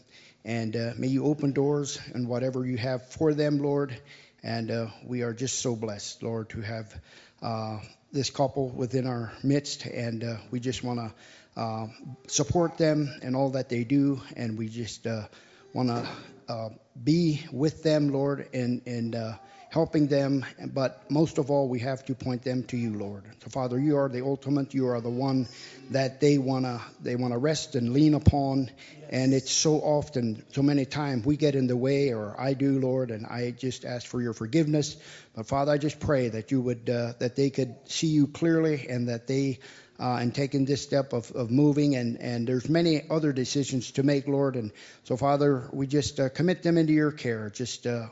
And 0.46 0.74
uh, 0.78 0.94
may 0.98 1.08
you 1.08 1.26
open 1.26 1.52
doors 1.52 2.00
and 2.14 2.30
whatever 2.30 2.66
you 2.66 2.78
have 2.78 3.10
for 3.10 3.34
them, 3.34 3.58
Lord. 3.58 4.00
And 4.42 4.72
uh, 4.72 4.88
we 5.06 5.24
are 5.24 5.34
just 5.34 5.60
so 5.60 5.76
blessed, 5.76 6.24
Lord, 6.24 6.50
to 6.52 6.62
have 6.62 6.98
uh, 7.42 7.80
this 8.16 8.30
couple 8.30 8.70
within 8.70 9.06
our 9.06 9.34
midst, 9.44 9.86
and 9.86 10.24
uh, 10.24 10.38
we 10.50 10.62
just 10.62 10.84
want 10.84 11.00
to 11.00 11.62
uh, 11.62 11.88
support 12.28 12.78
them 12.78 13.14
and 13.22 13.36
all 13.36 13.50
that 13.52 13.68
they 13.68 13.84
do, 13.84 14.22
and 14.38 14.58
we 14.58 14.70
just 14.70 15.06
uh, 15.06 15.28
want 15.74 15.90
to 15.90 16.08
uh, 16.48 16.70
be 17.04 17.46
with 17.52 17.84
them, 17.84 18.10
Lord, 18.10 18.48
and 18.54 18.82
and 18.88 19.14
uh, 19.16 19.34
helping 19.76 20.08
them. 20.08 20.46
But 20.74 21.12
most 21.12 21.38
of 21.38 21.52
all, 21.52 21.68
we 21.68 21.80
have 21.80 22.06
to 22.06 22.16
point 22.16 22.44
them 22.44 22.64
to 22.68 22.78
you, 22.78 22.98
Lord. 22.98 23.24
So, 23.44 23.50
Father, 23.50 23.78
you 23.78 23.98
are 23.98 24.08
the 24.08 24.24
ultimate. 24.24 24.74
You 24.74 24.88
are 24.88 25.02
the 25.02 25.10
one 25.10 25.50
that 25.92 26.22
they 26.22 26.38
wanna 26.38 26.80
they 27.04 27.18
wanna 27.18 27.38
rest 27.38 27.76
and 27.76 27.92
lean 27.92 28.14
upon. 28.14 28.72
And 29.10 29.34
it's 29.34 29.52
so 29.52 29.74
often, 29.82 30.44
so 30.54 30.64
many 30.64 30.86
times, 30.86 31.26
we 31.26 31.36
get 31.36 31.56
in 31.56 31.68
the 31.68 31.76
way, 31.76 32.14
or 32.14 32.40
I 32.40 32.54
do, 32.54 32.80
Lord, 32.80 33.12
and 33.12 33.26
I 33.26 33.52
just 33.52 33.84
ask 33.84 34.08
for 34.08 34.22
your 34.22 34.34
forgiveness. 34.34 34.96
But 35.36 35.46
Father, 35.46 35.74
I 35.74 35.78
just 35.78 36.00
pray 36.00 36.30
that 36.30 36.52
you 36.52 36.62
would 36.62 36.90
uh, 36.90 37.14
that 37.20 37.36
they 37.36 37.50
could 37.50 37.76
see 37.86 38.08
you 38.08 38.28
clearly, 38.28 38.88
and 38.88 39.10
that 39.10 39.28
they 39.28 39.60
uh, 40.00 40.18
and 40.20 40.36
taking 40.36 40.66
this 40.66 40.82
step 40.82 41.14
of, 41.14 41.32
of 41.32 41.50
moving, 41.50 41.96
and, 41.96 42.20
and 42.20 42.48
there's 42.48 42.68
many 42.68 43.04
other 43.10 43.32
decisions 43.32 43.92
to 43.92 44.04
make, 44.04 44.28
Lord. 44.28 44.56
And 44.56 44.72
so, 45.04 45.16
Father, 45.16 45.70
we 45.72 45.88
just 45.88 46.20
uh, 46.20 46.30
commit 46.30 46.64
them 46.64 46.78
into 46.78 46.94
your 46.94 47.12
care. 47.12 47.50
Just 47.50 47.88
uh, 47.88 48.08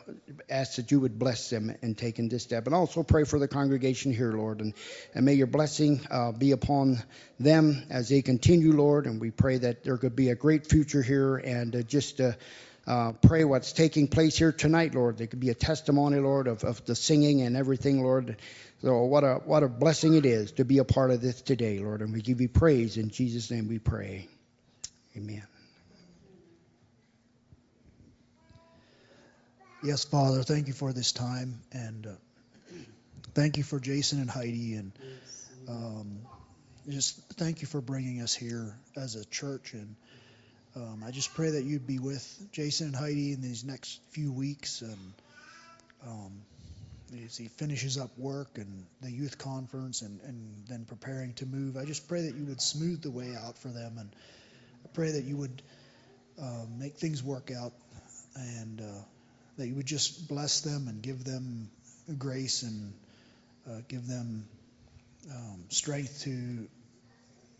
ask 0.49 0.76
that 0.77 0.91
you 0.91 0.99
would 1.01 1.19
bless 1.19 1.49
them 1.49 1.76
in 1.81 1.95
taking 1.95 2.30
this 2.30 2.43
step. 2.43 2.65
And 2.68 2.76
also 2.76 3.03
pray 3.03 3.26
for 3.26 3.38
the 3.38 3.47
congregation 3.47 4.14
here, 4.14 4.31
Lord. 4.31 4.61
And, 4.61 4.73
and 5.14 5.26
may 5.26 5.34
your 5.34 5.47
blessing 5.47 6.05
uh, 6.10 6.31
be 6.31 6.51
upon 6.51 7.03
them 7.39 7.85
as 7.89 8.10
they 8.10 8.22
continue, 8.22 8.72
Lord. 8.72 9.05
And 9.05 9.19
we 9.19 9.31
pray 9.31 9.57
that 9.57 9.84
there 9.84 9.97
could 9.97 10.15
be 10.15 10.30
a 10.30 10.35
great 10.35 10.68
future 10.68 11.01
here 11.01 11.38
and 11.38 11.76
uh, 11.76 11.81
just. 11.81 12.22
Uh, 12.22 12.34
uh, 12.85 13.14
pray 13.14 13.45
what's 13.45 13.72
taking 13.72 14.10
place 14.10 14.38
here 14.38 14.51
tonight, 14.51 14.93
Lord. 14.93 15.18
There 15.18 15.27
could 15.27 15.39
be 15.39 15.49
a 15.49 15.55
testimony, 15.55 16.19
Lord, 16.19 16.47
of, 16.47 16.65
of 16.65 16.84
the 16.84 16.95
singing 16.95 17.41
and 17.41 17.55
everything, 17.55 18.03
Lord. 18.03 18.35
So 18.84 19.05
what 19.05 19.23
a 19.23 19.35
what 19.35 19.64
a 19.64 19.69
blessing 19.69 20.15
it 20.15 20.26
is 20.26 20.51
to 20.53 20.65
be 20.65 20.80
a 20.80 20.84
part 20.84 21.11
of 21.11 21.22
this 21.22 21.41
today, 21.41 21.80
Lord. 21.80 22.01
And 22.01 22.11
we 22.11 22.22
give 22.22 22.41
you 22.41 22.49
praise 22.49 22.97
in 22.97 23.11
Jesus' 23.11 23.49
name. 23.49 23.69
We 23.69 23.80
pray. 23.80 24.27
Amen. 25.15 25.47
Yes, 29.84 30.03
Father, 30.03 30.43
thank 30.43 30.68
you 30.68 30.73
for 30.73 30.91
this 30.91 31.14
time, 31.14 31.61
and 31.72 32.07
uh, 32.07 32.10
thank 33.34 33.57
you 33.57 33.64
for 33.64 33.80
Jason 33.80 34.19
and 34.19 34.30
Heidi, 34.30 34.76
and 34.76 34.91
um, 35.69 36.19
just 36.89 37.22
thank 37.34 37.61
you 37.61 37.68
for 37.68 37.80
bringing 37.80 38.22
us 38.22 38.34
here 38.34 38.77
as 38.97 39.15
a 39.15 39.23
church. 39.26 39.73
And 39.73 39.95
um, 40.76 41.03
I 41.05 41.11
just 41.11 41.34
pray 41.34 41.51
that 41.51 41.64
you'd 41.64 41.88
be 41.88 41.99
with 41.99 42.47
Jason 42.51 42.88
and 42.88 42.95
Heidi 42.95 43.31
in 43.31 43.41
these 43.41 43.64
next 43.64 44.01
few 44.11 44.31
weeks, 44.34 44.81
and 44.81 45.14
um, 46.05 46.31
as 47.26 47.38
he 47.38 47.48
finishes 47.48 47.98
up 47.98 48.18
work 48.18 48.57
and 48.57 48.85
the 49.02 49.11
youth 49.11 49.38
conference, 49.38 50.02
and, 50.02 50.19
and 50.22 50.64
then 50.68 50.85
preparing 50.85 51.34
to 51.34 51.45
move. 51.45 51.77
I 51.77 51.85
just 51.85 52.07
pray 52.07 52.23
that 52.23 52.35
you 52.35 52.45
would 52.45 52.61
smooth 52.61 53.02
the 53.02 53.11
way 53.11 53.35
out 53.35 53.57
for 53.57 53.69
them, 53.69 53.98
and 53.99 54.10
I 54.85 54.88
pray 54.94 55.11
that 55.11 55.23
you 55.23 55.38
would 55.38 55.61
uh, 56.41 56.65
make 56.77 56.95
things 56.95 57.23
work 57.23 57.52
out, 57.52 57.73
and 58.35 58.81
uh, 58.81 59.03
that 59.57 59.68
you 59.68 59.76
would 59.76 59.85
just 59.85 60.27
bless 60.27 60.61
them 60.61 60.88
and 60.88 61.02
give 61.02 61.23
them 61.23 61.69
grace 62.18 62.64
and 62.64 62.94
uh, 63.69 63.81
give 63.88 64.07
them 64.07 64.45
um, 65.31 65.64
strength 65.69 66.22
to 66.23 66.68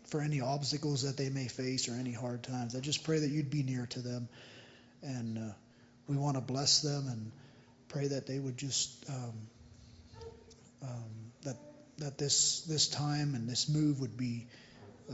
for 0.08 0.20
any 0.20 0.40
obstacles 0.40 1.02
that 1.02 1.16
they 1.16 1.30
may 1.30 1.48
face 1.48 1.88
or 1.88 1.94
any 1.94 2.12
hard 2.12 2.42
times. 2.42 2.76
I 2.76 2.80
just 2.80 3.04
pray 3.04 3.20
that 3.20 3.30
you'd 3.30 3.50
be 3.50 3.62
near 3.62 3.86
to 3.86 4.00
them, 4.00 4.28
and 5.02 5.38
uh, 5.38 5.54
we 6.08 6.16
want 6.16 6.36
to 6.36 6.42
bless 6.42 6.82
them 6.82 7.08
and 7.08 7.32
pray 7.94 8.08
that 8.08 8.26
they 8.26 8.40
would 8.40 8.58
just 8.58 9.08
um, 9.08 9.32
um, 10.82 11.32
that 11.44 11.56
that 11.98 12.18
this 12.18 12.62
this 12.62 12.88
time 12.88 13.34
and 13.36 13.48
this 13.48 13.68
move 13.68 14.00
would 14.00 14.16
be 14.16 14.46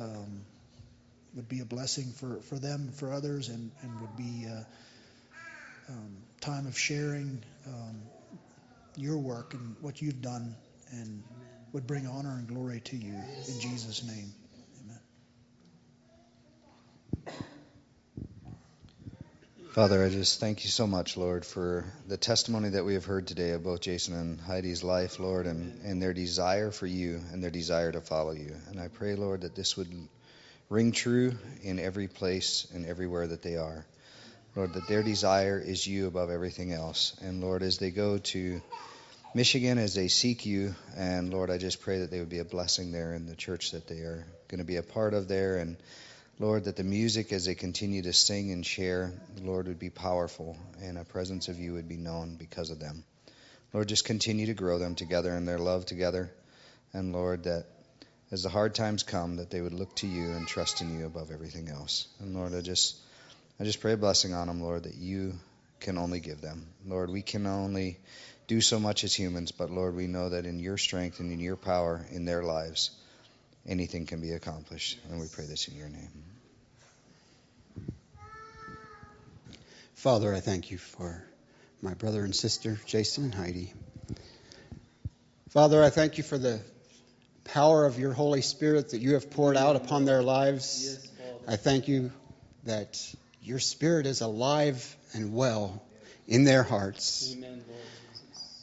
um, 0.01 0.41
would 1.35 1.49
be 1.49 1.61
a 1.61 1.65
blessing 1.65 2.13
for, 2.13 2.41
for 2.49 2.57
them, 2.57 2.91
for 2.93 3.13
others, 3.13 3.49
and, 3.49 3.71
and 3.83 4.01
would 4.01 4.17
be 4.17 4.47
a 4.47 4.67
um, 5.89 6.17
time 6.41 6.67
of 6.67 6.77
sharing 6.77 7.43
um, 7.67 8.01
your 8.97 9.17
work 9.19 9.55
and 9.55 9.77
what 9.81 10.03
you've 10.03 10.23
done, 10.23 10.57
and 10.91 11.23
would 11.73 11.87
bring 11.87 12.07
honor 12.07 12.33
and 12.33 12.49
glory 12.49 12.81
to 12.81 12.97
you 12.97 13.15
in 13.47 13.61
Jesus' 13.61 14.03
name. 14.03 14.33
Father, 19.73 20.05
I 20.05 20.09
just 20.09 20.41
thank 20.41 20.65
you 20.65 20.69
so 20.69 20.89
much, 20.89 21.17
Lord, 21.17 21.47
for 21.47 21.85
the 22.09 22.17
testimony 22.17 22.71
that 22.71 22.85
we 22.85 22.95
have 22.95 23.05
heard 23.05 23.29
today 23.29 23.51
of 23.51 23.63
both 23.63 23.83
Jason 23.83 24.15
and 24.15 24.41
Heidi's 24.41 24.83
life, 24.83 25.21
Lord, 25.21 25.47
and, 25.47 25.81
and 25.85 26.03
their 26.03 26.13
desire 26.13 26.73
for 26.73 26.89
you 26.89 27.21
and 27.33 27.41
their 27.41 27.53
desire 27.53 27.93
to 27.93 28.01
follow 28.01 28.33
you. 28.33 28.57
And 28.69 28.81
I 28.81 28.89
pray, 28.89 29.15
Lord, 29.15 29.43
that 29.43 29.55
this 29.55 29.77
would 29.77 29.95
ring 30.71 30.91
true 30.91 31.35
in 31.63 31.79
every 31.79 32.09
place 32.09 32.67
and 32.75 32.85
everywhere 32.85 33.29
that 33.29 33.43
they 33.43 33.59
are. 33.59 33.87
Lord, 34.57 34.75
that 34.75 34.89
their 34.89 35.05
desire 35.05 35.63
is 35.65 35.87
you 35.87 36.09
above 36.09 36.31
everything 36.31 36.73
else. 36.73 37.17
And 37.23 37.41
Lord, 37.41 37.63
as 37.63 37.79
they 37.79 37.93
go 37.93 38.19
to 38.19 38.61
Michigan, 39.37 39.79
as 39.79 39.95
they 39.95 40.09
seek 40.09 40.47
you, 40.47 40.75
and 40.97 41.33
Lord, 41.33 41.49
I 41.49 41.59
just 41.59 41.81
pray 41.81 42.01
that 42.01 42.11
they 42.11 42.19
would 42.19 42.29
be 42.29 42.41
a 42.41 42.45
blessing 42.45 42.91
there 42.91 43.15
in 43.15 43.27
the 43.27 43.37
church 43.37 43.71
that 43.71 43.87
they 43.87 43.99
are 43.99 44.27
going 44.49 44.59
to 44.59 44.65
be 44.65 44.79
a 44.79 44.83
part 44.83 45.15
of 45.15 45.29
there. 45.29 45.59
And 45.59 45.77
Lord, 46.41 46.65
that 46.65 46.77
the 46.77 46.85
music 46.85 47.35
as 47.35 47.45
they 47.45 47.55
continue 47.55 48.01
to 48.01 48.15
sing 48.15 48.51
and 48.51 48.65
share, 48.65 49.13
Lord, 49.43 49.69
would 49.69 49.79
be 49.79 49.91
powerful 49.91 50.57
and 50.83 50.97
a 50.97 51.05
presence 51.05 51.49
of 51.49 51.59
you 51.59 51.75
would 51.75 51.87
be 51.87 51.99
known 51.99 52.37
because 52.37 52.71
of 52.71 52.81
them. 52.81 53.05
Lord, 53.75 53.89
just 53.89 54.07
continue 54.07 54.47
to 54.47 54.55
grow 54.55 54.79
them 54.79 54.95
together 54.95 55.37
in 55.37 55.45
their 55.45 55.59
love 55.59 55.85
together. 55.85 56.33
And 56.95 57.13
Lord, 57.13 57.45
that 57.45 57.67
as 58.31 58.43
the 58.43 58.49
hard 58.49 58.75
times 58.75 59.03
come, 59.03 59.37
that 59.37 59.51
they 59.51 59.61
would 59.61 59.75
look 59.75 59.95
to 59.97 60.07
you 60.07 60.31
and 60.31 60.49
trust 60.49 60.81
in 60.81 60.99
you 60.99 61.05
above 61.05 61.31
everything 61.31 61.69
else. 61.69 62.09
And 62.21 62.35
Lord, 62.35 62.55
I 62.55 62.63
just 62.63 62.97
I 63.61 63.65
just 63.65 63.83
pray 63.83 63.93
a 63.93 63.99
blessing 63.99 64.33
on 64.33 64.47
them, 64.47 64.63
Lord, 64.63 64.85
that 64.85 64.95
you 64.95 65.35
can 65.79 65.99
only 65.99 66.21
give 66.21 66.41
them. 66.41 66.67
Lord, 66.87 67.11
we 67.11 67.21
can 67.21 67.47
only 67.47 67.99
do 68.47 68.63
so 68.63 68.81
much 68.81 69.05
as 69.05 69.15
humans, 69.15 69.53
but 69.53 69.71
Lord, 69.71 69.95
we 69.95 70.07
know 70.07 70.31
that 70.31 70.47
in 70.47 70.59
your 70.59 70.79
strength 70.79 71.21
and 71.21 71.31
in 71.31 71.39
your 71.39 71.57
power 71.57 72.07
in 72.11 72.25
their 72.25 72.43
lives, 72.43 72.93
anything 73.71 74.05
can 74.05 74.21
be 74.21 74.33
accomplished. 74.33 74.99
And 75.09 75.21
we 75.21 75.29
pray 75.29 75.47
this 75.47 75.69
in 75.69 75.77
your 75.77 75.89
name. 75.89 76.11
Father, 79.95 80.35
I 80.35 80.41
thank 80.41 80.71
you 80.71 80.79
for 80.79 81.23
my 81.81 81.95
brother 81.95 82.25
and 82.25 82.35
sister, 82.35 82.79
Jason 82.87 83.25
and 83.25 83.35
Heidi. 83.35 83.73
Father, 85.51 85.83
I 85.83 85.91
thank 85.91 86.19
you 86.19 86.25
for 86.25 86.37
the 86.37 86.61
power 87.45 87.87
of 87.87 87.99
your 87.99 88.13
Holy 88.13 88.43
Spirit 88.43 88.91
that 88.91 89.01
you 89.01 89.15
have 89.15 89.31
poured 89.31 89.57
out 89.57 89.77
upon 89.77 90.05
their 90.05 90.23
lives. 90.23 91.09
I 91.47 91.57
thank 91.57 91.89
you 91.89 92.13
that 92.65 93.15
your 93.43 93.59
Spirit 93.59 94.07
is 94.07 94.21
alive 94.21 94.97
and 95.13 95.35
well 95.35 95.83
in 96.27 96.45
their 96.45 96.63
hearts. 96.63 97.35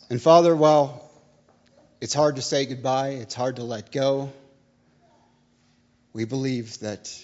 And 0.10 0.22
Father, 0.22 0.56
while 0.56 1.10
it's 2.00 2.14
hard 2.14 2.38
to 2.38 2.42
say 2.42 2.66
goodbye, 2.66 3.10
it's 3.10 3.36
hard 3.36 3.58
to 3.58 3.64
let 3.64 3.92
go, 3.92 4.32
we 6.18 6.26
believe 6.26 6.80
that 6.80 7.16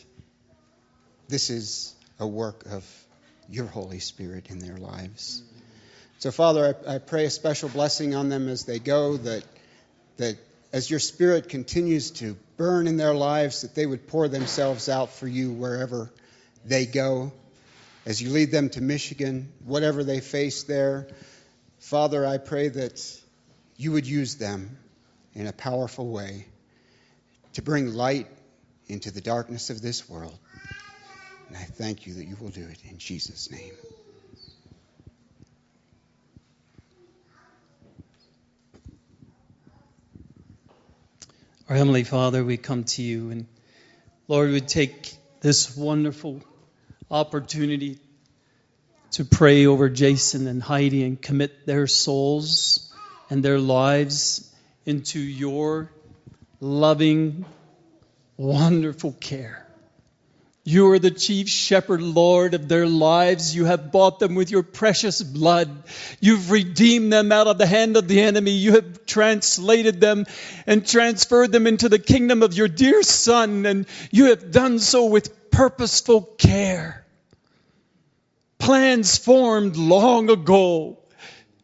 this 1.27 1.49
is 1.49 1.95
a 2.19 2.27
work 2.27 2.63
of 2.67 2.85
your 3.49 3.65
Holy 3.65 3.97
Spirit 3.97 4.51
in 4.51 4.59
their 4.59 4.77
lives. 4.77 5.41
So, 6.19 6.29
Father, 6.29 6.77
I, 6.87 6.93
I, 6.93 6.97
pray 6.99 7.25
a 7.25 7.31
special 7.31 7.69
blessing 7.69 8.13
on 8.13 8.29
them 8.29 8.47
as 8.47 8.65
they 8.65 8.77
go, 8.77 9.17
that, 9.17 9.43
that 10.17 10.37
as 10.71 10.91
your 10.91 10.99
Spirit 10.99 11.49
continues 11.49 12.11
to 12.11 12.37
burn 12.55 12.85
in 12.85 12.97
their 12.97 13.15
lives, 13.15 13.63
that 13.63 13.73
they 13.73 13.87
would 13.87 14.07
pour 14.07 14.27
themselves 14.27 14.87
out 14.87 15.11
for 15.11 15.27
you 15.27 15.51
wherever 15.51 16.13
they 16.63 16.85
go. 16.85 17.33
As 18.05 18.21
you 18.21 18.29
lead 18.29 18.51
them 18.51 18.69
to 18.69 18.81
Michigan, 18.81 19.51
whatever 19.65 20.03
they 20.03 20.19
face 20.19 20.65
there, 20.65 21.07
Father, 21.79 22.27
I 22.27 22.37
pray 22.37 22.67
that 22.67 23.01
you 23.75 23.93
would 23.93 24.05
use 24.05 24.35
them 24.35 24.77
in 25.33 25.47
a 25.47 25.51
powerful 25.51 26.07
way 26.07 26.45
to 27.53 27.63
bring 27.63 27.95
light 27.95 28.27
into 28.87 29.11
the 29.11 29.21
darkness 29.21 29.69
of 29.69 29.81
this 29.81 30.09
world. 30.09 30.37
And 31.47 31.57
I 31.57 31.63
thank 31.63 32.07
you 32.07 32.15
that 32.15 32.25
you 32.25 32.35
will 32.39 32.49
do 32.49 32.61
it 32.61 32.79
in 32.89 32.97
Jesus' 32.97 33.51
name. 33.51 33.73
Our 41.69 41.75
Heavenly 41.75 42.03
Father, 42.03 42.43
we 42.43 42.57
come 42.57 42.83
to 42.83 43.01
you 43.01 43.31
and 43.31 43.47
Lord, 44.27 44.51
we 44.51 44.61
take 44.61 45.15
this 45.41 45.75
wonderful 45.75 46.41
opportunity 47.11 47.99
to 49.11 49.25
pray 49.25 49.65
over 49.65 49.89
Jason 49.89 50.47
and 50.47 50.63
Heidi 50.63 51.03
and 51.03 51.21
commit 51.21 51.65
their 51.65 51.87
souls 51.87 52.93
and 53.29 53.43
their 53.43 53.59
lives 53.59 54.53
into 54.85 55.19
your 55.19 55.91
loving, 56.61 57.45
wonderful 58.37 59.13
care. 59.13 59.63
You 60.65 60.91
are 60.91 60.99
the 60.99 61.11
chief 61.11 61.49
shepherd, 61.49 62.01
Lord, 62.01 62.53
of 62.53 62.69
their 62.69 62.87
lives. 62.87 63.53
You 63.53 63.65
have 63.65 63.91
bought 63.91 64.19
them 64.19 64.33
with 64.33 64.49
your 64.49 64.63
precious 64.63 65.21
blood. 65.21 65.83
You've 66.21 66.51
redeemed 66.51 67.11
them 67.11 67.33
out 67.33 67.47
of 67.47 67.57
the 67.57 67.65
hand 67.65 67.97
of 67.97 68.07
the 68.07 68.21
enemy. 68.21 68.51
You 68.51 68.73
have 68.73 69.05
translated 69.05 69.99
them 69.99 70.25
and 70.65 70.87
transferred 70.87 71.51
them 71.51 71.67
into 71.67 71.89
the 71.89 71.99
kingdom 71.99 72.43
of 72.43 72.53
your 72.53 72.69
dear 72.69 73.03
Son, 73.03 73.65
and 73.65 73.85
you 74.09 74.27
have 74.27 74.51
done 74.51 74.79
so 74.79 75.07
with 75.07 75.51
purposeful 75.51 76.21
care. 76.21 77.05
Plans 78.57 79.17
formed 79.17 79.75
long 79.75 80.29
ago, 80.29 80.97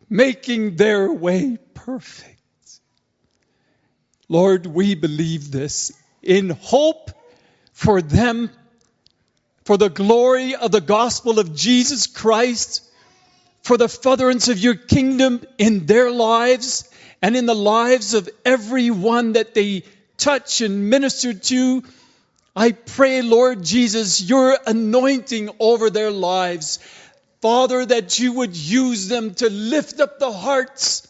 making 0.09 0.75
their 0.75 1.09
way 1.09 1.57
perfect. 1.73 2.35
Lord, 4.27 4.65
we 4.65 4.95
believe 4.95 5.51
this 5.51 5.93
in 6.21 6.49
hope 6.49 7.11
for 7.73 8.01
them 8.01 8.49
for 9.65 9.77
the 9.77 9.89
glory 9.89 10.55
of 10.55 10.71
the 10.71 10.81
gospel 10.81 11.39
of 11.39 11.55
Jesus 11.55 12.07
Christ, 12.07 12.83
for 13.61 13.77
the 13.77 13.87
furtherance 13.87 14.47
of 14.47 14.57
your 14.57 14.75
kingdom 14.75 15.41
in 15.57 15.85
their 15.85 16.09
lives 16.11 16.89
and 17.21 17.35
in 17.35 17.45
the 17.45 17.55
lives 17.55 18.13
of 18.13 18.29
everyone 18.45 19.33
that 19.33 19.53
they 19.53 19.83
touch 20.17 20.61
and 20.61 20.89
minister 20.89 21.33
to. 21.33 21.83
I 22.55 22.71
pray, 22.71 23.21
Lord 23.21 23.63
Jesus, 23.63 24.21
your 24.21 24.57
anointing 24.65 25.51
over 25.59 25.89
their 25.89 26.11
lives. 26.11 26.79
Father, 27.41 27.85
that 27.85 28.19
you 28.19 28.33
would 28.33 28.55
use 28.55 29.07
them 29.07 29.33
to 29.35 29.49
lift 29.49 29.99
up 29.99 30.19
the 30.19 30.31
hearts 30.31 31.08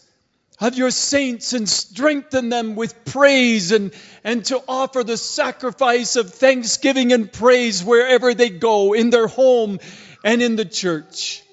of 0.60 0.76
your 0.76 0.92
saints 0.92 1.54
and 1.54 1.68
strengthen 1.68 2.50
them 2.50 2.76
with 2.76 3.06
praise 3.06 3.72
and, 3.72 3.94
and 4.24 4.44
to 4.46 4.62
offer 4.68 5.04
the 5.04 5.18
sacrifice 5.18 6.16
of 6.16 6.34
thanksgiving 6.34 7.14
and 7.14 7.32
praise 7.32 7.84
wherever 7.84 8.34
they 8.34 8.50
go, 8.50 8.94
in 8.94 9.10
their 9.10 9.28
home 9.28 9.80
and 10.24 10.42
in 10.42 10.56
the 10.56 10.66
church. 10.66 11.44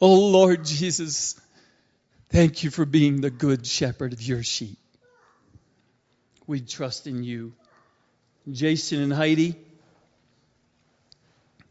Oh 0.00 0.30
Lord 0.30 0.64
Jesus, 0.64 1.40
thank 2.28 2.64
you 2.64 2.70
for 2.70 2.84
being 2.84 3.20
the 3.20 3.30
good 3.30 3.66
shepherd 3.66 4.12
of 4.12 4.22
your 4.22 4.42
sheep. 4.42 4.78
We 6.46 6.60
trust 6.60 7.06
in 7.06 7.22
you. 7.22 7.54
Jason 8.50 9.00
and 9.02 9.12
Heidi, 9.12 9.54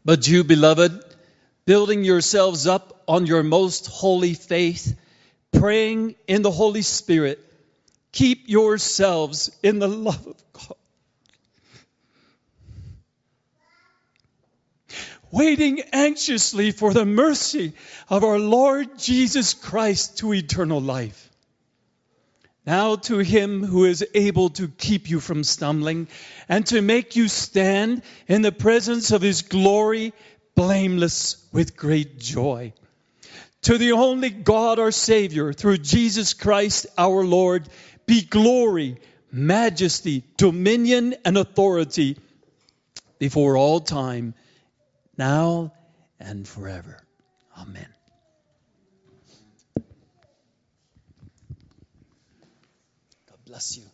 but 0.04 0.26
you, 0.26 0.44
beloved, 0.44 1.04
building 1.66 2.04
yourselves 2.04 2.66
up 2.66 3.02
on 3.06 3.26
your 3.26 3.42
most 3.42 3.86
holy 3.86 4.34
faith, 4.34 4.98
praying 5.52 6.14
in 6.26 6.42
the 6.42 6.50
Holy 6.50 6.82
Spirit, 6.82 7.38
keep 8.12 8.48
yourselves 8.48 9.50
in 9.62 9.78
the 9.78 9.88
love 9.88 10.26
of 10.26 10.42
God. 10.52 10.76
Waiting 15.30 15.80
anxiously 15.92 16.72
for 16.72 16.92
the 16.92 17.06
mercy 17.06 17.72
of 18.08 18.24
our 18.24 18.38
Lord 18.38 18.98
Jesus 18.98 19.54
Christ 19.54 20.18
to 20.18 20.34
eternal 20.34 20.80
life. 20.80 21.30
Now 22.66 22.96
to 22.96 23.18
him 23.18 23.64
who 23.64 23.84
is 23.84 24.04
able 24.14 24.50
to 24.50 24.68
keep 24.68 25.08
you 25.08 25.20
from 25.20 25.44
stumbling 25.44 26.08
and 26.48 26.66
to 26.66 26.82
make 26.82 27.16
you 27.16 27.28
stand 27.28 28.02
in 28.28 28.42
the 28.42 28.52
presence 28.52 29.12
of 29.12 29.22
his 29.22 29.42
glory 29.42 30.12
blameless 30.54 31.48
with 31.52 31.76
great 31.76 32.18
joy. 32.18 32.72
To 33.62 33.76
the 33.76 33.92
only 33.92 34.30
God 34.30 34.78
our 34.78 34.90
Savior, 34.90 35.52
through 35.52 35.78
Jesus 35.78 36.32
Christ 36.32 36.86
our 36.96 37.24
Lord, 37.24 37.68
be 38.06 38.22
glory, 38.22 38.96
majesty, 39.30 40.24
dominion, 40.36 41.14
and 41.24 41.36
authority 41.36 42.16
before 43.18 43.56
all 43.56 43.80
time, 43.80 44.34
now 45.18 45.72
and 46.18 46.48
forever. 46.48 47.02
Amen. 47.58 47.86
God 53.28 53.38
bless 53.44 53.76
you. 53.76 53.84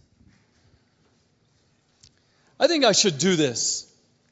I 2.59 2.69
think 2.69 2.85
I 2.85 2.93
should 2.93 3.19
do 3.19 3.35
this. 3.35 3.86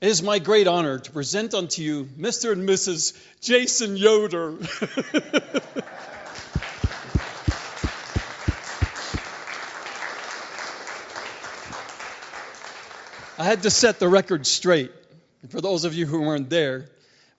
It 0.04 0.08
is 0.08 0.22
my 0.22 0.38
great 0.38 0.66
honor 0.66 0.98
to 0.98 1.10
present 1.12 1.54
unto 1.54 1.80
you 1.80 2.04
Mr. 2.18 2.52
and 2.52 2.68
Mrs. 2.68 3.16
Jason 3.40 3.96
Yoder. 3.96 4.50
I 13.38 13.44
had 13.44 13.62
to 13.62 13.70
set 13.70 13.98
the 13.98 14.06
record 14.06 14.46
straight. 14.46 14.92
For 15.48 15.62
those 15.62 15.86
of 15.86 15.94
you 15.94 16.04
who 16.04 16.20
weren't 16.20 16.50
there, 16.50 16.90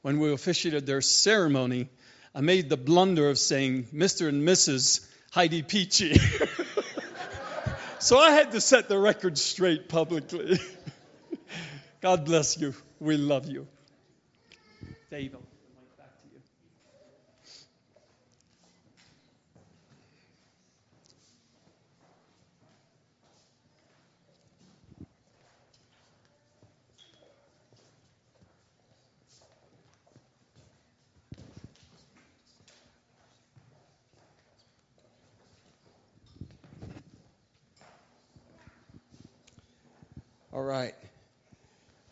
when 0.02 0.20
we 0.20 0.34
officiated 0.34 0.88
their 0.88 1.02
ceremony, 1.02 1.90
I 2.34 2.42
made 2.42 2.70
the 2.70 2.78
blunder 2.78 3.30
of 3.30 3.38
saying 3.38 3.90
Mr. 3.94 4.28
and 4.28 4.42
Mrs. 4.42 5.08
Heidi 5.30 5.62
Peachy. 5.62 6.20
so 8.00 8.18
I 8.18 8.32
had 8.32 8.54
to 8.54 8.60
set 8.60 8.90
the 8.90 8.98
record 8.98 9.38
straight 9.38 9.88
publicly. 9.88 10.60
God 12.06 12.24
bless 12.24 12.56
you. 12.60 12.76
We 13.00 13.18
love 13.18 13.48
you. 13.48 13.68
Dave. 15.10 15.36
All 40.54 40.62
right. 40.62 40.94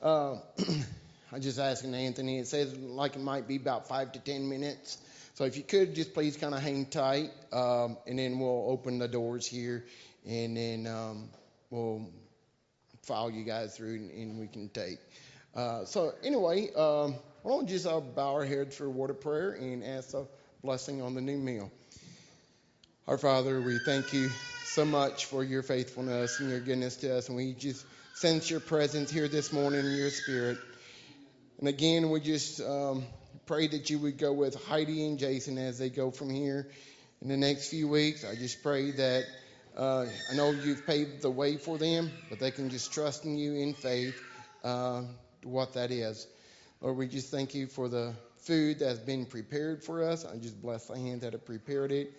Uh, 0.04 0.36
I'm 1.32 1.40
just 1.40 1.58
asking 1.58 1.96
Anthony. 1.96 2.38
It 2.38 2.48
says 2.48 2.76
like 2.78 3.16
it 3.16 3.22
might 3.22 3.48
be 3.48 3.56
about 3.56 3.88
five 3.88 4.12
to 4.12 4.20
ten 4.20 4.50
minutes. 4.50 4.98
So 5.36 5.46
if 5.46 5.56
you 5.56 5.64
could 5.64 5.96
just 5.96 6.14
please 6.14 6.36
kind 6.36 6.54
of 6.54 6.62
hang 6.62 6.86
tight, 6.88 7.32
um, 7.54 7.98
and 8.06 8.20
then 8.20 8.38
we'll 8.38 8.66
open 8.68 9.00
the 9.00 9.08
doors 9.08 9.48
here, 9.48 9.86
and 10.28 10.58
then 10.58 10.88
um, 10.88 11.30
we'll 11.70 12.06
file 13.04 13.32
you 13.32 13.46
guys 13.46 13.78
through, 13.78 13.96
and, 13.96 14.12
and 14.12 14.40
we 14.40 14.48
can 14.48 14.68
take. 14.70 15.00
Uh, 15.56 15.86
so 15.86 16.14
anyway, 16.22 16.68
um, 16.74 17.16
why 17.42 17.52
don't 17.52 17.64
we 17.64 17.72
just 17.72 17.88
uh, 17.88 18.02
bow 18.02 18.34
our 18.34 18.46
heads 18.46 18.76
for 18.76 18.86
a 18.86 18.90
word 18.90 19.10
of 19.10 19.22
prayer 19.22 19.52
and 19.52 19.86
ask 19.86 20.14
a 20.14 20.26
blessing 20.62 21.02
on 21.02 21.16
the 21.16 21.22
new 21.22 21.38
meal. 21.38 21.72
Our 23.08 23.18
Father, 23.18 23.62
we 23.62 23.80
thank 23.80 24.12
you 24.12 24.30
so 24.66 24.84
much 24.84 25.26
for 25.26 25.46
your 25.46 25.64
faithfulness 25.64 26.42
and 26.42 26.50
your 26.50 26.60
goodness 26.60 26.98
to 26.98 27.18
us, 27.18 27.30
and 27.30 27.38
we 27.38 27.54
just 27.54 27.86
sense 28.14 28.50
your 28.50 28.60
presence 28.60 29.10
here 29.10 29.28
this 29.28 29.52
morning 29.52 29.86
in 29.86 29.96
your 29.96 30.12
spirit. 30.12 30.60
And 31.60 31.68
again, 31.68 32.10
we 32.12 32.20
just 32.20 32.62
um, 32.62 33.04
pray 33.48 33.68
that 33.68 33.90
you 33.90 33.98
would 34.00 34.18
go 34.18 34.32
with 34.32 34.64
Heidi 34.66 35.06
and 35.06 35.18
Jason 35.18 35.58
as 35.58 35.80
they 35.80 35.90
go 35.90 36.12
from 36.12 36.30
here 36.30 36.68
in 37.22 37.28
the 37.28 37.38
next 37.38 37.70
few 37.70 37.88
weeks. 37.88 38.24
I 38.24 38.36
just 38.36 38.62
pray 38.62 38.92
that 38.92 39.26
uh, 39.76 40.06
I 40.32 40.36
know 40.36 40.52
you've 40.52 40.86
paved 40.86 41.24
the 41.24 41.32
way 41.32 41.58
for 41.58 41.80
them, 41.80 42.12
but 42.30 42.40
they 42.40 42.52
can 42.52 42.70
just 42.70 42.94
trust 42.94 43.26
in 43.26 43.36
you 43.36 43.56
in 43.56 43.74
faith 43.74 44.22
uh, 44.64 45.02
what 45.44 45.74
that 45.74 45.90
is. 45.90 46.28
Lord, 46.82 46.98
we 46.98 47.08
just 47.08 47.32
thank 47.32 47.56
you 47.56 47.66
for 47.66 47.90
the 47.90 48.14
food 48.38 48.80
that's 48.80 49.00
been 49.00 49.26
prepared 49.26 49.84
for 49.84 50.04
us. 50.04 50.24
I 50.24 50.38
just 50.38 50.62
bless 50.62 50.86
the 50.86 50.98
hand 50.98 51.22
that 51.22 51.34
have 51.34 51.46
prepared 51.46 51.92
it. 51.92 52.14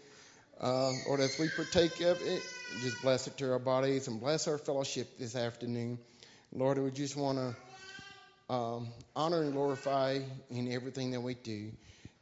Uh, 0.61 0.93
Lord, 1.07 1.21
as 1.21 1.39
we 1.39 1.49
partake 1.49 2.01
of 2.01 2.21
it, 2.23 2.43
just 2.81 3.03
bless 3.03 3.27
it 3.27 3.37
to 3.39 3.53
our 3.53 3.59
bodies 3.59 4.07
and 4.09 4.21
bless 4.21 4.47
our 4.47 4.59
fellowship 4.59 5.19
this 5.19 5.35
afternoon. 5.35 5.99
Lord, 6.53 6.79
we 6.79 6.91
just 6.91 7.17
want 7.17 7.39
to 7.39 8.55
um, 8.55 8.89
honor 9.17 9.43
and 9.43 9.53
glorify 9.53 10.21
in 10.51 10.73
everything 10.73 11.11
that 11.11 11.21
we 11.21 11.35
do. 11.35 11.73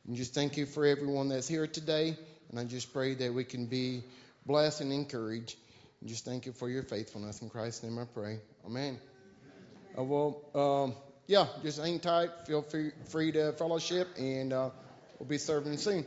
And 0.06 0.16
just 0.16 0.34
thank 0.34 0.56
you 0.56 0.66
for 0.66 0.86
everyone 0.86 1.28
that's 1.28 1.46
here 1.46 1.66
today. 1.66 2.16
And 2.50 2.58
I 2.58 2.64
just 2.64 2.92
pray 2.92 3.14
that 3.14 3.34
we 3.34 3.44
can 3.44 3.66
be 3.66 4.02
blessed 4.46 4.80
and 4.80 4.92
encouraged. 4.92 5.56
And 6.00 6.08
just 6.08 6.24
thank 6.24 6.46
you 6.46 6.52
for 6.52 6.68
your 6.68 6.82
faithfulness. 6.82 7.42
In 7.42 7.50
Christ's 7.50 7.82
name 7.82 7.98
I 7.98 8.04
pray. 8.04 8.38
Amen. 8.64 8.98
Uh, 9.96 10.04
well, 10.04 10.40
um, 10.54 10.94
yeah, 11.26 11.46
just 11.62 11.78
hang 11.78 12.00
tight. 12.00 12.30
Feel 12.46 12.62
free, 12.62 12.92
free 13.10 13.32
to 13.32 13.52
fellowship, 13.52 14.08
and 14.18 14.52
uh, 14.52 14.70
we'll 15.18 15.28
be 15.28 15.38
serving 15.38 15.76
soon. 15.76 16.06